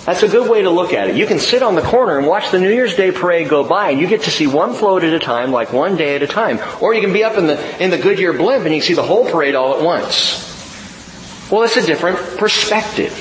That's 0.07 0.23
a 0.23 0.29
good 0.29 0.49
way 0.49 0.63
to 0.63 0.71
look 0.71 0.95
at 0.95 1.11
it. 1.11 1.17
You 1.17 1.27
can 1.27 1.39
sit 1.39 1.63
on 1.63 1.75
the 1.75 1.83
corner 1.83 2.17
and 2.17 2.27
watch 2.27 2.51
the 2.53 2.59
New 2.59 2.73
Year's 2.73 2.95
Day 2.95 3.13
parade 3.13 3.51
go 3.51 3.63
by 3.63 3.91
and 3.91 4.01
you 4.01 4.07
get 4.07 4.23
to 4.23 4.31
see 4.31 4.47
one 4.47 4.73
float 4.73 5.05
at 5.05 5.13
a 5.13 5.19
time, 5.19 5.51
like 5.53 5.73
one 5.73 5.97
day 5.97 6.15
at 6.15 6.23
a 6.23 6.27
time. 6.27 6.61
Or 6.81 6.95
you 6.95 7.03
can 7.03 7.13
be 7.13 7.25
up 7.25 7.37
in 7.37 7.47
the, 7.47 7.83
in 7.83 7.91
the 7.91 7.99
Goodyear 7.99 8.33
blimp 8.33 8.65
and 8.65 8.75
you 8.75 8.81
see 8.81 8.95
the 8.95 9.03
whole 9.03 9.31
parade 9.31 9.55
all 9.55 9.77
at 9.77 9.85
once. 9.85 11.51
Well, 11.51 11.65
it's 11.65 11.77
a 11.77 11.85
different 11.85 12.39
perspective. 12.39 13.13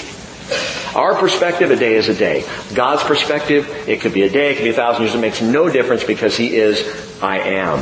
Our 0.96 1.16
perspective, 1.16 1.72
a 1.72 1.76
day 1.76 1.96
is 1.96 2.08
a 2.08 2.16
day. 2.16 2.46
God's 2.74 3.04
perspective, 3.04 3.70
it 3.88 4.00
could 4.00 4.14
be 4.14 4.24
a 4.24 4.30
day, 4.30 4.52
it 4.52 4.56
could 4.56 4.64
be 4.64 4.70
a 4.70 4.74
thousand 4.74 5.04
years. 5.04 5.16
It 5.16 5.20
makes 5.20 5.42
no 5.42 5.70
difference 5.70 6.06
because 6.06 6.38
He 6.38 6.56
is 6.56 7.22
I 7.22 7.40
am. 7.40 7.80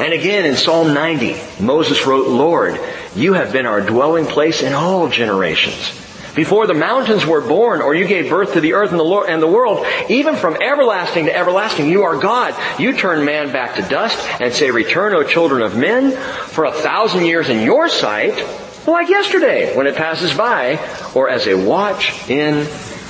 And 0.00 0.12
again 0.12 0.44
in 0.44 0.56
Psalm 0.56 0.92
90, 0.92 1.36
Moses 1.62 2.04
wrote, 2.06 2.28
Lord, 2.28 2.80
you 3.14 3.34
have 3.34 3.52
been 3.52 3.66
our 3.66 3.80
dwelling 3.80 4.26
place 4.26 4.62
in 4.62 4.72
all 4.72 5.08
generations. 5.08 5.96
Before 6.34 6.66
the 6.66 6.74
mountains 6.74 7.26
were 7.26 7.40
born, 7.40 7.82
or 7.82 7.94
you 7.94 8.06
gave 8.06 8.30
birth 8.30 8.52
to 8.52 8.60
the 8.60 8.74
earth 8.74 8.90
and 8.90 9.00
the, 9.00 9.04
Lord, 9.04 9.28
and 9.28 9.42
the 9.42 9.48
world, 9.48 9.84
even 10.08 10.36
from 10.36 10.56
everlasting 10.60 11.26
to 11.26 11.36
everlasting, 11.36 11.88
you 11.88 12.04
are 12.04 12.18
God. 12.18 12.54
You 12.80 12.96
turn 12.96 13.24
man 13.24 13.52
back 13.52 13.76
to 13.76 13.82
dust 13.82 14.18
and 14.40 14.52
say, 14.52 14.70
return, 14.70 15.12
O 15.14 15.24
children 15.24 15.62
of 15.62 15.76
men, 15.76 16.12
for 16.12 16.64
a 16.64 16.72
thousand 16.72 17.26
years 17.26 17.48
in 17.48 17.64
your 17.64 17.88
sight 17.88 18.38
like 18.86 19.08
yesterday 19.08 19.76
when 19.76 19.86
it 19.86 19.96
passes 19.96 20.34
by, 20.34 20.78
or 21.14 21.28
as 21.28 21.46
a 21.46 21.54
watch 21.54 22.28
in 22.28 22.66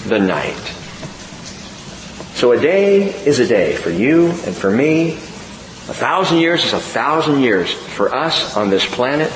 the 0.06 0.18
night. 0.18 0.56
So 2.34 2.52
a 2.52 2.60
day 2.60 3.02
is 3.02 3.38
a 3.38 3.46
day 3.46 3.76
for 3.76 3.90
you 3.90 4.28
and 4.28 4.56
for 4.56 4.70
me. 4.70 5.12
A 5.12 5.92
thousand 5.92 6.38
years 6.38 6.64
is 6.64 6.72
a 6.72 6.80
thousand 6.80 7.40
years 7.40 7.72
for 7.72 8.14
us 8.14 8.56
on 8.56 8.70
this 8.70 8.86
planet. 8.86 9.32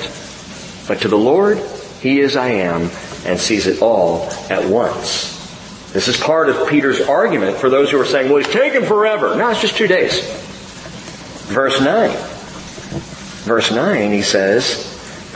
But 0.87 1.01
to 1.01 1.07
the 1.07 1.17
Lord, 1.17 1.59
He 2.01 2.19
is 2.19 2.35
I 2.35 2.49
am 2.49 2.89
and 3.25 3.39
sees 3.39 3.67
it 3.67 3.81
all 3.81 4.29
at 4.49 4.69
once. 4.69 5.35
This 5.91 6.07
is 6.07 6.17
part 6.17 6.49
of 6.49 6.67
Peter's 6.67 6.99
argument 7.01 7.57
for 7.57 7.69
those 7.69 7.89
who 7.89 7.99
are 8.01 8.05
saying, 8.05 8.29
well, 8.29 8.43
he's 8.43 8.53
taken 8.53 8.83
forever. 8.83 9.35
No, 9.35 9.49
it's 9.49 9.61
just 9.61 9.77
two 9.77 9.87
days. 9.87 10.19
Verse 11.47 11.79
9. 11.79 12.09
Verse 13.45 13.71
9, 13.71 14.11
he 14.11 14.21
says, 14.21 14.84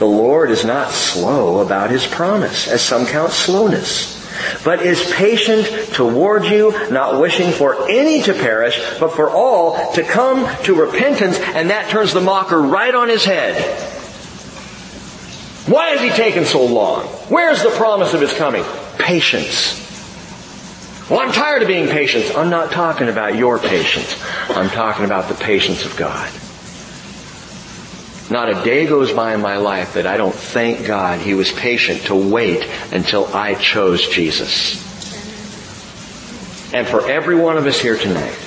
the 0.00 0.06
Lord 0.06 0.50
is 0.50 0.64
not 0.64 0.90
slow 0.90 1.60
about 1.60 1.90
his 1.90 2.06
promise, 2.06 2.66
as 2.66 2.80
some 2.80 3.06
count 3.06 3.32
slowness, 3.32 4.18
but 4.64 4.80
is 4.80 5.12
patient 5.12 5.66
toward 5.92 6.46
you, 6.46 6.72
not 6.90 7.20
wishing 7.20 7.52
for 7.52 7.86
any 7.90 8.22
to 8.22 8.32
perish, 8.32 8.80
but 8.98 9.12
for 9.12 9.28
all 9.28 9.92
to 9.92 10.02
come 10.02 10.48
to 10.64 10.74
repentance, 10.74 11.38
and 11.38 11.68
that 11.68 11.90
turns 11.90 12.14
the 12.14 12.20
mocker 12.22 12.62
right 12.62 12.94
on 12.94 13.10
his 13.10 13.26
head. 13.26 13.62
Why 15.68 15.90
has 15.90 16.00
he 16.00 16.08
taken 16.08 16.46
so 16.46 16.64
long? 16.64 17.04
Where's 17.28 17.62
the 17.62 17.68
promise 17.68 18.14
of 18.14 18.22
his 18.22 18.32
coming? 18.32 18.64
Patience. 18.96 19.76
Well, 21.10 21.20
I'm 21.20 21.32
tired 21.32 21.60
of 21.60 21.68
being 21.68 21.88
patient. 21.88 22.38
I'm 22.38 22.48
not 22.48 22.72
talking 22.72 23.10
about 23.10 23.36
your 23.36 23.58
patience. 23.58 24.18
I'm 24.48 24.70
talking 24.70 25.04
about 25.04 25.28
the 25.28 25.34
patience 25.34 25.84
of 25.84 25.94
God. 25.98 26.32
Not 28.30 28.48
a 28.48 28.64
day 28.64 28.86
goes 28.86 29.12
by 29.12 29.34
in 29.34 29.40
my 29.40 29.56
life 29.56 29.94
that 29.94 30.06
I 30.06 30.16
don't 30.16 30.34
thank 30.34 30.86
God 30.86 31.20
He 31.20 31.34
was 31.34 31.50
patient 31.50 32.02
to 32.02 32.14
wait 32.14 32.64
until 32.92 33.26
I 33.26 33.54
chose 33.54 34.06
Jesus. 34.08 34.88
And 36.72 36.86
for 36.86 37.10
every 37.10 37.34
one 37.34 37.56
of 37.56 37.66
us 37.66 37.80
here 37.80 37.96
tonight, 37.96 38.38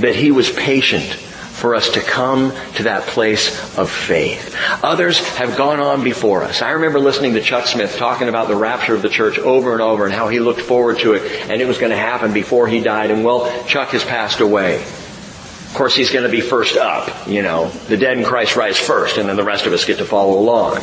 that 0.00 0.16
He 0.16 0.32
was 0.32 0.50
patient 0.50 1.04
for 1.56 1.74
us 1.74 1.90
to 1.90 2.00
come 2.00 2.52
to 2.74 2.82
that 2.82 3.04
place 3.04 3.78
of 3.78 3.90
faith. 3.90 4.54
Others 4.82 5.18
have 5.36 5.56
gone 5.56 5.80
on 5.80 6.04
before 6.04 6.42
us. 6.42 6.60
I 6.60 6.72
remember 6.72 6.98
listening 6.98 7.32
to 7.34 7.40
Chuck 7.40 7.66
Smith 7.66 7.96
talking 7.96 8.28
about 8.28 8.48
the 8.48 8.56
rapture 8.56 8.94
of 8.94 9.00
the 9.00 9.08
church 9.08 9.38
over 9.38 9.72
and 9.72 9.80
over 9.80 10.04
and 10.04 10.12
how 10.12 10.28
he 10.28 10.38
looked 10.38 10.60
forward 10.60 10.98
to 10.98 11.14
it 11.14 11.22
and 11.50 11.62
it 11.62 11.66
was 11.66 11.78
going 11.78 11.92
to 11.92 11.96
happen 11.96 12.34
before 12.34 12.68
he 12.68 12.80
died. 12.80 13.10
And 13.10 13.24
well, 13.24 13.50
Chuck 13.64 13.88
has 13.90 14.04
passed 14.04 14.40
away. 14.40 14.84
Course, 15.76 15.94
he's 15.94 16.10
going 16.10 16.24
to 16.24 16.30
be 16.30 16.40
first 16.40 16.78
up. 16.78 17.28
You 17.28 17.42
know, 17.42 17.68
the 17.68 17.98
dead 17.98 18.16
in 18.16 18.24
Christ 18.24 18.56
rise 18.56 18.78
first, 18.78 19.18
and 19.18 19.28
then 19.28 19.36
the 19.36 19.44
rest 19.44 19.66
of 19.66 19.74
us 19.74 19.84
get 19.84 19.98
to 19.98 20.06
follow 20.06 20.38
along. 20.38 20.76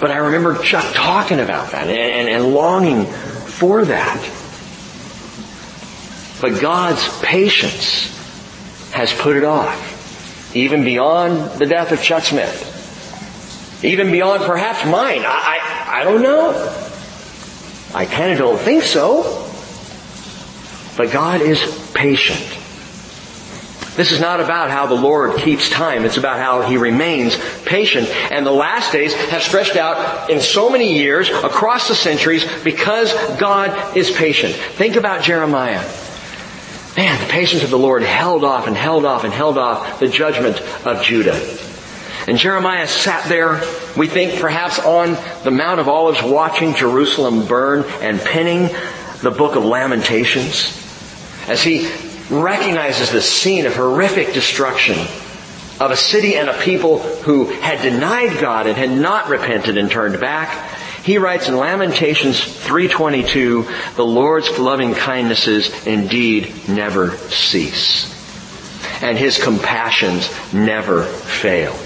But 0.00 0.10
I 0.10 0.16
remember 0.16 0.56
Chuck 0.62 0.94
talking 0.94 1.38
about 1.38 1.72
that 1.72 1.88
and, 1.88 1.90
and, 1.90 2.26
and 2.26 2.54
longing 2.54 3.04
for 3.04 3.84
that. 3.84 4.18
But 6.40 6.58
God's 6.58 7.06
patience 7.20 8.10
has 8.92 9.12
put 9.12 9.36
it 9.36 9.44
off. 9.44 10.54
Even 10.56 10.82
beyond 10.82 11.58
the 11.58 11.66
death 11.66 11.92
of 11.92 12.02
Chuck 12.02 12.22
Smith. 12.22 13.84
Even 13.84 14.10
beyond 14.10 14.42
perhaps 14.44 14.86
mine. 14.86 15.20
I, 15.20 15.60
I, 15.86 16.00
I 16.00 16.04
don't 16.04 16.22
know. 16.22 16.50
I 17.94 18.06
kind 18.06 18.32
of 18.32 18.38
don't 18.38 18.58
think 18.58 18.84
so. 18.84 19.46
But 20.96 21.12
God 21.12 21.42
is 21.42 21.90
patient. 21.92 22.55
This 23.96 24.12
is 24.12 24.20
not 24.20 24.40
about 24.40 24.70
how 24.70 24.86
the 24.86 24.94
Lord 24.94 25.38
keeps 25.38 25.70
time. 25.70 26.04
It's 26.04 26.18
about 26.18 26.38
how 26.38 26.60
He 26.62 26.76
remains 26.76 27.36
patient. 27.64 28.08
And 28.30 28.46
the 28.46 28.52
last 28.52 28.92
days 28.92 29.14
have 29.14 29.42
stretched 29.42 29.76
out 29.76 30.30
in 30.30 30.40
so 30.40 30.68
many 30.68 30.98
years 30.98 31.30
across 31.30 31.88
the 31.88 31.94
centuries 31.94 32.46
because 32.62 33.12
God 33.38 33.96
is 33.96 34.10
patient. 34.10 34.54
Think 34.54 34.96
about 34.96 35.22
Jeremiah. 35.22 35.82
Man, 36.96 37.20
the 37.20 37.30
patience 37.30 37.62
of 37.62 37.70
the 37.70 37.78
Lord 37.78 38.02
held 38.02 38.44
off 38.44 38.66
and 38.66 38.76
held 38.76 39.04
off 39.04 39.24
and 39.24 39.32
held 39.32 39.58
off 39.58 39.98
the 40.00 40.08
judgment 40.08 40.60
of 40.86 41.02
Judah. 41.02 41.38
And 42.26 42.38
Jeremiah 42.38 42.88
sat 42.88 43.28
there, 43.28 43.62
we 43.96 44.08
think 44.08 44.40
perhaps 44.40 44.78
on 44.78 45.16
the 45.44 45.50
Mount 45.50 45.78
of 45.80 45.88
Olives 45.88 46.22
watching 46.22 46.74
Jerusalem 46.74 47.46
burn 47.46 47.84
and 48.00 48.20
penning 48.20 48.68
the 49.22 49.30
book 49.30 49.56
of 49.56 49.64
Lamentations 49.64 50.82
as 51.48 51.62
he 51.62 51.88
recognizes 52.30 53.10
the 53.10 53.22
scene 53.22 53.66
of 53.66 53.74
horrific 53.76 54.32
destruction 54.32 54.98
of 55.78 55.90
a 55.90 55.96
city 55.96 56.36
and 56.36 56.48
a 56.48 56.58
people 56.60 56.98
who 56.98 57.44
had 57.44 57.82
denied 57.82 58.40
God 58.40 58.66
and 58.66 58.76
had 58.76 58.90
not 58.90 59.28
repented 59.28 59.76
and 59.76 59.90
turned 59.90 60.18
back. 60.20 60.74
He 61.02 61.18
writes 61.18 61.48
in 61.48 61.56
Lamentations 61.56 62.40
3:22, 62.40 63.66
"The 63.94 64.04
Lord's 64.04 64.58
loving 64.58 64.94
kindnesses 64.94 65.70
indeed 65.86 66.68
never 66.68 67.16
cease, 67.30 68.06
and 69.02 69.18
his 69.18 69.38
compassions 69.38 70.28
never 70.52 71.04
fail." 71.04 71.76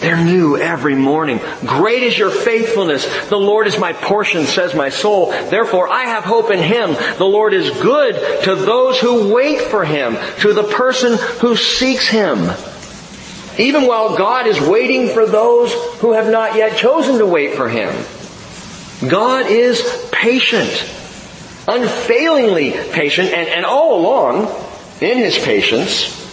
They're 0.00 0.24
new 0.24 0.56
every 0.56 0.94
morning. 0.94 1.40
Great 1.66 2.04
is 2.04 2.16
your 2.16 2.30
faithfulness. 2.30 3.04
The 3.28 3.36
Lord 3.36 3.66
is 3.66 3.78
my 3.80 3.92
portion, 3.92 4.44
says 4.44 4.72
my 4.72 4.90
soul. 4.90 5.30
Therefore 5.30 5.88
I 5.88 6.04
have 6.04 6.22
hope 6.22 6.52
in 6.52 6.60
Him. 6.60 6.94
The 7.18 7.24
Lord 7.24 7.52
is 7.52 7.70
good 7.82 8.44
to 8.44 8.54
those 8.54 9.00
who 9.00 9.34
wait 9.34 9.62
for 9.62 9.84
Him, 9.84 10.16
to 10.40 10.52
the 10.52 10.62
person 10.62 11.18
who 11.40 11.56
seeks 11.56 12.06
Him. 12.06 12.48
Even 13.58 13.88
while 13.88 14.16
God 14.16 14.46
is 14.46 14.60
waiting 14.60 15.08
for 15.08 15.26
those 15.26 15.72
who 16.00 16.12
have 16.12 16.30
not 16.30 16.54
yet 16.54 16.76
chosen 16.76 17.18
to 17.18 17.26
wait 17.26 17.56
for 17.56 17.68
Him. 17.68 17.92
God 19.08 19.46
is 19.50 20.08
patient. 20.12 20.70
Unfailingly 21.66 22.70
patient 22.92 23.30
and, 23.30 23.48
and 23.48 23.66
all 23.66 24.00
along 24.00 24.46
in 25.00 25.18
His 25.18 25.36
patience 25.38 26.27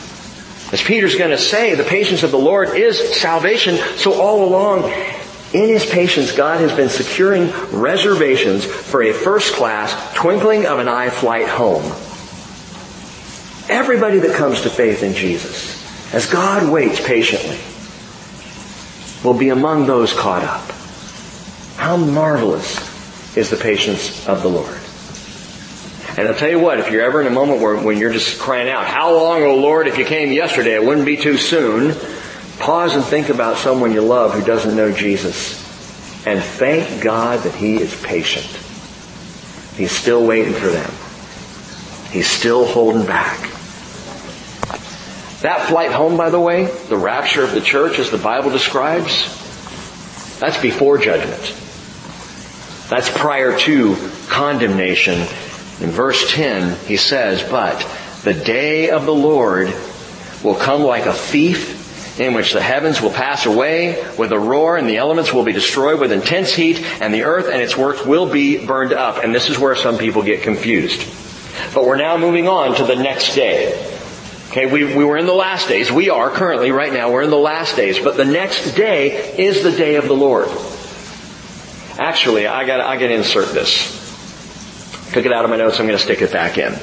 as 0.72 0.82
Peter's 0.82 1.16
going 1.16 1.32
to 1.32 1.38
say, 1.38 1.76
the 1.76 1.84
patience 1.84 2.24
of 2.24 2.32
the 2.32 2.40
Lord 2.40 2.76
is 2.76 3.20
salvation. 3.20 3.78
So 3.98 4.20
all 4.20 4.44
along, 4.44 4.92
in 5.54 5.70
His 5.70 5.86
patience, 5.86 6.32
God 6.32 6.60
has 6.60 6.76
been 6.76 6.90
securing 6.90 7.52
reservations 7.72 8.66
for 8.66 9.04
a 9.04 9.14
first 9.14 9.54
class, 9.54 10.16
twinkling 10.16 10.66
of 10.66 10.80
an 10.80 10.88
eye 10.88 11.10
flight 11.10 11.48
home. 11.48 11.84
Everybody 13.70 14.20
that 14.20 14.36
comes 14.36 14.62
to 14.62 14.70
faith 14.70 15.02
in 15.04 15.14
Jesus, 15.14 16.14
as 16.14 16.26
God 16.28 16.72
waits 16.72 17.06
patiently, 17.06 17.60
will 19.24 19.38
be 19.38 19.50
among 19.50 19.86
those 19.86 20.14
caught 20.14 20.44
up. 20.44 20.72
How 21.78 21.98
marvelous 21.98 22.78
is 23.38 23.50
the 23.50 23.58
patience 23.58 24.28
of 24.28 24.42
the 24.42 24.50
Lord. 24.50 24.80
And 26.18 26.30
I'll 26.30 26.36
tell 26.36 26.50
you 26.50 26.60
what, 26.60 26.80
if 26.80 26.92
you're 26.92 27.02
ever 27.02 27.20
in 27.20 27.28
a 27.28 27.32
moment 27.32 27.62
where 27.62 27.76
when 27.76 27.98
you're 27.98 28.14
just 28.14 28.40
crying 28.40 28.70
out, 28.70 28.86
how 28.86 29.14
long, 29.14 29.44
O 29.44 29.56
Lord, 29.56 29.88
if 29.88 29.98
you 29.98 30.06
came 30.06 30.32
yesterday, 30.32 30.76
it 30.76 30.84
wouldn't 30.84 31.06
be 31.06 31.18
too 31.18 31.38
soon, 31.38 31.94
pause 32.58 32.96
and 32.96 33.04
think 33.04 33.28
about 33.28 33.58
someone 33.58 33.92
you 33.92 34.02
love 34.02 34.34
who 34.34 34.42
doesn't 34.42 34.78
know 34.78 34.94
Jesus. 34.94 35.62
And 36.26 36.42
thank 36.42 37.04
God 37.04 37.40
that 37.40 37.54
He 37.54 37.76
is 37.76 38.02
patient. 38.02 38.46
He's 39.76 39.92
still 39.92 40.26
waiting 40.26 40.54
for 40.54 40.68
them. 40.68 40.90
He's 42.12 42.30
still 42.30 42.66
holding 42.66 43.06
back. 43.06 43.38
That 45.42 45.68
flight 45.68 45.92
home, 45.92 46.16
by 46.16 46.30
the 46.30 46.40
way, 46.40 46.66
the 46.88 46.98
rapture 46.98 47.44
of 47.44 47.52
the 47.52 47.60
church 47.60 48.00
as 48.00 48.10
the 48.10 48.18
Bible 48.18 48.52
describes, 48.52 49.26
that's 50.40 50.62
before 50.62 50.98
judgment. 50.98 51.42
That's 52.90 53.10
prior 53.10 53.60
to 53.60 53.98
condemnation 54.30 55.28
in 55.82 55.90
verse 55.90 56.32
10, 56.32 56.78
he 56.86 56.98
says, 56.98 57.44
But 57.44 57.86
the 58.24 58.34
day 58.34 58.90
of 58.90 59.06
the 59.06 59.14
Lord 59.14 59.74
will 60.44 60.56
come 60.56 60.82
like 60.82 61.06
a 61.06 61.14
thief 61.14 62.20
in 62.20 62.34
which 62.34 62.54
the 62.54 62.62
heavens 62.62 63.02
will 63.02 63.12
pass 63.12 63.46
away 63.46 64.02
with 64.18 64.32
a 64.32 64.40
roar 64.40 64.78
and 64.78 64.88
the 64.88 64.98
elements 64.98 65.34
will 65.34 65.44
be 65.44 65.52
destroyed 65.52 66.00
with 66.00 66.14
intense 66.14 66.54
heat 66.54 66.82
and 67.02 67.14
the 67.14 67.24
earth 67.24 67.50
and 67.52 67.62
its 67.62 67.76
works 67.76 68.06
will 68.06 68.32
be 68.32 68.66
burned 68.66 68.94
up. 68.94 69.24
And 69.24 69.36
this 69.36 69.50
is 69.50 69.60
where 69.60 69.76
some 69.76 69.98
people 69.98 70.24
get 70.24 70.44
confused. 70.44 71.02
But 71.74 71.86
we're 71.86 71.98
now 71.98 72.18
moving 72.18 72.48
on 72.48 72.76
to 72.76 72.86
the 72.86 72.96
next 72.96 73.36
day. 73.36 73.74
Okay, 74.52 74.72
we, 74.72 74.86
we 74.96 75.04
were 75.04 75.18
in 75.18 75.26
the 75.26 75.34
last 75.34 75.68
days. 75.68 75.92
We 75.92 76.10
are 76.10 76.30
currently, 76.30 76.72
right 76.72 76.94
now, 76.94 77.12
we're 77.12 77.24
in 77.24 77.30
the 77.30 77.36
last 77.36 77.76
days. 77.76 78.00
But 78.00 78.16
the 78.16 78.24
next 78.24 78.76
day 78.76 79.36
is 79.38 79.64
the 79.64 79.72
day 79.72 79.96
of 79.96 80.08
the 80.08 80.16
Lord. 80.16 80.48
Actually, 81.98 82.48
I 82.48 82.66
got 82.66 82.80
I 82.82 82.96
got 82.96 83.08
to 83.08 83.14
insert 83.14 83.54
this. 83.54 84.05
Took 85.16 85.26
it 85.26 85.32
out 85.32 85.46
of 85.46 85.50
my 85.50 85.56
notes, 85.56 85.80
I'm 85.80 85.88
going 85.88 85.98
to 85.98 86.04
stick 86.04 86.22
it 86.22 86.34
back 86.34 86.58
in. 86.58 86.78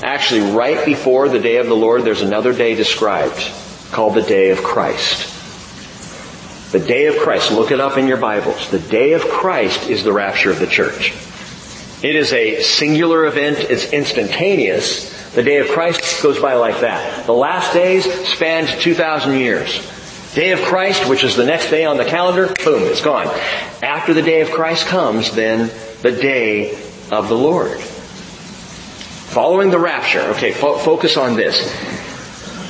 Actually, 0.00 0.52
right 0.52 0.86
before 0.86 1.28
the 1.28 1.40
day 1.40 1.56
of 1.56 1.66
the 1.66 1.74
Lord, 1.74 2.02
there's 2.04 2.22
another 2.22 2.52
day 2.52 2.76
described 2.76 3.50
called 3.90 4.14
the 4.14 4.22
day 4.22 4.50
of 4.50 4.62
Christ. 4.62 5.26
The 6.70 6.78
day 6.78 7.06
of 7.06 7.16
Christ, 7.16 7.50
look 7.50 7.72
it 7.72 7.80
up 7.80 7.98
in 7.98 8.06
your 8.06 8.18
Bibles. 8.18 8.70
The 8.70 8.78
day 8.78 9.14
of 9.14 9.22
Christ 9.22 9.90
is 9.90 10.04
the 10.04 10.12
rapture 10.12 10.52
of 10.52 10.60
the 10.60 10.68
church. 10.68 11.12
It 12.04 12.14
is 12.14 12.32
a 12.32 12.62
singular 12.62 13.26
event, 13.26 13.58
it's 13.58 13.92
instantaneous. 13.92 15.32
The 15.32 15.42
day 15.42 15.56
of 15.56 15.66
Christ 15.66 16.22
goes 16.22 16.38
by 16.38 16.54
like 16.54 16.82
that. 16.82 17.26
The 17.26 17.32
last 17.32 17.74
days 17.74 18.04
spanned 18.28 18.68
2,000 18.68 19.36
years. 19.36 20.32
Day 20.36 20.52
of 20.52 20.60
Christ, 20.60 21.08
which 21.08 21.24
is 21.24 21.34
the 21.34 21.44
next 21.44 21.70
day 21.70 21.86
on 21.86 21.96
the 21.96 22.04
calendar, 22.04 22.54
boom, 22.64 22.84
it's 22.84 23.02
gone. 23.02 23.26
After 23.82 24.14
the 24.14 24.22
day 24.22 24.42
of 24.42 24.52
Christ 24.52 24.86
comes, 24.86 25.34
then 25.34 25.72
the 26.02 26.12
day 26.12 26.91
of 27.12 27.28
the 27.28 27.36
Lord. 27.36 27.78
Following 27.78 29.70
the 29.70 29.78
rapture, 29.78 30.22
okay, 30.30 30.52
fo- 30.52 30.78
focus 30.78 31.18
on 31.18 31.36
this. 31.36 31.60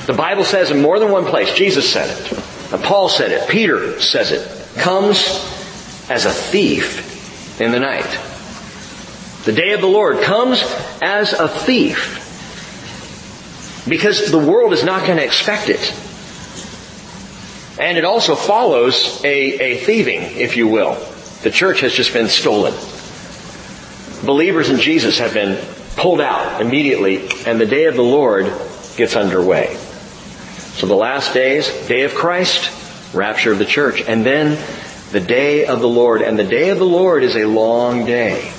The 0.05 0.13
Bible 0.13 0.43
says 0.43 0.69
in 0.69 0.81
more 0.81 0.99
than 0.99 1.11
one 1.11 1.25
place, 1.25 1.53
Jesus 1.53 1.89
said 1.89 2.09
it, 2.09 2.33
uh, 2.73 2.77
Paul 2.77 3.07
said 3.07 3.31
it, 3.31 3.49
Peter 3.49 4.01
says 4.01 4.31
it, 4.31 4.77
comes 4.77 5.17
as 6.09 6.25
a 6.25 6.31
thief 6.31 7.61
in 7.61 7.71
the 7.71 7.79
night. 7.79 8.19
The 9.45 9.53
day 9.53 9.71
of 9.71 9.79
the 9.79 9.87
Lord 9.87 10.21
comes 10.21 10.61
as 11.01 11.31
a 11.31 11.47
thief 11.47 12.19
because 13.87 14.29
the 14.29 14.39
world 14.39 14.73
is 14.73 14.83
not 14.83 15.05
going 15.07 15.19
to 15.19 15.25
expect 15.25 15.69
it. 15.69 15.93
And 17.79 17.97
it 17.97 18.03
also 18.03 18.35
follows 18.35 19.23
a, 19.23 19.29
a 19.29 19.77
thieving, 19.77 20.21
if 20.21 20.57
you 20.57 20.67
will. 20.67 20.95
The 21.43 21.51
church 21.51 21.79
has 21.79 21.93
just 21.93 22.13
been 22.13 22.27
stolen 22.27 22.73
believers 24.25 24.69
in 24.69 24.79
Jesus 24.79 25.19
have 25.19 25.33
been 25.33 25.63
pulled 25.95 26.21
out 26.21 26.61
immediately 26.61 27.29
and 27.45 27.59
the 27.59 27.65
day 27.65 27.85
of 27.85 27.95
the 27.95 28.03
Lord 28.03 28.45
gets 28.95 29.15
underway. 29.15 29.75
So 30.75 30.87
the 30.87 30.95
last 30.95 31.33
days, 31.33 31.67
day 31.87 32.03
of 32.03 32.15
Christ, 32.15 32.71
rapture 33.13 33.51
of 33.51 33.59
the 33.59 33.65
church, 33.65 34.01
and 34.01 34.25
then 34.25 34.57
the 35.11 35.19
day 35.19 35.65
of 35.65 35.79
the 35.79 35.87
Lord. 35.87 36.21
And 36.21 36.37
the 36.37 36.43
day 36.43 36.69
of 36.69 36.79
the 36.79 36.85
Lord 36.85 37.23
is 37.23 37.35
a 37.35 37.45
long 37.45 38.05
day. 38.05 38.51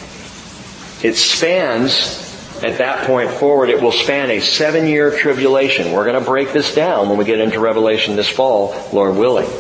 It 1.03 1.17
spans, 1.17 2.63
at 2.63 2.79
that 2.79 3.07
point 3.07 3.31
forward, 3.31 3.69
it 3.69 3.83
will 3.83 3.93
span 3.93 4.31
a 4.31 4.41
seven 4.41 4.87
year 4.87 5.17
tribulation. 5.17 5.93
We're 5.93 6.05
going 6.05 6.19
to 6.19 6.25
break 6.25 6.53
this 6.53 6.75
down 6.75 7.09
when 7.09 7.19
we 7.19 7.25
get 7.25 7.41
into 7.41 7.59
Revelation 7.59 8.17
this 8.17 8.29
fall, 8.29 8.75
Lord 8.93 9.17
willing. 9.17 9.51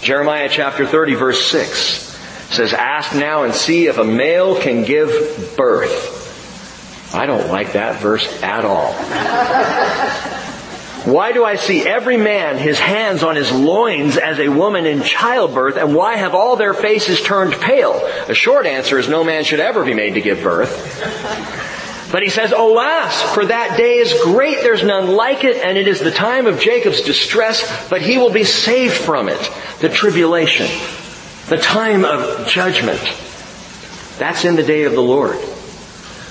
Jeremiah 0.00 0.48
chapter 0.50 0.84
30 0.86 1.14
verse 1.14 1.46
6 1.46 2.11
says, 2.52 2.72
ask 2.72 3.14
now 3.14 3.44
and 3.44 3.54
see 3.54 3.86
if 3.86 3.98
a 3.98 4.04
male 4.04 4.60
can 4.60 4.84
give 4.84 5.54
birth. 5.56 6.20
I 7.14 7.26
don't 7.26 7.48
like 7.48 7.72
that 7.72 8.00
verse 8.00 8.42
at 8.42 8.64
all. 8.64 8.92
Why 11.04 11.32
do 11.32 11.44
I 11.44 11.56
see 11.56 11.82
every 11.84 12.16
man 12.16 12.58
his 12.58 12.78
hands 12.78 13.24
on 13.24 13.34
his 13.34 13.50
loins 13.50 14.16
as 14.16 14.38
a 14.38 14.48
woman 14.48 14.86
in 14.86 15.02
childbirth, 15.02 15.76
and 15.76 15.96
why 15.96 16.16
have 16.16 16.34
all 16.34 16.54
their 16.54 16.74
faces 16.74 17.20
turned 17.20 17.54
pale? 17.54 17.98
The 18.28 18.36
short 18.36 18.66
answer 18.66 18.98
is 18.98 19.08
no 19.08 19.24
man 19.24 19.42
should 19.42 19.58
ever 19.58 19.84
be 19.84 19.94
made 19.94 20.14
to 20.14 20.20
give 20.20 20.42
birth. 20.42 20.70
But 22.12 22.22
he 22.22 22.28
says, 22.28 22.52
Alas, 22.52 23.20
for 23.34 23.46
that 23.46 23.76
day 23.76 23.96
is 23.96 24.14
great, 24.22 24.58
there's 24.60 24.84
none 24.84 25.08
like 25.08 25.44
it, 25.44 25.56
and 25.56 25.76
it 25.76 25.88
is 25.88 25.98
the 25.98 26.12
time 26.12 26.46
of 26.46 26.60
Jacob's 26.60 27.00
distress, 27.00 27.88
but 27.88 28.02
he 28.02 28.18
will 28.18 28.32
be 28.32 28.44
saved 28.44 28.94
from 28.94 29.28
it, 29.28 29.50
the 29.80 29.88
tribulation. 29.88 30.68
The 31.52 31.58
time 31.58 32.06
of 32.06 32.48
judgment. 32.48 32.98
That's 34.16 34.46
in 34.46 34.56
the 34.56 34.62
day 34.62 34.84
of 34.84 34.92
the 34.92 35.02
Lord. 35.02 35.38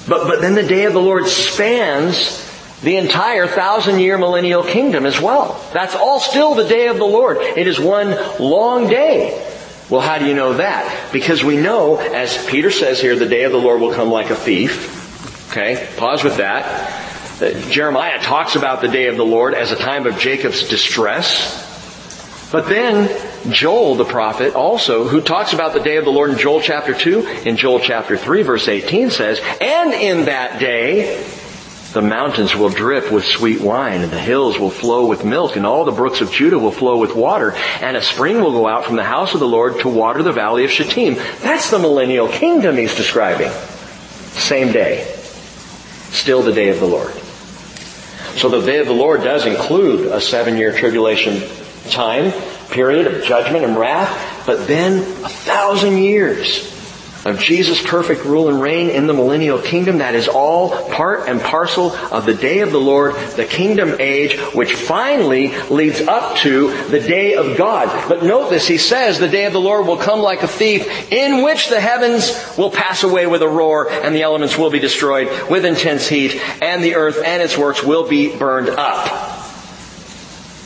But, 0.07 0.26
but 0.26 0.41
then 0.41 0.55
the 0.55 0.63
day 0.63 0.86
of 0.86 0.93
the 0.93 0.99
Lord 0.99 1.28
spans 1.28 2.43
the 2.82 2.97
entire 2.97 3.45
thousand 3.45 3.99
year 3.99 4.17
millennial 4.17 4.63
kingdom 4.63 5.05
as 5.05 5.22
well. 5.22 5.63
That's 5.74 5.93
all 5.93 6.19
still 6.19 6.55
the 6.55 6.67
day 6.67 6.88
of 6.88 6.97
the 6.97 7.05
Lord. 7.05 7.38
It 7.38 7.67
is 7.67 7.80
one 7.80 8.17
long 8.39 8.89
day. 8.89 9.47
Well, 9.91 10.01
how 10.01 10.17
do 10.17 10.26
you 10.26 10.34
know 10.34 10.53
that? 10.53 11.11
Because 11.13 11.43
we 11.43 11.55
know, 11.55 11.97
as 11.97 12.43
Peter 12.47 12.72
says 12.72 12.99
here, 12.99 13.15
the 13.15 13.28
day 13.28 13.43
of 13.43 13.51
the 13.51 13.59
Lord 13.59 13.80
will 13.80 13.93
come 13.93 14.09
like 14.09 14.32
a 14.32 14.36
thief. 14.36 15.51
Okay, 15.51 15.88
pause 15.97 16.24
with 16.24 16.38
that. 16.38 16.65
Uh, 17.39 17.69
Jeremiah 17.69 18.19
talks 18.24 18.55
about 18.55 18.82
the 18.82 18.88
day 18.88 19.05
of 19.05 19.17
the 19.17 19.26
Lord 19.26 19.53
as 19.53 19.72
a 19.72 19.76
time 19.76 20.07
of 20.07 20.17
Jacob's 20.17 20.67
distress. 20.67 21.69
But 22.51 22.67
then 22.67 23.30
Joel 23.49 23.95
the 23.95 24.05
prophet 24.05 24.53
also, 24.55 25.07
who 25.07 25.21
talks 25.21 25.53
about 25.53 25.73
the 25.73 25.79
day 25.79 25.97
of 25.97 26.05
the 26.05 26.11
Lord 26.11 26.29
in 26.29 26.37
Joel 26.37 26.61
chapter 26.61 26.93
2, 26.93 27.27
in 27.45 27.57
Joel 27.57 27.79
chapter 27.79 28.17
3 28.17 28.43
verse 28.43 28.67
18 28.67 29.09
says, 29.09 29.39
And 29.59 29.93
in 29.93 30.25
that 30.25 30.59
day, 30.59 31.23
the 31.93 32.01
mountains 32.01 32.55
will 32.55 32.69
drip 32.69 33.11
with 33.11 33.25
sweet 33.25 33.59
wine, 33.59 34.01
and 34.01 34.11
the 34.11 34.19
hills 34.19 34.57
will 34.57 34.69
flow 34.69 35.07
with 35.07 35.25
milk, 35.25 35.55
and 35.55 35.65
all 35.65 35.83
the 35.83 35.91
brooks 35.91 36.21
of 36.21 36.31
Judah 36.31 36.59
will 36.59 36.71
flow 36.71 36.97
with 36.97 37.15
water, 37.15 37.53
and 37.81 37.97
a 37.97 38.01
spring 38.01 38.41
will 38.41 38.51
go 38.51 38.67
out 38.67 38.85
from 38.85 38.95
the 38.95 39.03
house 39.03 39.33
of 39.33 39.39
the 39.39 39.47
Lord 39.47 39.79
to 39.81 39.89
water 39.89 40.23
the 40.23 40.31
valley 40.31 40.63
of 40.63 40.71
Shittim. 40.71 41.15
That's 41.41 41.69
the 41.69 41.79
millennial 41.79 42.29
kingdom 42.29 42.77
he's 42.77 42.95
describing. 42.95 43.51
Same 44.31 44.71
day. 44.71 45.03
Still 46.11 46.43
the 46.43 46.53
day 46.53 46.69
of 46.69 46.79
the 46.79 46.85
Lord. 46.85 47.13
So 48.37 48.47
the 48.47 48.65
day 48.65 48.79
of 48.79 48.87
the 48.87 48.93
Lord 48.93 49.23
does 49.23 49.45
include 49.45 50.07
a 50.07 50.21
seven 50.21 50.55
year 50.57 50.73
tribulation 50.73 51.41
time 51.89 52.31
period 52.72 53.07
of 53.07 53.24
judgment 53.24 53.65
and 53.65 53.78
wrath, 53.78 54.45
but 54.45 54.67
then 54.67 54.99
a 55.24 55.30
thousand 55.30 55.97
years 55.97 56.72
of 57.26 57.39
Jesus' 57.39 57.82
perfect 57.86 58.26
rule 58.26 58.49
and 58.49 58.61
reign 58.61 58.89
in 58.89 59.07
the 59.07 59.13
millennial 59.13 59.59
kingdom. 59.59 59.99
That 59.99 60.15
is 60.15 60.28
all 60.28 60.89
part 60.89 61.30
and 61.30 61.39
parcel 61.39 61.91
of 61.91 62.26
the 62.26 62.34
day 62.34 62.59
of 62.59 62.72
the 62.72 62.80
Lord, 62.80 63.15
the 63.36 63.45
kingdom 63.45 63.97
age, 63.99 64.38
which 64.55 64.74
finally 64.74 65.55
leads 65.69 66.01
up 66.01 66.38
to 66.38 66.72
the 66.88 66.99
day 66.99 67.36
of 67.36 67.57
God. 67.57 68.09
But 68.09 68.24
note 68.24 68.49
this, 68.49 68.67
he 68.67 68.78
says 68.78 69.19
the 69.19 69.28
day 69.28 69.45
of 69.45 69.53
the 69.53 69.59
Lord 69.59 69.86
will 69.86 69.97
come 69.97 70.19
like 70.22 70.41
a 70.41 70.47
thief, 70.47 71.11
in 71.11 71.43
which 71.43 71.69
the 71.69 71.80
heavens 71.80 72.32
will 72.57 72.72
pass 72.72 73.03
away 73.03 73.28
with 73.28 73.41
a 73.41 73.47
roar, 73.47 73.91
and 73.91 74.15
the 74.15 74.24
elements 74.24 74.57
will 74.57 74.72
be 74.72 74.80
destroyed 74.80 75.49
with 75.49 75.65
intense 75.65 76.07
heat, 76.07 76.41
and 76.61 76.84
the 76.84 76.95
earth 76.95 77.22
and 77.24 77.41
its 77.41 77.57
works 77.57 77.84
will 77.84 78.07
be 78.07 78.36
burned 78.36 78.69
up. 78.69 79.05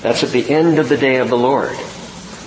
That's 0.01 0.23
at 0.23 0.29
the 0.29 0.49
end 0.49 0.79
of 0.79 0.87
the 0.87 0.97
day 0.97 1.17
of 1.17 1.29
the 1.29 1.37
Lord. 1.37 1.75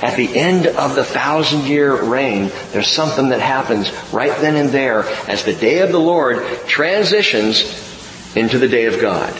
At 0.00 0.16
the 0.16 0.38
end 0.38 0.66
of 0.66 0.94
the 0.94 1.04
thousand 1.04 1.66
year 1.66 2.00
reign, 2.00 2.50
there's 2.70 2.88
something 2.88 3.30
that 3.30 3.40
happens 3.40 3.90
right 4.12 4.38
then 4.40 4.54
and 4.56 4.68
there 4.68 5.02
as 5.28 5.44
the 5.44 5.54
day 5.54 5.80
of 5.80 5.90
the 5.90 5.98
Lord 5.98 6.44
transitions 6.66 7.62
into 8.36 8.58
the 8.58 8.68
day 8.68 8.86
of 8.86 9.00
God. 9.00 9.32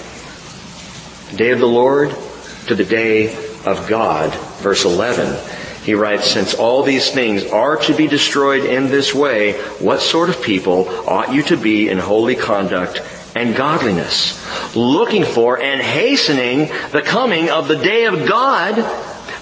The 1.31 1.37
day 1.37 1.51
of 1.51 1.61
the 1.61 1.67
Lord 1.67 2.15
to 2.67 2.75
the 2.75 2.85
day 2.85 3.35
of 3.65 3.87
God. 3.89 4.35
Verse 4.61 4.85
11. 4.85 5.39
He 5.85 5.95
writes, 5.95 6.31
since 6.31 6.55
all 6.55 6.83
these 6.83 7.11
things 7.11 7.45
are 7.47 7.77
to 7.77 7.95
be 7.95 8.09
destroyed 8.09 8.65
in 8.65 8.89
this 8.89 9.15
way, 9.15 9.53
what 9.79 10.01
sort 10.01 10.29
of 10.29 10.43
people 10.43 10.89
ought 11.09 11.33
you 11.33 11.43
to 11.45 11.57
be 11.57 11.89
in 11.89 11.99
holy 11.99 12.35
conduct 12.35 13.01
and 13.35 13.55
godliness, 13.55 14.45
looking 14.75 15.25
for 15.25 15.61
and 15.61 15.81
hastening 15.81 16.69
the 16.91 17.03
coming 17.03 17.49
of 17.49 17.69
the 17.69 17.77
day 17.77 18.05
of 18.07 18.29
God, 18.29 18.75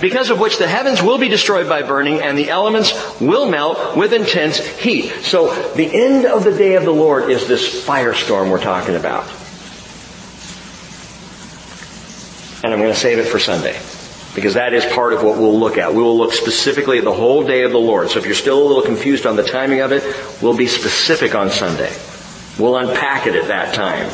because 0.00 0.30
of 0.30 0.38
which 0.38 0.58
the 0.58 0.68
heavens 0.68 1.02
will 1.02 1.18
be 1.18 1.28
destroyed 1.28 1.68
by 1.68 1.82
burning 1.82 2.20
and 2.20 2.36
the 2.36 2.50
elements 2.50 2.92
will 3.20 3.48
melt 3.48 3.96
with 3.96 4.12
intense 4.12 4.58
heat. 4.58 5.10
So 5.22 5.54
the 5.74 5.86
end 5.86 6.26
of 6.26 6.44
the 6.44 6.56
day 6.56 6.74
of 6.74 6.84
the 6.84 6.92
Lord 6.92 7.30
is 7.30 7.48
this 7.48 7.84
firestorm 7.84 8.50
we're 8.50 8.62
talking 8.62 8.96
about. 8.96 9.24
And 12.62 12.72
I'm 12.72 12.80
going 12.80 12.92
to 12.92 12.98
save 12.98 13.18
it 13.18 13.26
for 13.26 13.38
Sunday. 13.38 13.78
Because 14.34 14.54
that 14.54 14.74
is 14.74 14.84
part 14.84 15.14
of 15.14 15.22
what 15.22 15.38
we'll 15.38 15.58
look 15.58 15.78
at. 15.78 15.94
We 15.94 16.02
will 16.02 16.18
look 16.18 16.34
specifically 16.34 16.98
at 16.98 17.04
the 17.04 17.12
whole 17.12 17.46
day 17.46 17.62
of 17.62 17.70
the 17.70 17.78
Lord. 17.78 18.10
So 18.10 18.18
if 18.18 18.26
you're 18.26 18.34
still 18.34 18.62
a 18.62 18.66
little 18.66 18.82
confused 18.82 19.24
on 19.24 19.36
the 19.36 19.42
timing 19.42 19.80
of 19.80 19.92
it, 19.92 20.02
we'll 20.42 20.56
be 20.56 20.66
specific 20.66 21.34
on 21.34 21.48
Sunday. 21.48 21.90
We'll 22.58 22.76
unpack 22.76 23.26
it 23.26 23.34
at 23.34 23.48
that 23.48 23.74
time. 23.74 24.10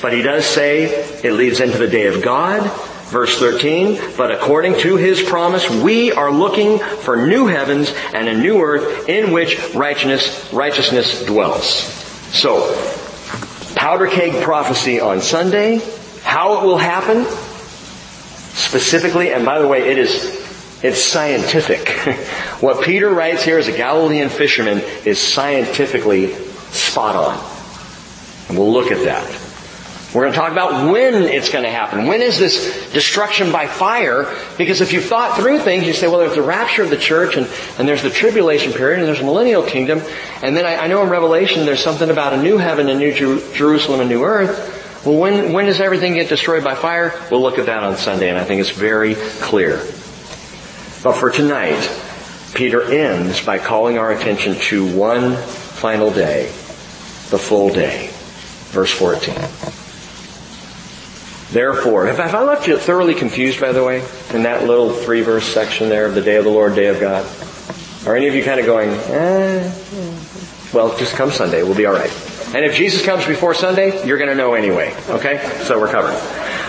But 0.00 0.14
he 0.14 0.22
does 0.22 0.46
say 0.46 0.84
it 0.84 1.32
leads 1.32 1.60
into 1.60 1.76
the 1.76 1.88
day 1.88 2.06
of 2.06 2.22
God, 2.22 2.62
Verse 3.06 3.38
13, 3.38 4.00
but 4.16 4.32
according 4.32 4.80
to 4.80 4.96
his 4.96 5.22
promise, 5.22 5.70
we 5.70 6.10
are 6.10 6.32
looking 6.32 6.80
for 6.80 7.16
new 7.16 7.46
heavens 7.46 7.94
and 8.12 8.28
a 8.28 8.36
new 8.36 8.60
earth 8.60 9.08
in 9.08 9.30
which 9.30 9.56
righteousness, 9.74 10.52
righteousness 10.52 11.24
dwells. 11.24 11.66
So, 12.34 12.74
powder 13.76 14.08
keg 14.08 14.42
prophecy 14.42 14.98
on 14.98 15.20
Sunday, 15.20 15.80
how 16.24 16.58
it 16.58 16.66
will 16.66 16.78
happen, 16.78 17.26
specifically, 18.56 19.32
and 19.32 19.46
by 19.46 19.60
the 19.60 19.68
way, 19.68 19.88
it 19.88 19.98
is, 19.98 20.24
it's 20.82 21.00
scientific. 21.00 21.88
what 22.60 22.84
Peter 22.84 23.08
writes 23.08 23.44
here 23.44 23.58
as 23.58 23.68
a 23.68 23.76
Galilean 23.76 24.30
fisherman 24.30 24.82
is 25.04 25.20
scientifically 25.20 26.34
spot 26.72 27.14
on. 27.14 27.56
And 28.48 28.58
we'll 28.58 28.72
look 28.72 28.90
at 28.90 29.04
that. 29.04 29.35
We're 30.16 30.22
going 30.22 30.32
to 30.32 30.38
talk 30.38 30.52
about 30.52 30.90
when 30.90 31.24
it's 31.24 31.50
going 31.50 31.64
to 31.64 31.70
happen. 31.70 32.06
When 32.06 32.22
is 32.22 32.38
this 32.38 32.90
destruction 32.90 33.52
by 33.52 33.66
fire? 33.66 34.34
Because 34.56 34.80
if 34.80 34.94
you've 34.94 35.04
thought 35.04 35.38
through 35.38 35.58
things, 35.58 35.86
you 35.86 35.92
say, 35.92 36.08
well, 36.08 36.20
there's 36.20 36.36
the 36.36 36.40
rapture 36.40 36.82
of 36.82 36.88
the 36.88 36.96
church 36.96 37.36
and, 37.36 37.46
and 37.78 37.86
there's 37.86 38.02
the 38.02 38.08
tribulation 38.08 38.72
period 38.72 39.00
and 39.00 39.06
there's 39.06 39.20
a 39.20 39.24
millennial 39.24 39.62
kingdom. 39.62 40.00
And 40.42 40.56
then 40.56 40.64
I, 40.64 40.76
I 40.76 40.86
know 40.86 41.02
in 41.02 41.10
Revelation 41.10 41.66
there's 41.66 41.84
something 41.84 42.08
about 42.08 42.32
a 42.32 42.42
new 42.42 42.56
heaven, 42.56 42.88
a 42.88 42.94
new 42.94 43.12
Jer- 43.12 43.52
Jerusalem, 43.52 44.00
a 44.00 44.06
new 44.06 44.24
earth. 44.24 45.04
Well, 45.04 45.18
when, 45.18 45.52
when 45.52 45.66
does 45.66 45.80
everything 45.80 46.14
get 46.14 46.30
destroyed 46.30 46.64
by 46.64 46.76
fire? 46.76 47.12
We'll 47.30 47.42
look 47.42 47.58
at 47.58 47.66
that 47.66 47.82
on 47.82 47.98
Sunday 47.98 48.30
and 48.30 48.38
I 48.38 48.44
think 48.44 48.62
it's 48.62 48.70
very 48.70 49.16
clear. 49.16 49.76
But 51.02 51.12
for 51.12 51.30
tonight, 51.30 51.90
Peter 52.54 52.82
ends 52.90 53.44
by 53.44 53.58
calling 53.58 53.98
our 53.98 54.12
attention 54.12 54.54
to 54.54 54.96
one 54.96 55.36
final 55.36 56.10
day, 56.10 56.46
the 57.28 57.38
full 57.38 57.68
day. 57.68 58.08
Verse 58.72 58.92
14. 58.92 59.84
Therefore, 61.50 62.06
have, 62.06 62.18
I 62.18 62.42
left 62.42 62.66
you 62.66 62.76
thoroughly 62.76 63.14
confused, 63.14 63.60
by 63.60 63.72
the 63.72 63.84
way, 63.84 64.04
in 64.34 64.42
that 64.42 64.66
little 64.66 64.92
three 64.92 65.22
verse 65.22 65.46
section 65.46 65.88
there 65.88 66.06
of 66.06 66.14
the 66.14 66.22
day 66.22 66.36
of 66.36 66.44
the 66.44 66.50
Lord, 66.50 66.74
day 66.74 66.86
of 66.86 66.98
God? 67.00 67.24
Are 68.06 68.16
any 68.16 68.26
of 68.26 68.34
you 68.34 68.42
kind 68.44 68.60
of 68.60 68.66
going, 68.66 68.90
eh? 68.90 69.72
Well, 70.72 70.96
just 70.98 71.14
come 71.14 71.30
Sunday. 71.30 71.62
We'll 71.62 71.76
be 71.76 71.86
alright. 71.86 72.10
And 72.54 72.64
if 72.64 72.74
Jesus 72.74 73.04
comes 73.04 73.26
before 73.26 73.54
Sunday, 73.54 74.06
you're 74.06 74.18
going 74.18 74.30
to 74.30 74.34
know 74.34 74.54
anyway. 74.54 74.94
Okay? 75.08 75.38
So 75.64 75.80
we're 75.80 75.90
covered. 75.90 76.16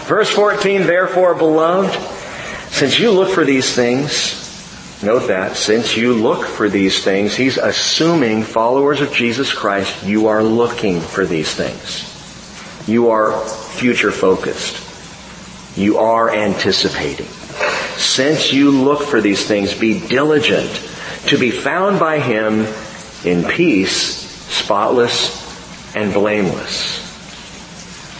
Verse 0.06 0.30
14, 0.30 0.84
therefore, 0.84 1.36
beloved, 1.36 1.94
since 2.72 3.00
you 3.00 3.12
look 3.12 3.30
for 3.30 3.46
these 3.46 3.76
things, 3.76 5.04
note 5.04 5.28
that, 5.28 5.56
since 5.56 5.96
you 5.98 6.14
look 6.14 6.46
for 6.46 6.70
these 6.70 7.04
things, 7.04 7.36
he's 7.36 7.58
assuming 7.58 8.44
followers 8.44 9.02
of 9.02 9.12
Jesus 9.12 9.54
Christ, 9.54 10.04
you 10.04 10.28
are 10.28 10.44
looking 10.44 11.02
for 11.02 11.26
these 11.26 11.54
things. 11.54 12.17
You 12.88 13.10
are 13.10 13.46
future 13.48 14.12
focused. 14.12 14.84
You 15.78 15.98
are 15.98 16.34
anticipating. 16.34 17.28
Since 17.98 18.54
you 18.54 18.72
look 18.72 19.04
for 19.04 19.20
these 19.20 19.46
things, 19.46 19.74
be 19.74 20.00
diligent 20.08 20.72
to 21.28 21.38
be 21.38 21.52
found 21.52 22.00
by 22.00 22.20
Him 22.20 22.66
in 23.26 23.44
peace, 23.44 23.94
spotless, 23.94 25.46
and 25.96 26.14
blameless. 26.14 27.04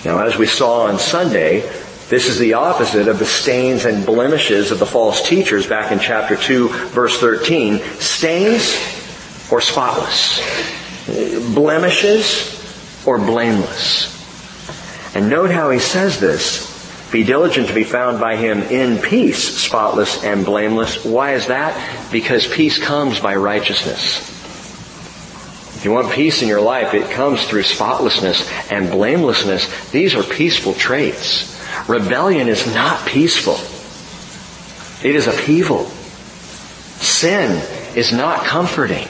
Now, 0.04 0.20
as 0.20 0.38
we 0.38 0.46
saw 0.46 0.84
on 0.84 1.00
Sunday, 1.00 1.62
this 2.10 2.28
is 2.28 2.38
the 2.38 2.54
opposite 2.54 3.08
of 3.08 3.20
the 3.20 3.26
stains 3.26 3.86
and 3.86 4.06
blemishes 4.06 4.72
of 4.72 4.80
the 4.80 4.86
false 4.86 5.28
teachers 5.28 5.66
back 5.68 5.92
in 5.92 6.00
chapter 6.00 6.36
2, 6.36 6.70
verse 6.90 7.20
13. 7.20 7.80
Stains 8.00 8.76
or 9.52 9.62
spotless? 9.62 10.40
Blemishes 11.54 13.04
or 13.06 13.18
blameless? 13.18 14.17
And 15.16 15.30
note 15.30 15.52
how 15.52 15.70
he 15.70 15.80
says 15.80 16.20
this. 16.20 16.76
Be 17.12 17.24
diligent 17.24 17.70
to 17.70 17.74
be 17.74 17.86
found 17.86 18.20
by 18.20 18.36
him 18.36 18.62
in 18.64 19.02
peace, 19.02 19.58
spotless 19.58 20.24
and 20.24 20.46
blameless. 20.46 21.06
Why 21.06 21.36
is 21.36 21.48
that? 21.48 22.12
Because 22.12 22.46
peace 22.46 22.78
comes 22.78 23.20
by 23.20 23.36
righteousness. 23.36 24.36
If 25.78 25.86
you 25.86 25.92
want 25.92 26.12
peace 26.12 26.42
in 26.42 26.48
your 26.48 26.60
life, 26.60 26.94
it 26.94 27.12
comes 27.12 27.46
through 27.46 27.64
spotlessness 27.64 28.50
and 28.72 28.90
blamelessness. 28.92 29.92
These 29.92 30.16
are 30.16 30.24
peaceful 30.24 30.74
traits. 30.74 31.56
Rebellion 31.88 32.48
is 32.48 32.66
not 32.74 33.06
peaceful. 33.08 33.58
It 35.08 35.16
is 35.16 35.28
upheaval. 35.28 35.86
Sin 37.00 37.62
is 37.96 38.12
not 38.12 38.44
comforting. 38.46 39.08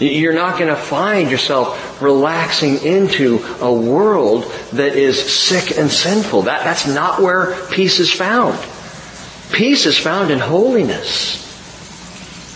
You're 0.00 0.34
not 0.34 0.58
going 0.58 0.74
to 0.74 0.80
find 0.80 1.30
yourself 1.30 1.93
relaxing 2.04 2.82
into 2.82 3.44
a 3.60 3.72
world 3.72 4.44
that 4.74 4.94
is 4.94 5.20
sick 5.20 5.76
and 5.76 5.90
sinful. 5.90 6.42
That, 6.42 6.62
that's 6.62 6.86
not 6.86 7.20
where 7.20 7.66
peace 7.68 7.98
is 7.98 8.12
found. 8.12 8.58
Peace 9.52 9.86
is 9.86 9.98
found 9.98 10.30
in 10.30 10.38
holiness. 10.38 11.42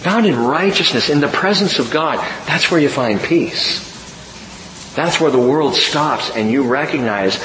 Found 0.02 0.26
in 0.26 0.38
righteousness, 0.38 1.08
in 1.08 1.20
the 1.20 1.28
presence 1.28 1.78
of 1.78 1.90
God, 1.90 2.18
that's 2.46 2.70
where 2.70 2.80
you 2.80 2.88
find 2.88 3.20
peace. 3.20 3.86
That's 4.94 5.20
where 5.20 5.30
the 5.30 5.38
world 5.38 5.74
stops 5.74 6.30
and 6.30 6.50
you 6.50 6.64
recognize 6.64 7.38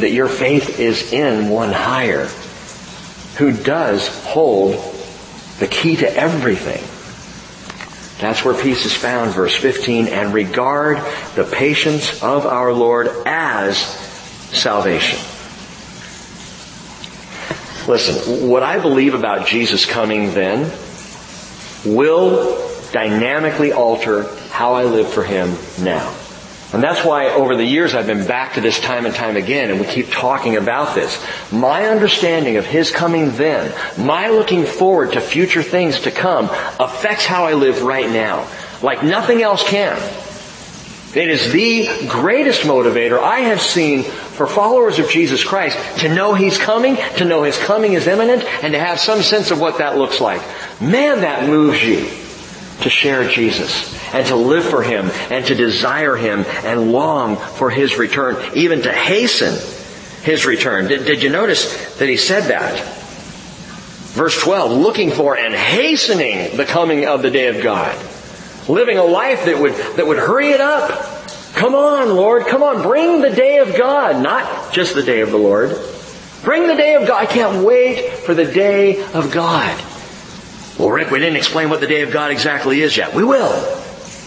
that 0.00 0.10
your 0.10 0.28
faith 0.28 0.78
is 0.80 1.12
in 1.12 1.48
one 1.48 1.72
higher 1.72 2.26
who 3.36 3.52
does 3.52 4.08
hold 4.24 4.74
the 5.58 5.66
key 5.66 5.96
to 5.96 6.16
everything. 6.16 6.82
That's 8.18 8.44
where 8.44 8.54
peace 8.54 8.86
is 8.86 8.94
found, 8.94 9.32
verse 9.32 9.56
15, 9.56 10.08
and 10.08 10.32
regard 10.32 10.98
the 11.34 11.44
patience 11.44 12.22
of 12.22 12.46
our 12.46 12.72
Lord 12.72 13.08
as 13.26 13.76
salvation. 13.78 15.18
Listen, 17.88 18.48
what 18.48 18.62
I 18.62 18.78
believe 18.78 19.14
about 19.14 19.46
Jesus 19.46 19.84
coming 19.84 20.32
then 20.32 20.70
will 21.84 22.60
dynamically 22.92 23.72
alter 23.72 24.24
how 24.50 24.74
I 24.74 24.84
live 24.84 25.12
for 25.12 25.24
Him 25.24 25.56
now. 25.80 26.14
And 26.74 26.82
that's 26.82 27.04
why 27.04 27.28
over 27.28 27.54
the 27.54 27.64
years 27.64 27.94
I've 27.94 28.08
been 28.08 28.26
back 28.26 28.54
to 28.54 28.60
this 28.60 28.80
time 28.80 29.06
and 29.06 29.14
time 29.14 29.36
again 29.36 29.70
and 29.70 29.78
we 29.78 29.86
keep 29.86 30.10
talking 30.10 30.56
about 30.56 30.96
this. 30.96 31.24
My 31.52 31.86
understanding 31.86 32.56
of 32.56 32.66
His 32.66 32.90
coming 32.90 33.30
then, 33.36 33.72
my 33.96 34.30
looking 34.30 34.66
forward 34.66 35.12
to 35.12 35.20
future 35.20 35.62
things 35.62 36.00
to 36.00 36.10
come 36.10 36.46
affects 36.80 37.26
how 37.26 37.44
I 37.44 37.52
live 37.52 37.82
right 37.82 38.10
now. 38.10 38.48
Like 38.82 39.04
nothing 39.04 39.40
else 39.40 39.62
can. 39.62 39.96
It 41.14 41.28
is 41.28 41.52
the 41.52 42.08
greatest 42.08 42.62
motivator 42.62 43.20
I 43.20 43.38
have 43.40 43.60
seen 43.62 44.02
for 44.02 44.48
followers 44.48 44.98
of 44.98 45.08
Jesus 45.08 45.44
Christ 45.44 45.78
to 46.00 46.12
know 46.12 46.34
He's 46.34 46.58
coming, 46.58 46.96
to 47.18 47.24
know 47.24 47.44
His 47.44 47.56
coming 47.56 47.92
is 47.92 48.08
imminent, 48.08 48.42
and 48.64 48.72
to 48.72 48.80
have 48.80 48.98
some 48.98 49.22
sense 49.22 49.52
of 49.52 49.60
what 49.60 49.78
that 49.78 49.96
looks 49.96 50.20
like. 50.20 50.42
Man, 50.80 51.20
that 51.20 51.48
moves 51.48 51.80
you 51.84 52.23
to 52.82 52.90
share 52.90 53.28
Jesus 53.28 53.94
and 54.14 54.26
to 54.28 54.36
live 54.36 54.64
for 54.64 54.82
Him 54.82 55.10
and 55.30 55.44
to 55.46 55.54
desire 55.54 56.16
Him 56.16 56.44
and 56.64 56.92
long 56.92 57.36
for 57.36 57.70
His 57.70 57.96
return, 57.96 58.36
even 58.54 58.82
to 58.82 58.92
hasten 58.92 59.54
His 60.22 60.46
return. 60.46 60.88
Did, 60.88 61.06
did 61.06 61.22
you 61.22 61.30
notice 61.30 61.96
that 61.96 62.08
He 62.08 62.16
said 62.16 62.44
that? 62.44 62.78
Verse 64.14 64.40
12, 64.40 64.72
looking 64.78 65.10
for 65.10 65.36
and 65.36 65.52
hastening 65.52 66.56
the 66.56 66.64
coming 66.64 67.04
of 67.04 67.22
the 67.22 67.30
day 67.30 67.48
of 67.48 67.62
God. 67.62 67.96
Living 68.68 68.96
a 68.96 69.04
life 69.04 69.44
that 69.46 69.58
would, 69.58 69.74
that 69.96 70.06
would 70.06 70.18
hurry 70.18 70.50
it 70.50 70.60
up. 70.60 71.18
Come 71.54 71.74
on, 71.74 72.14
Lord, 72.14 72.46
come 72.46 72.62
on, 72.62 72.82
bring 72.82 73.20
the 73.20 73.30
day 73.30 73.58
of 73.58 73.76
God, 73.76 74.22
not 74.22 74.72
just 74.72 74.94
the 74.94 75.02
day 75.02 75.20
of 75.20 75.30
the 75.30 75.36
Lord. 75.36 75.76
Bring 76.44 76.66
the 76.66 76.74
day 76.76 76.94
of 76.94 77.08
God. 77.08 77.22
I 77.22 77.26
can't 77.26 77.64
wait 77.64 78.18
for 78.18 78.34
the 78.34 78.44
day 78.44 79.02
of 79.12 79.32
God. 79.32 79.76
Well, 80.78 80.90
Rick, 80.90 81.10
we 81.10 81.18
didn't 81.20 81.36
explain 81.36 81.70
what 81.70 81.80
the 81.80 81.86
day 81.86 82.02
of 82.02 82.10
God 82.10 82.30
exactly 82.30 82.80
is 82.80 82.96
yet. 82.96 83.14
We 83.14 83.24
will. 83.24 83.52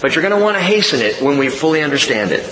But 0.01 0.15
you're 0.15 0.21
going 0.21 0.37
to 0.37 0.43
want 0.43 0.57
to 0.57 0.63
hasten 0.63 1.01
it 1.01 1.21
when 1.21 1.37
we 1.37 1.49
fully 1.49 1.81
understand 1.81 2.31
it. 2.31 2.45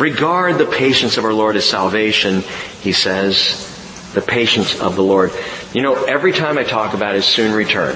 Regard 0.00 0.58
the 0.58 0.66
patience 0.66 1.18
of 1.18 1.24
our 1.24 1.32
Lord 1.32 1.56
as 1.56 1.68
salvation, 1.68 2.42
he 2.80 2.92
says. 2.92 3.66
The 4.14 4.22
patience 4.22 4.80
of 4.80 4.96
the 4.96 5.04
Lord. 5.04 5.32
You 5.72 5.82
know, 5.82 6.04
every 6.04 6.32
time 6.32 6.58
I 6.58 6.64
talk 6.64 6.94
about 6.94 7.14
his 7.14 7.24
soon 7.26 7.52
return, 7.52 7.94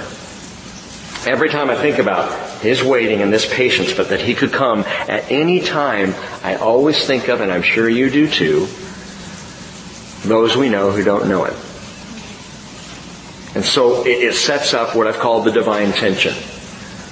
every 1.27 1.49
time 1.49 1.71
I 1.71 1.75
think 1.75 1.99
about 1.99 2.61
his 2.61 2.85
waiting 2.85 3.21
and 3.21 3.33
this 3.33 3.53
patience, 3.53 3.93
but 3.93 4.11
that 4.11 4.21
he 4.21 4.35
could 4.35 4.53
come 4.53 4.81
at 4.81 5.33
any 5.33 5.61
time, 5.61 6.15
I 6.45 6.55
always 6.55 7.05
think 7.05 7.29
of, 7.29 7.41
and 7.41 7.51
I'm 7.51 7.63
sure 7.63 7.89
you 7.89 8.11
do 8.11 8.29
too, 8.29 8.69
those 10.23 10.57
we 10.57 10.69
know 10.69 10.93
who 10.93 11.03
don't 11.03 11.29
know 11.29 11.45
him. 11.45 11.55
And 13.55 13.65
so 13.65 14.05
it, 14.05 14.35
sets 14.35 14.75
up 14.75 14.97
what 14.97 15.07
I've 15.07 15.19
called 15.19 15.45
the 15.45 15.53
divine 15.53 15.93
tension. 15.93 16.35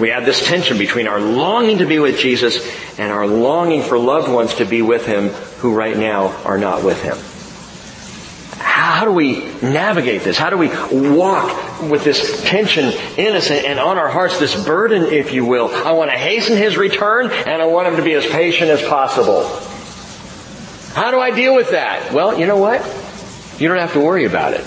We 0.01 0.11
have 0.11 0.25
this 0.25 0.45
tension 0.45 0.77
between 0.77 1.07
our 1.07 1.21
longing 1.21 1.79
to 1.79 1.87
be 1.87 2.01
with 2.01 2.19
Jesus 2.19 2.69
and 2.99 3.13
our 3.13 3.27
longing 3.27 3.83
for 3.83 3.97
loved 3.99 4.29
ones 4.31 4.55
to 4.57 4.65
be 4.65 4.83
with 4.83 5.07
Him 5.07 5.29
who 5.61 5.75
right 5.75 5.97
now 5.97 6.29
are 6.45 6.59
not 6.59 6.83
with 6.83 7.01
Him. 7.01 7.17
How 8.59 9.05
do 9.05 9.13
we 9.13 9.39
navigate 9.63 10.23
this? 10.23 10.37
How 10.37 10.51
do 10.51 10.57
we 10.57 10.69
walk 10.69 11.83
with 11.83 12.03
this 12.03 12.43
tension 12.43 12.87
in 13.17 13.37
us 13.37 13.51
and 13.51 13.79
on 13.79 13.97
our 13.97 14.09
hearts, 14.09 14.41
this 14.41 14.65
burden, 14.65 15.05
if 15.05 15.33
you 15.33 15.45
will? 15.45 15.69
I 15.69 15.93
want 15.93 16.11
to 16.11 16.19
hasten 16.19 16.57
His 16.57 16.77
return 16.77 17.31
and 17.31 17.63
I 17.63 17.67
want 17.67 17.87
Him 17.87 17.97
to 17.97 18.03
be 18.03 18.15
as 18.15 18.27
patient 18.27 18.71
as 18.71 18.83
possible. 18.83 19.45
How 20.95 21.13
do 21.13 21.21
I 21.21 21.31
deal 21.31 21.55
with 21.55 21.71
that? 21.71 22.13
Well, 22.13 22.39
you 22.39 22.47
know 22.47 22.57
what? 22.57 22.81
You 23.61 23.69
don't 23.69 23.79
have 23.79 23.93
to 23.93 24.01
worry 24.01 24.25
about 24.25 24.55
it 24.55 24.67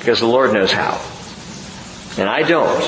because 0.00 0.18
the 0.18 0.26
Lord 0.26 0.52
knows 0.52 0.72
how. 0.72 0.98
And 2.18 2.28
I 2.28 2.42
don't. 2.42 2.80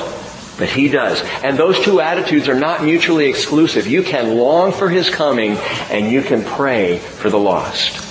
But 0.59 0.69
He 0.69 0.89
does. 0.89 1.23
And 1.45 1.57
those 1.57 1.79
two 1.79 2.01
attitudes 2.01 2.49
are 2.49 2.59
not 2.59 2.83
mutually 2.83 3.27
exclusive. 3.27 3.87
You 3.87 4.03
can 4.03 4.37
long 4.37 4.73
for 4.73 4.89
His 4.89 5.09
coming 5.11 5.53
and 5.91 6.11
you 6.11 6.23
can 6.23 6.43
pray 6.43 6.99
for 6.99 7.31
the 7.31 7.39
lost. 7.39 8.09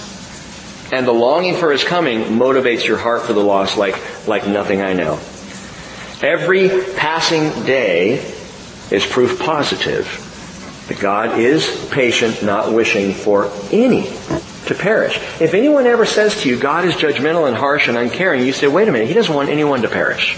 And 0.93 1.07
the 1.07 1.11
longing 1.11 1.55
for 1.55 1.71
His 1.71 1.83
coming 1.83 2.21
motivates 2.21 2.85
your 2.85 2.97
heart 2.97 3.23
for 3.23 3.33
the 3.33 3.43
lost 3.43 3.77
like, 3.77 4.27
like 4.27 4.47
nothing 4.47 4.81
I 4.81 4.93
know. 4.93 5.19
Every 6.21 6.69
passing 6.95 7.65
day 7.65 8.19
is 8.91 9.05
proof 9.05 9.39
positive 9.39 10.85
that 10.87 10.99
God 10.99 11.39
is 11.39 11.89
patient, 11.91 12.43
not 12.43 12.73
wishing 12.73 13.13
for 13.13 13.51
any 13.71 14.07
to 14.71 14.81
perish. 14.81 15.17
If 15.39 15.53
anyone 15.53 15.85
ever 15.85 16.05
says 16.05 16.41
to 16.41 16.49
you, 16.49 16.59
God 16.59 16.85
is 16.85 16.95
judgmental 16.95 17.47
and 17.47 17.55
harsh 17.55 17.87
and 17.87 17.97
uncaring, 17.97 18.45
you 18.45 18.53
say, 18.53 18.67
wait 18.67 18.87
a 18.87 18.91
minute, 18.91 19.07
He 19.07 19.13
doesn't 19.13 19.33
want 19.33 19.49
anyone 19.49 19.81
to 19.83 19.89
perish 19.89 20.37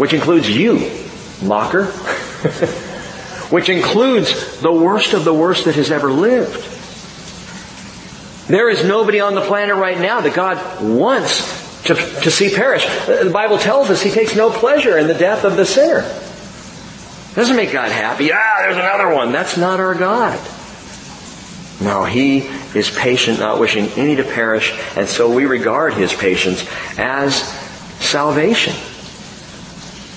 which 0.00 0.14
includes 0.14 0.48
you, 0.48 0.90
mocker, 1.42 1.84
which 3.50 3.68
includes 3.68 4.58
the 4.62 4.72
worst 4.72 5.12
of 5.12 5.26
the 5.26 5.34
worst 5.34 5.66
that 5.66 5.74
has 5.74 5.90
ever 5.90 6.10
lived. 6.10 6.56
There 8.48 8.70
is 8.70 8.82
nobody 8.82 9.20
on 9.20 9.34
the 9.34 9.42
planet 9.42 9.76
right 9.76 10.00
now 10.00 10.22
that 10.22 10.32
God 10.32 10.82
wants 10.82 11.82
to, 11.82 11.94
to 11.94 12.30
see 12.30 12.48
perish. 12.48 12.86
The 13.04 13.28
Bible 13.30 13.58
tells 13.58 13.90
us 13.90 14.00
He 14.00 14.10
takes 14.10 14.34
no 14.34 14.48
pleasure 14.48 14.96
in 14.96 15.06
the 15.06 15.12
death 15.12 15.44
of 15.44 15.58
the 15.58 15.66
sinner. 15.66 16.00
Doesn't 17.34 17.56
make 17.56 17.70
God 17.70 17.92
happy. 17.92 18.32
Ah, 18.32 18.56
there's 18.60 18.78
another 18.78 19.14
one. 19.14 19.32
That's 19.32 19.58
not 19.58 19.80
our 19.80 19.94
God. 19.94 20.40
No, 21.80 22.04
He 22.04 22.38
is 22.74 22.90
patient, 22.90 23.38
not 23.38 23.58
wishing 23.58 23.86
any 23.96 24.16
to 24.16 24.24
perish, 24.24 24.72
and 24.96 25.08
so 25.08 25.30
we 25.32 25.46
regard 25.46 25.94
His 25.94 26.12
patience 26.12 26.66
as 26.98 27.42
salvation 28.00 28.74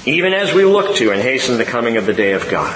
even 0.06 0.34
as 0.34 0.54
we 0.54 0.66
look 0.66 0.96
to 0.98 1.12
and 1.12 1.22
hasten 1.22 1.58
the 1.58 1.66
coming 1.66 1.98
of 1.98 2.06
the 2.06 2.14
day 2.14 2.34
of 2.34 2.50
God. 2.50 2.76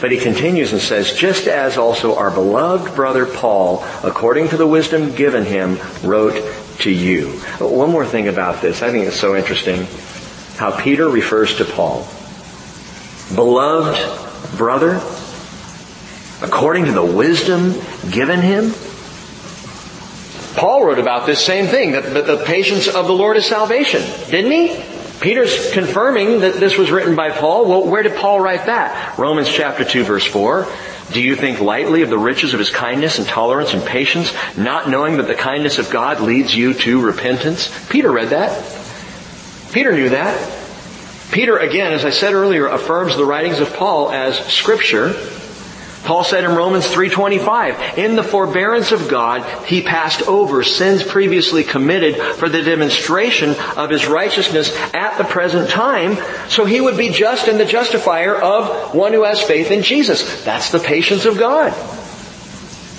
But 0.00 0.10
he 0.10 0.18
continues 0.18 0.72
and 0.72 0.80
says, 0.80 1.12
just 1.12 1.46
as 1.46 1.78
also 1.78 2.16
our 2.16 2.30
beloved 2.30 2.94
brother 2.94 3.24
Paul, 3.26 3.84
according 4.02 4.48
to 4.48 4.56
the 4.56 4.66
wisdom 4.66 5.14
given 5.14 5.44
him, 5.44 5.78
wrote 6.02 6.42
to 6.80 6.90
you. 6.90 7.30
One 7.60 7.90
more 7.90 8.06
thing 8.06 8.28
about 8.28 8.62
this. 8.62 8.82
I 8.82 8.90
think 8.90 9.06
it's 9.06 9.18
so 9.18 9.36
interesting 9.36 9.86
how 10.56 10.76
Peter 10.76 11.08
refers 11.08 11.56
to 11.56 11.64
Paul. 11.64 12.06
Beloved 13.34 14.56
brother, 14.56 15.00
according 16.42 16.86
to 16.86 16.92
the 16.92 17.04
wisdom 17.04 17.74
given 18.10 18.40
him. 18.40 18.72
Paul 20.54 20.84
wrote 20.84 20.98
about 20.98 21.26
this 21.26 21.44
same 21.44 21.66
thing, 21.66 21.92
that, 21.92 22.12
the 22.12 22.42
patience 22.44 22.86
of 22.86 23.06
the 23.06 23.12
Lord 23.12 23.36
is 23.36 23.46
salvation, 23.46 24.02
didn't 24.30 24.52
he? 24.52 24.82
Peter's 25.20 25.70
confirming 25.72 26.40
that 26.40 26.54
this 26.54 26.76
was 26.76 26.90
written 26.90 27.14
by 27.14 27.30
Paul. 27.30 27.66
Well, 27.66 27.86
where 27.86 28.02
did 28.02 28.16
Paul 28.16 28.40
write 28.40 28.66
that? 28.66 29.16
Romans 29.18 29.48
chapter 29.48 29.84
2 29.84 30.04
verse 30.04 30.26
4. 30.26 30.66
Do 31.12 31.20
you 31.20 31.36
think 31.36 31.60
lightly 31.60 32.02
of 32.02 32.10
the 32.10 32.18
riches 32.18 32.54
of 32.54 32.58
his 32.58 32.70
kindness 32.70 33.18
and 33.18 33.28
tolerance 33.28 33.72
and 33.72 33.84
patience, 33.84 34.32
not 34.56 34.88
knowing 34.88 35.18
that 35.18 35.28
the 35.28 35.34
kindness 35.34 35.78
of 35.78 35.90
God 35.90 36.20
leads 36.20 36.54
you 36.54 36.74
to 36.74 37.00
repentance? 37.00 37.70
Peter 37.88 38.10
read 38.10 38.30
that. 38.30 38.64
Peter 39.72 39.92
knew 39.92 40.08
that. 40.08 40.58
Peter, 41.30 41.56
again, 41.56 41.92
as 41.92 42.04
I 42.04 42.10
said 42.10 42.34
earlier, 42.34 42.66
affirms 42.66 43.16
the 43.16 43.24
writings 43.24 43.60
of 43.60 43.72
Paul 43.74 44.10
as 44.10 44.38
scripture 44.52 45.14
Paul 46.04 46.24
said 46.24 46.42
in 46.42 46.56
Romans 46.56 46.86
3.25, 46.86 47.96
in 47.96 48.16
the 48.16 48.24
forbearance 48.24 48.90
of 48.90 49.08
God, 49.08 49.44
he 49.66 49.82
passed 49.82 50.26
over 50.26 50.64
sins 50.64 51.02
previously 51.02 51.62
committed 51.62 52.16
for 52.16 52.48
the 52.48 52.62
demonstration 52.62 53.54
of 53.76 53.90
his 53.90 54.06
righteousness 54.06 54.76
at 54.92 55.16
the 55.16 55.24
present 55.24 55.70
time, 55.70 56.16
so 56.48 56.64
he 56.64 56.80
would 56.80 56.96
be 56.96 57.10
just 57.10 57.46
and 57.46 57.60
the 57.60 57.64
justifier 57.64 58.34
of 58.34 58.94
one 58.94 59.12
who 59.12 59.22
has 59.22 59.40
faith 59.40 59.70
in 59.70 59.82
Jesus. 59.82 60.44
That's 60.44 60.72
the 60.72 60.80
patience 60.80 61.24
of 61.24 61.38
God. 61.38 61.72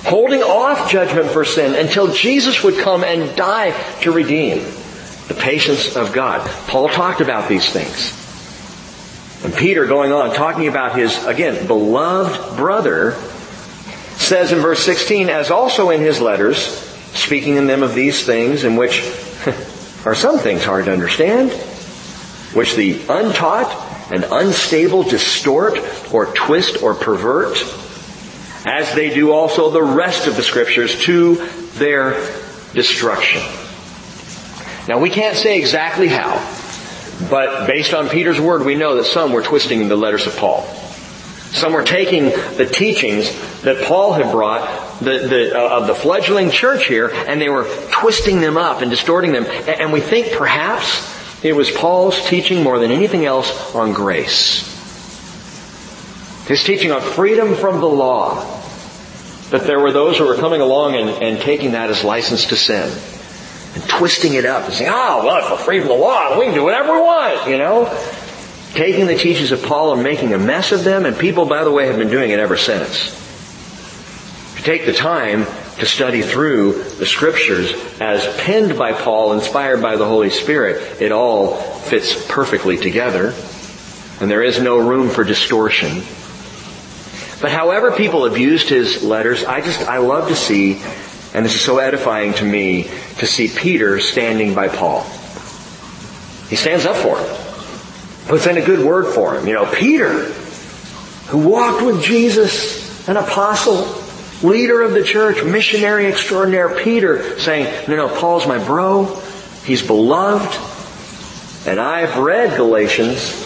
Holding 0.06 0.42
off 0.42 0.90
judgment 0.90 1.30
for 1.30 1.44
sin 1.44 1.76
until 1.76 2.14
Jesus 2.14 2.64
would 2.64 2.78
come 2.78 3.04
and 3.04 3.36
die 3.36 3.72
to 4.02 4.12
redeem. 4.12 4.60
The 5.28 5.34
patience 5.34 5.96
of 5.98 6.14
God. 6.14 6.50
Paul 6.68 6.88
talked 6.88 7.20
about 7.20 7.50
these 7.50 7.70
things. 7.70 8.23
And 9.44 9.54
Peter 9.54 9.86
going 9.86 10.14
on, 10.14 10.34
talking 10.34 10.68
about 10.68 10.98
his, 10.98 11.26
again, 11.26 11.68
beloved 11.68 12.56
brother, 12.56 13.12
says 14.16 14.52
in 14.54 14.60
verse 14.60 14.80
16, 14.84 15.30
as 15.30 15.52
also 15.52 15.90
in 15.90 16.00
his 16.00 16.22
letters, 16.22 16.58
speaking 17.14 17.58
in 17.58 17.68
them 17.68 17.84
of 17.84 17.94
these 17.94 18.26
things 18.26 18.64
in 18.64 18.78
which 18.78 19.02
are 20.06 20.16
some 20.16 20.40
things 20.40 20.64
hard 20.64 20.86
to 20.86 20.94
understand, 20.94 21.52
which 22.54 22.76
the 22.76 23.02
untaught 23.10 24.12
and 24.12 24.24
unstable 24.24 25.04
distort 25.04 25.78
or 26.14 26.28
twist 26.28 26.82
or 26.82 26.94
pervert, 26.94 27.58
as 28.66 28.96
they 28.96 29.14
do 29.14 29.32
also 29.32 29.72
the 29.72 29.84
rest 29.84 30.28
of 30.28 30.38
the 30.38 30.44
scriptures 30.44 31.02
to 31.02 31.36
their 31.74 32.12
destruction. 32.74 33.42
Now 34.88 35.00
we 35.00 35.10
can't 35.10 35.36
say 35.36 35.58
exactly 35.60 36.08
how, 36.08 36.38
but 37.30 37.68
based 37.68 37.94
on 37.94 38.10
Peter's 38.10 38.40
word, 38.40 38.66
we 38.66 38.76
know 38.76 38.96
that 38.96 39.06
some 39.06 39.32
were 39.32 39.42
twisting 39.42 39.88
the 39.88 39.96
letters 39.96 40.28
of 40.28 40.36
Paul. 40.38 40.64
Some 41.54 41.74
were 41.74 41.84
taking 41.84 42.26
the 42.26 42.66
teachings 42.66 43.30
that 43.62 43.86
Paul 43.86 44.14
had 44.14 44.32
brought 44.32 45.00
the, 45.00 45.20
the, 45.20 45.58
uh, 45.58 45.82
of 45.82 45.88
the 45.88 45.94
fledgling 45.94 46.50
church 46.50 46.88
here, 46.88 47.12
and 47.14 47.40
they 47.40 47.50
were 47.50 47.66
twisting 47.92 48.42
them 48.42 48.58
up 48.58 48.82
and 48.82 48.90
distorting 48.90 49.34
them. 49.34 49.46
And 49.46 49.94
we 49.94 50.02
think 50.02 50.34
perhaps 50.34 51.14
it 51.44 51.56
was 51.56 51.70
Paul's 51.70 52.20
teaching 52.28 52.64
more 52.64 52.80
than 52.80 52.90
anything 52.90 53.26
else 53.26 53.76
on 53.76 53.94
grace. 53.94 54.70
His 56.48 56.64
teaching 56.64 56.92
on 56.92 57.02
freedom 57.02 57.56
from 57.56 57.80
the 57.80 57.88
law. 57.88 58.62
That 59.52 59.68
there 59.68 59.80
were 59.80 59.92
those 59.92 60.18
who 60.18 60.26
were 60.26 60.36
coming 60.36 60.62
along 60.62 60.96
and, 60.96 61.10
and 61.10 61.40
taking 61.40 61.74
that 61.74 61.92
as 61.92 62.04
license 62.04 62.48
to 62.48 62.56
sin. 62.56 62.90
And 63.76 63.90
twisting 63.90 64.36
it 64.36 64.46
up 64.46 64.66
and 64.66 64.74
saying, 64.74 64.92
oh, 64.94 65.26
well, 65.26 65.44
if 65.44 65.52
we're 65.52 65.58
free 65.58 65.80
from 65.80 65.90
the 65.90 65.96
law, 65.96 66.38
we 66.38 66.46
can 66.46 66.54
do 66.54 66.64
whatever 66.64 66.94
we 66.94 67.00
want, 67.00 67.50
you 67.50 67.58
know? 67.58 67.86
Taking 68.74 69.08
the 69.08 69.16
teachings 69.16 69.52
of 69.52 69.64
Paul 69.64 69.94
and 69.94 70.04
making 70.04 70.34
a 70.34 70.38
mess 70.38 70.72
of 70.72 70.84
them, 70.84 71.06
and 71.06 71.18
people, 71.18 71.46
by 71.46 71.64
the 71.64 71.72
way, 71.72 71.88
have 71.88 71.98
been 71.98 72.10
doing 72.10 72.32
it 72.32 72.40
ever 72.40 72.58
since. 72.58 73.08
If 74.54 74.60
you 74.60 74.64
take 74.64 74.86
the 74.86 74.94
time 74.94 75.46
to 75.80 75.86
study 75.88 76.22
through 76.22 76.84
the 76.84 77.06
scriptures 77.06 77.74
as 78.00 78.28
penned 78.42 78.78
by 78.78 78.94
Paul, 78.94 79.34
inspired 79.34 79.82
by 79.82 79.96
the 79.96 80.06
Holy 80.06 80.30
Spirit, 80.30 81.02
it 81.02 81.12
all 81.12 81.56
fits 81.56 82.28
perfectly 82.28 82.78
together. 82.78 83.34
And 84.22 84.30
there 84.30 84.44
is 84.44 84.62
no 84.62 84.78
room 84.78 85.10
for 85.10 85.24
distortion. 85.24 86.04
But 87.42 87.52
however 87.52 87.92
people 87.92 88.26
abused 88.26 88.70
his 88.70 89.04
letters, 89.04 89.44
I 89.44 89.62
just, 89.62 89.82
I 89.82 89.98
love 89.98 90.30
to 90.30 90.36
see, 90.36 90.82
and 91.34 91.44
this 91.44 91.56
is 91.56 91.62
so 91.62 91.80
edifying 91.80 92.34
to 92.36 92.46
me, 92.46 92.90
to 93.20 93.26
see 93.26 93.48
Peter 93.48 94.00
standing 94.00 94.54
by 94.54 94.68
Paul. 94.68 95.04
He 96.50 96.56
stands 96.56 96.86
up 96.86 96.96
for 96.96 97.18
him. 97.18 98.28
Puts 98.28 98.48
in 98.48 98.58
a 98.58 98.66
good 98.66 98.86
word 98.86 99.14
for 99.14 99.36
him. 99.36 99.48
You 99.48 99.54
know, 99.54 99.66
Peter, 99.66 100.26
who 101.28 101.40
walked 101.40 101.84
with 101.84 102.04
Jesus, 102.04 103.08
an 103.08 103.18
apostle, 103.18 104.02
leader 104.48 104.82
of 104.82 104.94
the 104.94 105.04
church, 105.04 105.44
missionary 105.44 106.08
extraordinaire, 106.08 106.78
Peter, 106.78 107.40
saying, 107.40 107.88
no, 107.88 107.96
no, 107.96 108.10
Paul's 108.10 108.48
my 108.48 108.64
bro. 108.64 109.22
He's 109.64 109.86
beloved. 109.86 110.54
And 111.68 111.80
I've 111.80 112.18
read 112.18 112.58
Galatians. 112.58 113.42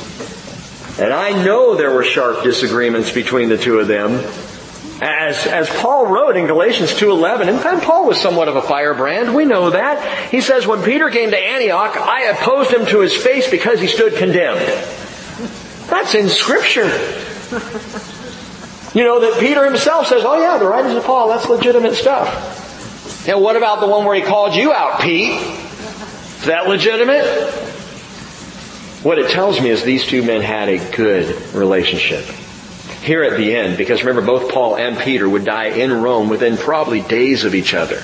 And 1.00 1.14
I 1.14 1.44
know 1.44 1.76
there 1.76 1.92
were 1.92 2.04
sharp 2.04 2.44
disagreements 2.44 3.12
between 3.12 3.50
the 3.50 3.58
two 3.58 3.80
of 3.80 3.88
them. 3.88 4.24
As, 5.00 5.46
as 5.46 5.70
Paul 5.70 6.08
wrote 6.08 6.38
in 6.38 6.48
Galatians 6.48 6.92
2.11, 6.92 7.48
and 7.48 7.82
Paul 7.84 8.08
was 8.08 8.20
somewhat 8.20 8.48
of 8.48 8.56
a 8.56 8.64
firebrand, 8.64 9.36
we 9.36 9.46
know 9.46 9.70
that. 9.70 10.30
He 10.32 10.42
says, 10.42 10.66
when 10.66 10.82
Peter 10.84 11.12
came 11.12 11.30
to 11.30 11.38
Antioch, 11.38 11.96
I 11.96 12.24
opposed 12.30 12.72
him 12.72 12.86
to 12.88 13.02
his 13.02 13.16
face 13.16 13.50
because 13.50 13.80
he 13.80 13.88
stood 13.88 14.16
condemned. 14.16 14.66
That's 15.88 16.16
in 16.16 16.30
scripture. 16.30 16.88
You 18.96 19.04
know, 19.04 19.20
that 19.20 19.40
Peter 19.40 19.64
himself 19.66 20.08
says, 20.08 20.24
oh 20.26 20.42
yeah, 20.42 20.58
the 20.58 20.66
writings 20.66 20.96
of 20.96 21.04
Paul, 21.04 21.30
that's 21.30 21.48
legitimate 21.48 21.94
stuff. 21.94 23.28
And 23.28 23.42
what 23.42 23.56
about 23.56 23.82
the 23.82 23.88
one 23.88 24.04
where 24.06 24.16
he 24.16 24.24
called 24.24 24.56
you 24.56 24.74
out, 24.74 25.02
Pete? 25.02 25.34
Is 25.34 26.46
that 26.46 26.68
legitimate? 26.68 27.24
What 29.04 29.20
it 29.20 29.30
tells 29.30 29.62
me 29.62 29.70
is 29.70 29.84
these 29.84 30.06
two 30.06 30.24
men 30.24 30.42
had 30.42 30.70
a 30.70 30.92
good 30.96 31.54
relationship. 31.54 32.26
Here 33.08 33.24
at 33.24 33.38
the 33.38 33.56
end, 33.56 33.78
because 33.78 34.04
remember 34.04 34.22
both 34.22 34.52
Paul 34.52 34.76
and 34.76 34.98
Peter 35.00 35.30
would 35.30 35.46
die 35.46 35.68
in 35.68 36.02
Rome 36.02 36.28
within 36.28 36.58
probably 36.58 37.00
days 37.00 37.46
of 37.46 37.56
each 37.56 37.74
other. 37.74 38.02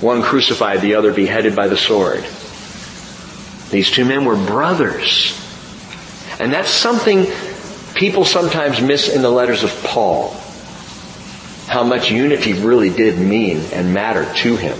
One 0.00 0.22
crucified, 0.22 0.82
the 0.82 0.94
other 0.94 1.12
beheaded 1.12 1.56
by 1.56 1.66
the 1.66 1.76
sword. 1.76 2.24
These 3.72 3.90
two 3.90 4.04
men 4.04 4.24
were 4.24 4.36
brothers. 4.36 5.36
And 6.38 6.52
that's 6.52 6.70
something 6.70 7.26
people 7.96 8.24
sometimes 8.24 8.80
miss 8.80 9.12
in 9.12 9.20
the 9.20 9.30
letters 9.30 9.64
of 9.64 9.82
Paul 9.82 10.28
how 11.66 11.82
much 11.82 12.12
unity 12.12 12.52
really 12.52 12.90
did 12.90 13.18
mean 13.18 13.58
and 13.72 13.92
matter 13.92 14.32
to 14.32 14.54
him. 14.54 14.78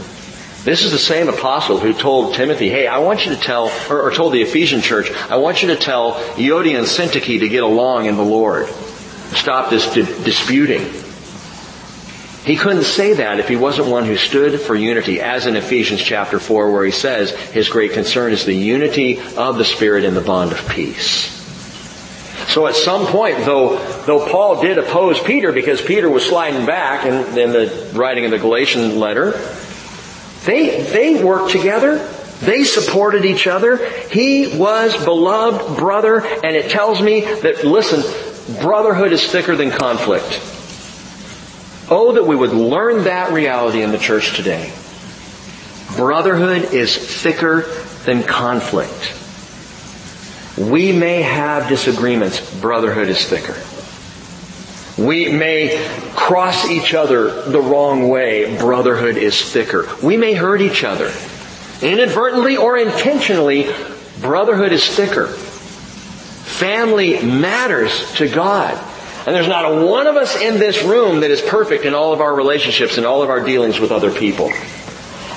This 0.63 0.85
is 0.85 0.93
the 0.93 0.99
same 0.99 1.29
apostle 1.29 1.79
who 1.79 1.93
told 1.93 2.35
Timothy, 2.37 2.69
hey, 2.69 2.87
I 2.87 2.99
want 2.99 3.27
you 3.27 3.35
to 3.35 3.41
tell, 3.41 3.73
or, 3.91 4.01
or 4.01 4.13
told 4.13 4.33
the 4.33 4.43
Ephesian 4.43 4.81
church, 4.81 5.11
I 5.29 5.39
want 5.39 5.61
you 5.61 5.71
to 5.71 5.77
tell 5.77 6.15
Euodia 6.37 6.79
and 6.79 6.87
Syntyche 6.87 7.41
to 7.41 7.49
get 7.49 7.65
along 7.65 8.07
in 8.07 8.17
the 8.17 8.23
Lord. 8.23 8.69
Stop 9.35 9.71
this 9.71 9.93
di- 9.95 10.25
disputing. 10.25 10.83
He 12.45 12.57
couldn't 12.57 12.85
say 12.85 13.15
that 13.15 13.41
if 13.41 13.49
he 13.49 13.57
wasn't 13.57 13.89
one 13.89 14.05
who 14.05 14.17
stood 14.17 14.61
for 14.61 14.75
unity, 14.75 15.21
as 15.21 15.47
in 15.47 15.57
Ephesians 15.57 16.03
chapter 16.03 16.39
4 16.39 16.71
where 16.71 16.85
he 16.85 16.91
says 16.91 17.31
his 17.31 17.71
great 17.71 17.93
concern 17.93 18.33
is 18.33 18.45
the 18.45 18.55
unity 18.55 19.19
of 19.37 19.57
the 19.57 19.65
Spirit 19.65 20.05
in 20.05 20.15
the 20.15 20.21
bond 20.21 20.53
of 20.53 20.69
peace. 20.69 21.33
So 22.49 22.67
at 22.67 22.75
some 22.75 23.07
point, 23.07 23.39
though, 23.39 23.79
though 24.05 24.29
Paul 24.29 24.61
did 24.61 24.77
oppose 24.77 25.19
Peter 25.19 25.53
because 25.53 25.81
Peter 25.81 26.11
was 26.11 26.25
sliding 26.25 26.67
back 26.67 27.07
in, 27.07 27.39
in 27.39 27.53
the 27.53 27.91
writing 27.95 28.27
of 28.27 28.31
the 28.31 28.39
Galatian 28.39 29.01
letter, 29.01 29.33
they, 30.45 30.83
they 30.83 31.25
worked 31.25 31.51
together. 31.51 31.97
They 32.41 32.65
supported 32.65 33.25
each 33.25 33.47
other. 33.47 33.89
He 34.11 34.59
was 34.59 34.95
beloved 35.03 35.79
brother, 35.79 36.21
and 36.21 36.55
it 36.55 36.71
tells 36.71 37.01
me 37.01 37.23
that, 37.23 37.65
listen, 37.65 38.03
brotherhood 38.61 39.13
is 39.13 39.31
thicker 39.31 39.57
than 39.57 39.71
conflict. 39.71 40.41
Oh, 41.91 42.13
that 42.15 42.25
we 42.25 42.35
would 42.35 42.53
learn 42.53 43.05
that 43.05 43.33
reality 43.33 43.83
in 43.83 43.93
the 43.93 43.99
church 43.99 44.37
today. 44.37 44.73
Brotherhood 45.97 46.73
is 46.73 46.97
thicker 46.97 47.63
than 48.05 48.23
conflict. 48.23 49.13
We 50.57 50.93
may 50.93 51.23
have 51.23 51.69
disagreements. 51.69 52.41
Brotherhood 52.61 53.09
is 53.09 53.25
thicker. 53.25 53.57
We 54.97 55.29
may 55.29 55.85
cross 56.15 56.71
each 56.71 56.95
other 56.95 57.43
the 57.43 57.61
wrong 57.61 58.09
way. 58.09 58.57
Brotherhood 58.59 59.17
is 59.17 59.41
thicker. 59.43 59.89
We 60.03 60.17
may 60.17 60.35
hurt 60.35 60.61
each 60.61 60.85
other. 60.85 61.13
Inadvertently 61.83 62.57
or 62.57 62.79
intentionally, 62.79 63.73
brotherhood 64.21 64.73
is 64.73 64.87
thicker. 64.89 65.35
Family 66.59 67.23
matters 67.23 68.15
to 68.15 68.29
God. 68.29 68.79
And 69.27 69.35
there's 69.35 69.49
not 69.49 69.65
a 69.65 69.87
one 69.87 70.07
of 70.07 70.17
us 70.17 70.37
in 70.37 70.59
this 70.59 70.83
room 70.83 71.21
that 71.21 71.31
is 71.31 71.41
perfect 71.41 71.85
in 71.85 71.95
all 71.95 72.13
of 72.13 72.21
our 72.21 72.35
relationships 72.35 72.97
and 72.99 73.07
all 73.07 73.23
of 73.23 73.31
our 73.31 73.41
dealings 73.45 73.81
with 73.81 73.91
other 73.91 74.13
people. 74.13 74.53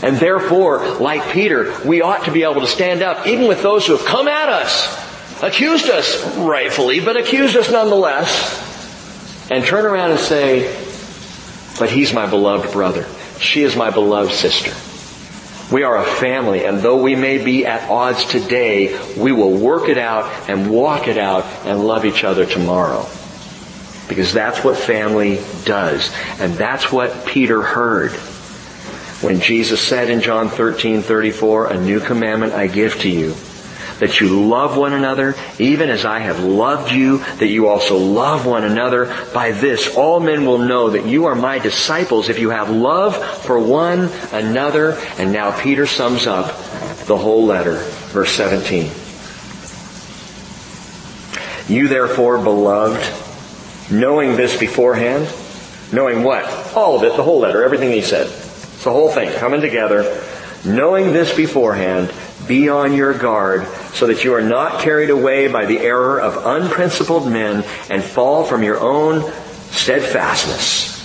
And 0.03 0.17
therefore, 0.17 0.99
like 0.99 1.31
Peter, 1.31 1.73
we 1.85 2.01
ought 2.01 2.25
to 2.25 2.31
be 2.31 2.43
able 2.43 2.61
to 2.61 2.67
stand 2.67 3.01
up 3.01 3.25
even 3.25 3.47
with 3.47 3.63
those 3.63 3.87
who 3.87 3.95
have 3.95 4.05
come 4.05 4.27
at 4.27 4.49
us 4.49 5.05
accused 5.41 5.89
us 5.89 6.37
rightfully, 6.37 6.99
but 6.99 7.17
accused 7.17 7.55
us 7.55 7.71
nonetheless, 7.71 8.65
and 9.51 9.63
turn 9.63 9.85
around 9.85 10.11
and 10.11 10.19
say, 10.19 10.65
but 11.79 11.89
he's 11.89 12.13
my 12.13 12.25
beloved 12.25 12.71
brother. 12.71 13.05
She 13.39 13.63
is 13.63 13.75
my 13.75 13.91
beloved 13.91 14.33
sister. 14.33 14.71
We 15.71 15.83
are 15.83 15.97
a 15.97 16.05
family, 16.05 16.65
and 16.65 16.79
though 16.79 17.01
we 17.01 17.15
may 17.15 17.43
be 17.43 17.65
at 17.65 17.89
odds 17.89 18.23
today, 18.25 18.97
we 19.17 19.33
will 19.33 19.51
work 19.51 19.89
it 19.89 19.97
out 19.97 20.49
and 20.49 20.69
walk 20.71 21.09
it 21.09 21.17
out 21.17 21.43
and 21.65 21.85
love 21.85 22.05
each 22.05 22.23
other 22.23 22.45
tomorrow. 22.45 23.05
Because 24.07 24.31
that's 24.31 24.63
what 24.63 24.77
family 24.77 25.41
does. 25.65 26.09
And 26.39 26.53
that's 26.53 26.89
what 26.89 27.25
Peter 27.25 27.61
heard. 27.61 28.11
When 29.21 29.41
Jesus 29.41 29.81
said 29.81 30.09
in 30.09 30.21
John 30.21 30.47
13, 30.47 31.01
34, 31.01 31.67
a 31.73 31.81
new 31.81 31.99
commandment 31.99 32.53
I 32.53 32.67
give 32.67 32.99
to 33.01 33.09
you, 33.09 33.35
that 33.99 34.19
you 34.19 34.47
love 34.47 34.77
one 34.77 34.93
another, 34.93 35.35
even 35.59 35.89
as 35.89 36.05
I 36.05 36.19
have 36.19 36.43
loved 36.43 36.91
you, 36.91 37.17
that 37.17 37.47
you 37.47 37.67
also 37.67 37.97
love 37.97 38.45
one 38.45 38.63
another. 38.63 39.05
By 39.33 39.51
this, 39.51 39.95
all 39.95 40.19
men 40.19 40.45
will 40.45 40.59
know 40.59 40.91
that 40.91 41.05
you 41.05 41.25
are 41.25 41.35
my 41.35 41.59
disciples 41.59 42.29
if 42.29 42.39
you 42.39 42.49
have 42.49 42.69
love 42.69 43.15
for 43.43 43.59
one 43.59 44.09
another. 44.31 44.97
And 45.17 45.31
now 45.31 45.57
Peter 45.59 45.85
sums 45.85 46.27
up 46.27 46.47
the 47.05 47.17
whole 47.17 47.45
letter, 47.45 47.77
verse 48.11 48.31
17. 48.31 48.91
You 51.69 51.87
therefore, 51.87 52.37
beloved, 52.37 53.03
knowing 53.91 54.35
this 54.35 54.57
beforehand, 54.57 55.27
knowing 55.91 56.23
what? 56.23 56.45
All 56.75 56.97
of 56.97 57.03
it, 57.03 57.15
the 57.17 57.23
whole 57.23 57.39
letter, 57.39 57.63
everything 57.63 57.91
he 57.91 58.01
said. 58.01 58.27
It's 58.27 58.83
the 58.83 58.91
whole 58.91 59.09
thing 59.09 59.33
coming 59.37 59.61
together. 59.61 60.23
Knowing 60.63 61.13
this 61.13 61.35
beforehand, 61.35 62.11
be 62.47 62.69
on 62.69 62.93
your 62.93 63.13
guard 63.13 63.67
so 63.93 64.07
that 64.07 64.23
you 64.23 64.33
are 64.33 64.41
not 64.41 64.81
carried 64.81 65.09
away 65.09 65.47
by 65.47 65.65
the 65.65 65.79
error 65.79 66.19
of 66.19 66.45
unprincipled 66.45 67.31
men 67.31 67.63
and 67.89 68.03
fall 68.03 68.45
from 68.45 68.63
your 68.63 68.79
own 68.79 69.31
steadfastness, 69.71 70.95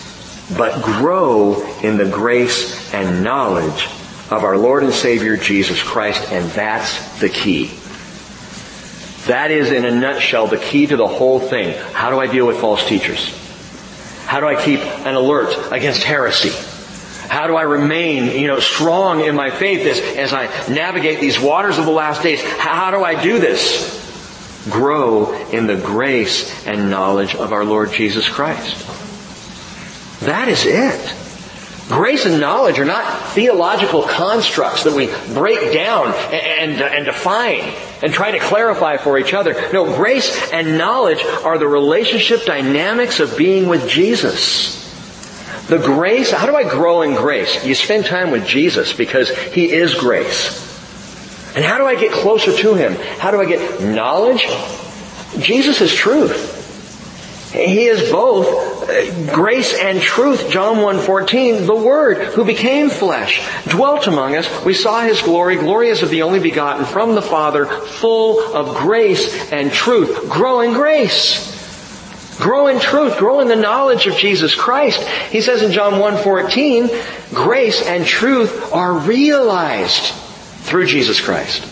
but 0.57 0.82
grow 0.82 1.62
in 1.80 1.97
the 1.97 2.09
grace 2.09 2.93
and 2.95 3.24
knowledge 3.24 3.86
of 4.30 4.45
our 4.45 4.57
Lord 4.57 4.82
and 4.82 4.93
Savior 4.93 5.36
Jesus 5.36 5.82
Christ, 5.82 6.32
and 6.32 6.51
that's 6.53 7.20
the 7.20 7.28
key. 7.28 7.70
That 9.26 9.51
is, 9.51 9.70
in 9.70 9.84
a 9.84 9.90
nutshell, 9.90 10.47
the 10.49 10.59
key 10.59 10.86
to 10.86 10.97
the 10.97 11.07
whole 11.07 11.38
thing. 11.38 11.76
How 11.93 12.11
do 12.11 12.18
I 12.18 12.26
deal 12.26 12.47
with 12.47 12.59
false 12.59 12.86
teachers? 12.88 13.38
How 14.26 14.40
do 14.40 14.47
I 14.47 14.62
keep 14.62 14.80
an 14.80 15.14
alert 15.14 15.55
against 15.70 16.03
heresy? 16.03 16.51
How 17.33 17.47
do 17.47 17.57
I 17.57 17.62
remain, 17.62 18.39
you 18.39 18.47
know, 18.47 18.61
strong 18.61 19.22
in 19.22 19.35
my 19.35 19.49
faith 19.49 19.87
as, 19.87 19.99
as 20.18 20.35
I 20.35 20.49
navigate 20.70 21.18
these 21.18 21.41
waters 21.41 21.78
of 21.78 21.87
the 21.87 21.91
last 21.91 22.22
days? 22.22 22.43
How 22.43 22.91
do 22.91 23.03
I 23.03 23.22
do 23.22 23.39
this? 23.39 24.68
Grow 24.68 25.33
in 25.49 25.66
the 25.66 25.76
grace 25.76 26.66
and 26.66 26.91
knowledge 26.91 27.35
of 27.35 27.55
our 27.55 27.64
Lord 27.64 27.91
Jesus 27.91 28.28
Christ. 28.28 28.87
That 30.20 30.49
is 30.49 30.66
it. 30.66 31.14
Grace 31.89 32.26
and 32.26 32.39
knowledge 32.39 32.78
are 32.78 32.85
not 32.85 33.30
theological 33.30 34.03
constructs 34.03 34.85
that 34.85 34.93
we 34.93 35.07
break 35.33 35.72
down 35.72 36.09
and, 36.09 36.35
and, 36.35 36.83
uh, 36.83 36.85
and, 36.85 37.07
define 37.07 37.61
and 38.03 38.12
try 38.12 38.33
to 38.33 38.41
clarify 38.41 38.99
for 38.99 39.18
each 39.18 39.33
other. 39.33 39.55
No, 39.72 39.87
grace 39.97 40.53
and 40.53 40.76
knowledge 40.76 41.24
are 41.24 41.57
the 41.57 41.66
relationship 41.66 42.45
dynamics 42.45 43.20
of 43.20 43.39
being 43.39 43.68
with 43.68 43.89
Jesus. 43.89 44.82
The 45.69 45.79
grace, 45.79 46.31
how 46.31 46.47
do 46.47 46.57
I 46.57 46.69
grow 46.69 47.03
in 47.03 47.15
grace? 47.15 47.65
You 47.65 47.75
spend 47.75 48.07
time 48.07 48.31
with 48.31 48.47
Jesus 48.47 48.93
because 48.93 49.31
He 49.31 49.71
is 49.71 49.95
grace. 49.95 50.61
And 51.55 51.65
how 51.65 51.79
do 51.79 51.87
I 51.87 51.95
get 51.95 52.13
closer 52.13 52.57
to 52.57 52.75
Him? 52.75 52.95
How 53.19 53.31
do 53.31 53.41
I 53.41 53.45
get 53.45 53.83
knowledge? 53.83 54.47
Jesus 55.39 55.81
is 55.81 55.95
truth. 55.95 56.61
He 57.53 57.85
is 57.85 58.11
both 58.11 58.89
uh, 58.89 59.35
grace 59.35 59.75
and 59.75 60.01
truth. 60.01 60.51
John 60.51 60.77
1.14, 60.77 61.67
the 61.67 61.75
Word 61.75 62.19
who 62.29 62.45
became 62.45 62.89
flesh, 62.89 63.47
dwelt 63.69 64.07
among 64.07 64.37
us. 64.37 64.65
We 64.65 64.73
saw 64.73 65.03
His 65.03 65.21
glory, 65.21 65.91
as 65.91 66.03
of 66.03 66.09
the 66.09 66.23
only 66.23 66.41
begotten 66.41 66.87
from 66.87 67.15
the 67.15 67.23
Father, 67.23 67.67
full 67.67 68.41
of 68.55 68.77
grace 68.77 69.53
and 69.53 69.71
truth. 69.71 70.31
Grow 70.31 70.61
in 70.61 70.73
grace. 70.73 71.52
Grow 72.39 72.68
in 72.68 72.80
truth. 72.80 73.18
Grow 73.18 73.41
in 73.41 73.49
the 73.49 73.57
knowledge 73.57 74.07
of 74.07 74.16
Jesus 74.16 74.55
Christ. 74.55 75.01
He 75.30 75.41
says 75.41 75.62
in 75.62 75.72
John 75.72 75.95
1.14, 75.95 77.35
grace 77.35 77.83
and 77.83 78.07
truth 78.07 78.72
are 78.72 78.95
realized 78.95 80.12
through 80.64 80.87
Jesus 80.87 81.20
Christ. 81.20 81.68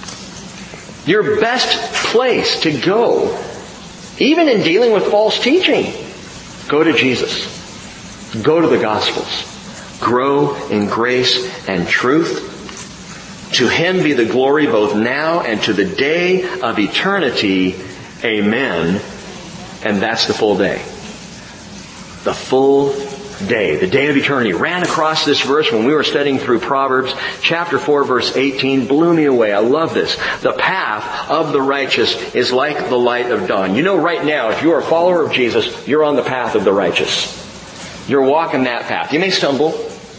Your 1.08 1.40
best 1.40 1.94
place 1.94 2.61
to 2.61 2.78
go 2.80 3.36
even 4.20 4.48
in 4.48 4.62
dealing 4.62 4.92
with 4.92 5.06
false 5.06 5.40
teaching, 5.40 5.94
go 6.68 6.84
to 6.84 6.92
Jesus. 6.92 7.58
Go 8.42 8.61
to 8.61 8.68
the 8.68 8.78
Gospels. 8.78 9.46
Grow 9.98 10.54
in 10.68 10.86
grace 10.86 11.66
and 11.66 11.88
truth. 11.88 12.46
To 13.54 13.66
Him 13.66 14.02
be 14.04 14.12
the 14.12 14.26
glory 14.26 14.66
both 14.66 14.94
now 14.94 15.40
and 15.40 15.61
to 15.62 15.72
the 15.72 15.86
day 15.86 16.44
of 16.61 16.78
eternity. 16.78 17.80
Amen. 18.22 19.00
And 19.83 20.01
that's 20.01 20.26
the 20.26 20.35
full 20.35 20.57
day. 20.57 20.78
The 22.24 22.35
full 22.35 22.93
day, 23.47 23.76
the 23.76 23.87
day 23.87 24.09
of 24.09 24.16
eternity, 24.16 24.53
ran 24.53 24.83
across 24.83 25.24
this 25.24 25.41
verse 25.41 25.72
when 25.72 25.85
we 25.85 25.95
were 25.95 26.05
studying 26.05 26.39
through 26.39 26.61
Proverbs 26.61 27.14
chapter 27.41 27.78
4 27.78 28.05
verse 28.05 28.37
18, 28.37 28.87
blew 28.87 29.14
me 29.14 29.24
away. 29.24 29.53
I 29.53 29.61
love 29.61 29.95
this. 29.95 30.16
The 30.43 30.53
path 30.53 31.31
of 31.31 31.53
the 31.53 31.62
righteous 31.62 32.35
is 32.35 32.53
like 32.53 32.89
the 32.89 32.99
light 32.99 33.31
of 33.31 33.49
dawn. 33.49 33.74
You 33.74 33.83
know 33.83 33.97
right 33.97 34.24
now, 34.24 34.51
if 34.51 34.62
you 34.62 34.72
are 34.72 34.81
a 34.81 34.85
follower 34.85 35.24
of 35.24 35.33
Jesus, 35.33 35.89
you're 35.89 36.05
on 36.05 36.16
the 36.16 36.22
path 36.22 36.55
of 36.55 36.64
the 36.64 36.72
righteous. 36.72 37.39
You're 38.09 38.22
walking 38.22 38.64
that 38.64 38.83
path. 38.83 39.12
You 39.12 39.20
may 39.20 39.31
stumble. 39.31 39.72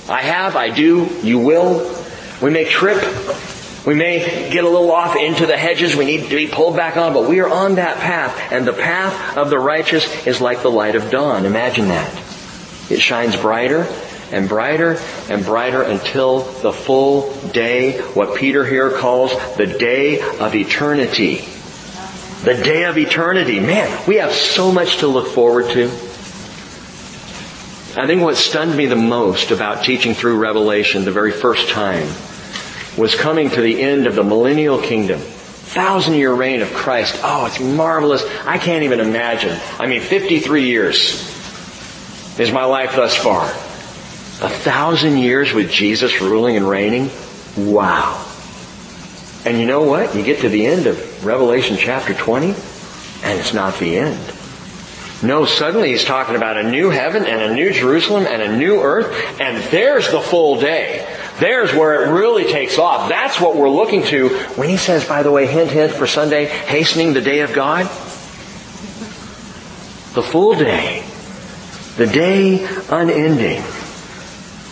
I 0.09 0.22
have, 0.22 0.55
I 0.55 0.70
do, 0.70 1.07
you 1.22 1.39
will. 1.39 1.95
We 2.41 2.49
may 2.49 2.66
trip. 2.66 3.01
We 3.86 3.95
may 3.95 4.51
get 4.51 4.63
a 4.63 4.69
little 4.69 4.91
off 4.91 5.15
into 5.15 5.47
the 5.47 5.57
hedges. 5.57 5.95
We 5.95 6.05
need 6.05 6.29
to 6.29 6.36
be 6.36 6.47
pulled 6.47 6.75
back 6.75 6.97
on, 6.97 7.13
but 7.13 7.27
we 7.27 7.39
are 7.39 7.49
on 7.49 7.75
that 7.75 7.97
path. 7.97 8.51
And 8.51 8.65
the 8.65 8.73
path 8.73 9.38
of 9.38 9.49
the 9.49 9.57
righteous 9.57 10.27
is 10.27 10.39
like 10.39 10.61
the 10.61 10.69
light 10.69 10.95
of 10.95 11.09
dawn. 11.09 11.45
Imagine 11.45 11.88
that. 11.88 12.15
It 12.91 13.01
shines 13.01 13.36
brighter 13.36 13.88
and 14.32 14.47
brighter 14.47 14.99
and 15.29 15.43
brighter 15.43 15.82
until 15.82 16.41
the 16.61 16.71
full 16.71 17.34
day, 17.47 17.99
what 18.13 18.38
Peter 18.38 18.63
here 18.65 18.91
calls 18.91 19.32
the 19.57 19.65
day 19.65 20.21
of 20.21 20.53
eternity. 20.53 21.43
The 22.43 22.53
day 22.53 22.84
of 22.84 22.99
eternity. 22.99 23.59
Man, 23.59 24.07
we 24.07 24.17
have 24.17 24.32
so 24.32 24.71
much 24.71 24.97
to 24.97 25.07
look 25.07 25.27
forward 25.29 25.69
to. 25.71 25.86
I 27.99 28.05
think 28.05 28.21
what 28.21 28.38
stunned 28.38 28.77
me 28.77 28.86
the 28.86 28.95
most 28.95 29.49
about 29.49 29.84
teaching 29.84 30.13
through 30.13 30.38
Revelation 30.38 31.03
the 31.03 31.11
very 31.11 31.32
first 31.32 31.69
time 31.69 32.07
was 32.97 33.15
coming 33.15 33.49
to 33.49 33.61
the 33.61 33.81
end 33.81 34.07
of 34.07 34.15
the 34.15 34.23
millennial 34.23 34.81
kingdom. 34.81 35.19
Thousand 35.19 36.15
year 36.15 36.33
reign 36.33 36.61
of 36.61 36.73
Christ. 36.73 37.19
Oh, 37.23 37.45
it's 37.45 37.59
marvelous. 37.59 38.23
I 38.45 38.57
can't 38.57 38.83
even 38.83 38.99
imagine. 38.99 39.57
I 39.79 39.87
mean, 39.87 40.01
53 40.01 40.65
years 40.65 41.31
is 42.39 42.51
my 42.51 42.65
life 42.65 42.95
thus 42.95 43.15
far. 43.15 43.45
A 43.45 44.49
thousand 44.49 45.17
years 45.17 45.53
with 45.53 45.69
Jesus 45.71 46.19
ruling 46.21 46.57
and 46.57 46.67
reigning? 46.67 47.09
Wow. 47.55 48.25
And 49.45 49.59
you 49.59 49.65
know 49.65 49.83
what? 49.83 50.15
You 50.15 50.23
get 50.23 50.41
to 50.41 50.49
the 50.49 50.65
end 50.65 50.87
of 50.87 51.25
Revelation 51.25 51.77
chapter 51.77 52.13
20, 52.13 52.47
and 52.47 53.39
it's 53.39 53.53
not 53.53 53.77
the 53.79 53.97
end. 53.97 54.19
No, 55.23 55.45
suddenly 55.45 55.91
he's 55.91 56.03
talking 56.03 56.35
about 56.35 56.57
a 56.57 56.69
new 56.69 56.89
heaven 56.89 57.25
and 57.25 57.41
a 57.41 57.53
new 57.53 57.71
Jerusalem 57.71 58.25
and 58.25 58.41
a 58.41 58.57
new 58.57 58.81
earth, 58.81 59.39
and 59.39 59.63
there's 59.71 60.09
the 60.11 60.21
full 60.21 60.59
day. 60.59 61.11
There's 61.39 61.73
where 61.73 62.03
it 62.03 62.11
really 62.11 62.51
takes 62.51 62.77
off. 62.77 63.09
That's 63.09 63.39
what 63.39 63.55
we're 63.55 63.69
looking 63.69 64.03
to 64.03 64.29
when 64.55 64.69
he 64.69 64.77
says, 64.77 65.07
by 65.07 65.23
the 65.23 65.32
way, 65.32 65.47
hint, 65.47 65.71
hint 65.71 65.93
for 65.93 66.07
Sunday, 66.07 66.45
hastening 66.45 67.13
the 67.13 67.21
day 67.21 67.39
of 67.39 67.53
God. 67.53 67.84
The 70.13 70.21
full 70.21 70.55
day. 70.55 71.03
The 71.97 72.07
day 72.07 72.67
unending. 72.89 73.63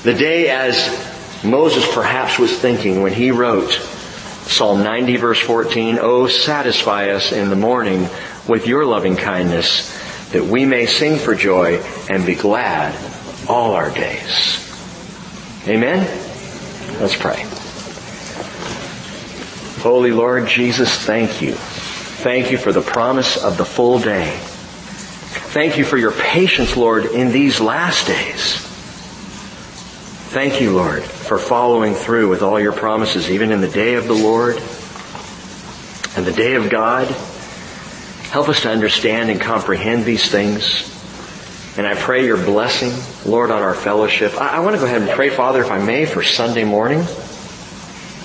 The 0.03 0.13
day 0.13 0.49
as 0.49 1.07
Moses 1.43 1.85
perhaps 1.93 2.37
was 2.37 2.57
thinking 2.59 3.01
when 3.01 3.13
he 3.13 3.31
wrote 3.31 3.71
Psalm 3.71 4.83
90 4.83 5.17
verse 5.17 5.39
14, 5.39 5.99
Oh, 6.01 6.27
satisfy 6.27 7.11
us 7.11 7.31
in 7.31 7.49
the 7.49 7.55
morning 7.55 8.09
with 8.47 8.67
your 8.67 8.85
loving 8.85 9.15
kindness 9.15 9.95
that 10.31 10.43
we 10.43 10.65
may 10.65 10.85
sing 10.85 11.17
for 11.17 11.35
joy 11.35 11.77
and 12.09 12.25
be 12.25 12.35
glad 12.35 12.95
all 13.47 13.73
our 13.73 13.91
days. 13.91 14.65
Amen? 15.67 16.28
Let's 16.99 17.15
pray. 17.15 17.45
Holy 19.81 20.11
Lord 20.11 20.47
Jesus, 20.47 20.93
thank 20.93 21.41
you. 21.41 21.53
Thank 21.53 22.51
you 22.51 22.57
for 22.57 22.73
the 22.73 22.81
promise 22.81 23.37
of 23.41 23.57
the 23.57 23.63
full 23.63 23.99
day. 23.99 24.37
Thank 24.37 25.77
you 25.77 25.85
for 25.85 25.97
your 25.97 26.11
patience, 26.11 26.75
Lord, 26.75 27.05
in 27.05 27.31
these 27.31 27.61
last 27.61 28.05
days. 28.07 28.57
Thank 30.31 30.59
you, 30.59 30.75
Lord, 30.75 31.03
for 31.03 31.37
following 31.39 31.93
through 31.93 32.27
with 32.27 32.41
all 32.41 32.59
your 32.59 32.73
promises, 32.73 33.31
even 33.31 33.53
in 33.53 33.61
the 33.61 33.69
day 33.69 33.93
of 33.93 34.05
the 34.05 34.13
Lord 34.13 34.57
and 36.17 36.25
the 36.25 36.33
day 36.33 36.55
of 36.55 36.69
God. 36.69 37.07
Help 37.07 38.49
us 38.49 38.63
to 38.63 38.69
understand 38.69 39.29
and 39.29 39.39
comprehend 39.39 40.03
these 40.03 40.29
things. 40.29 40.98
And 41.77 41.87
I 41.87 41.95
pray 41.95 42.25
your 42.25 42.37
blessing, 42.37 42.91
Lord, 43.29 43.51
on 43.51 43.61
our 43.61 43.73
fellowship. 43.73 44.33
I, 44.39 44.57
I 44.57 44.59
want 44.59 44.75
to 44.75 44.79
go 44.79 44.85
ahead 44.85 45.01
and 45.01 45.11
pray, 45.11 45.29
Father, 45.29 45.61
if 45.61 45.71
I 45.71 45.83
may, 45.83 46.05
for 46.05 46.23
Sunday 46.23 46.63
morning. 46.63 46.99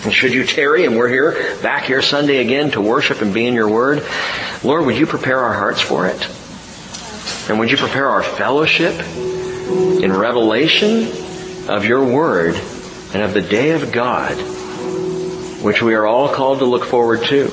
And 0.04 0.12
should 0.12 0.34
you 0.34 0.44
tarry 0.44 0.84
and 0.84 0.96
we're 0.96 1.08
here, 1.08 1.56
back 1.62 1.84
here 1.84 2.02
Sunday 2.02 2.38
again 2.38 2.72
to 2.72 2.80
worship 2.80 3.22
and 3.22 3.32
be 3.32 3.46
in 3.46 3.54
your 3.54 3.68
word, 3.68 4.04
Lord, 4.62 4.86
would 4.86 4.96
you 4.96 5.06
prepare 5.06 5.38
our 5.40 5.54
hearts 5.54 5.80
for 5.80 6.06
it? 6.06 6.28
And 7.48 7.58
would 7.58 7.70
you 7.70 7.76
prepare 7.76 8.08
our 8.08 8.22
fellowship 8.22 8.94
in 10.04 10.12
revelation 10.12 11.08
of 11.68 11.84
your 11.84 12.04
word 12.04 12.56
and 13.14 13.22
of 13.22 13.32
the 13.32 13.40
day 13.40 13.70
of 13.70 13.92
God, 13.92 14.36
which 15.62 15.80
we 15.80 15.94
are 15.94 16.04
all 16.04 16.28
called 16.28 16.58
to 16.58 16.64
look 16.64 16.84
forward 16.84 17.24
to. 17.24 17.48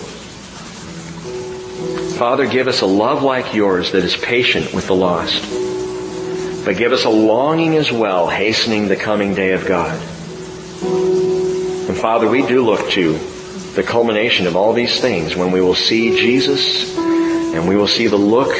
Father, 2.17 2.47
give 2.47 2.67
us 2.67 2.81
a 2.81 2.85
love 2.85 3.23
like 3.23 3.53
yours 3.53 3.91
that 3.93 4.03
is 4.03 4.15
patient 4.15 4.73
with 4.73 4.87
the 4.87 4.95
lost. 4.95 5.70
But 6.63 6.77
give 6.77 6.91
us 6.91 7.05
a 7.05 7.09
longing 7.09 7.75
as 7.75 7.91
well, 7.91 8.27
hastening 8.29 8.87
the 8.87 8.95
coming 8.95 9.33
day 9.33 9.53
of 9.53 9.65
God. 9.67 9.99
And 11.89 11.97
Father, 11.97 12.27
we 12.27 12.45
do 12.45 12.63
look 12.63 12.89
to 12.91 13.17
the 13.75 13.83
culmination 13.83 14.47
of 14.47 14.55
all 14.55 14.73
these 14.73 14.99
things 14.99 15.35
when 15.35 15.51
we 15.51 15.61
will 15.61 15.75
see 15.75 16.17
Jesus 16.17 16.97
and 16.97 17.67
we 17.67 17.75
will 17.75 17.87
see 17.87 18.07
the 18.07 18.17
look 18.17 18.55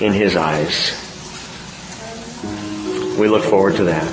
in 0.00 0.12
His 0.12 0.36
eyes. 0.36 1.00
We 3.18 3.28
look 3.28 3.44
forward 3.44 3.76
to 3.76 3.84
that. 3.84 4.08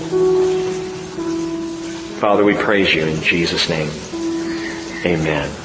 Father, 2.19 2.43
we 2.43 2.53
praise 2.53 2.93
you 2.93 3.05
in 3.05 3.21
Jesus' 3.23 3.67
name. 3.67 3.89
Amen. 5.05 5.60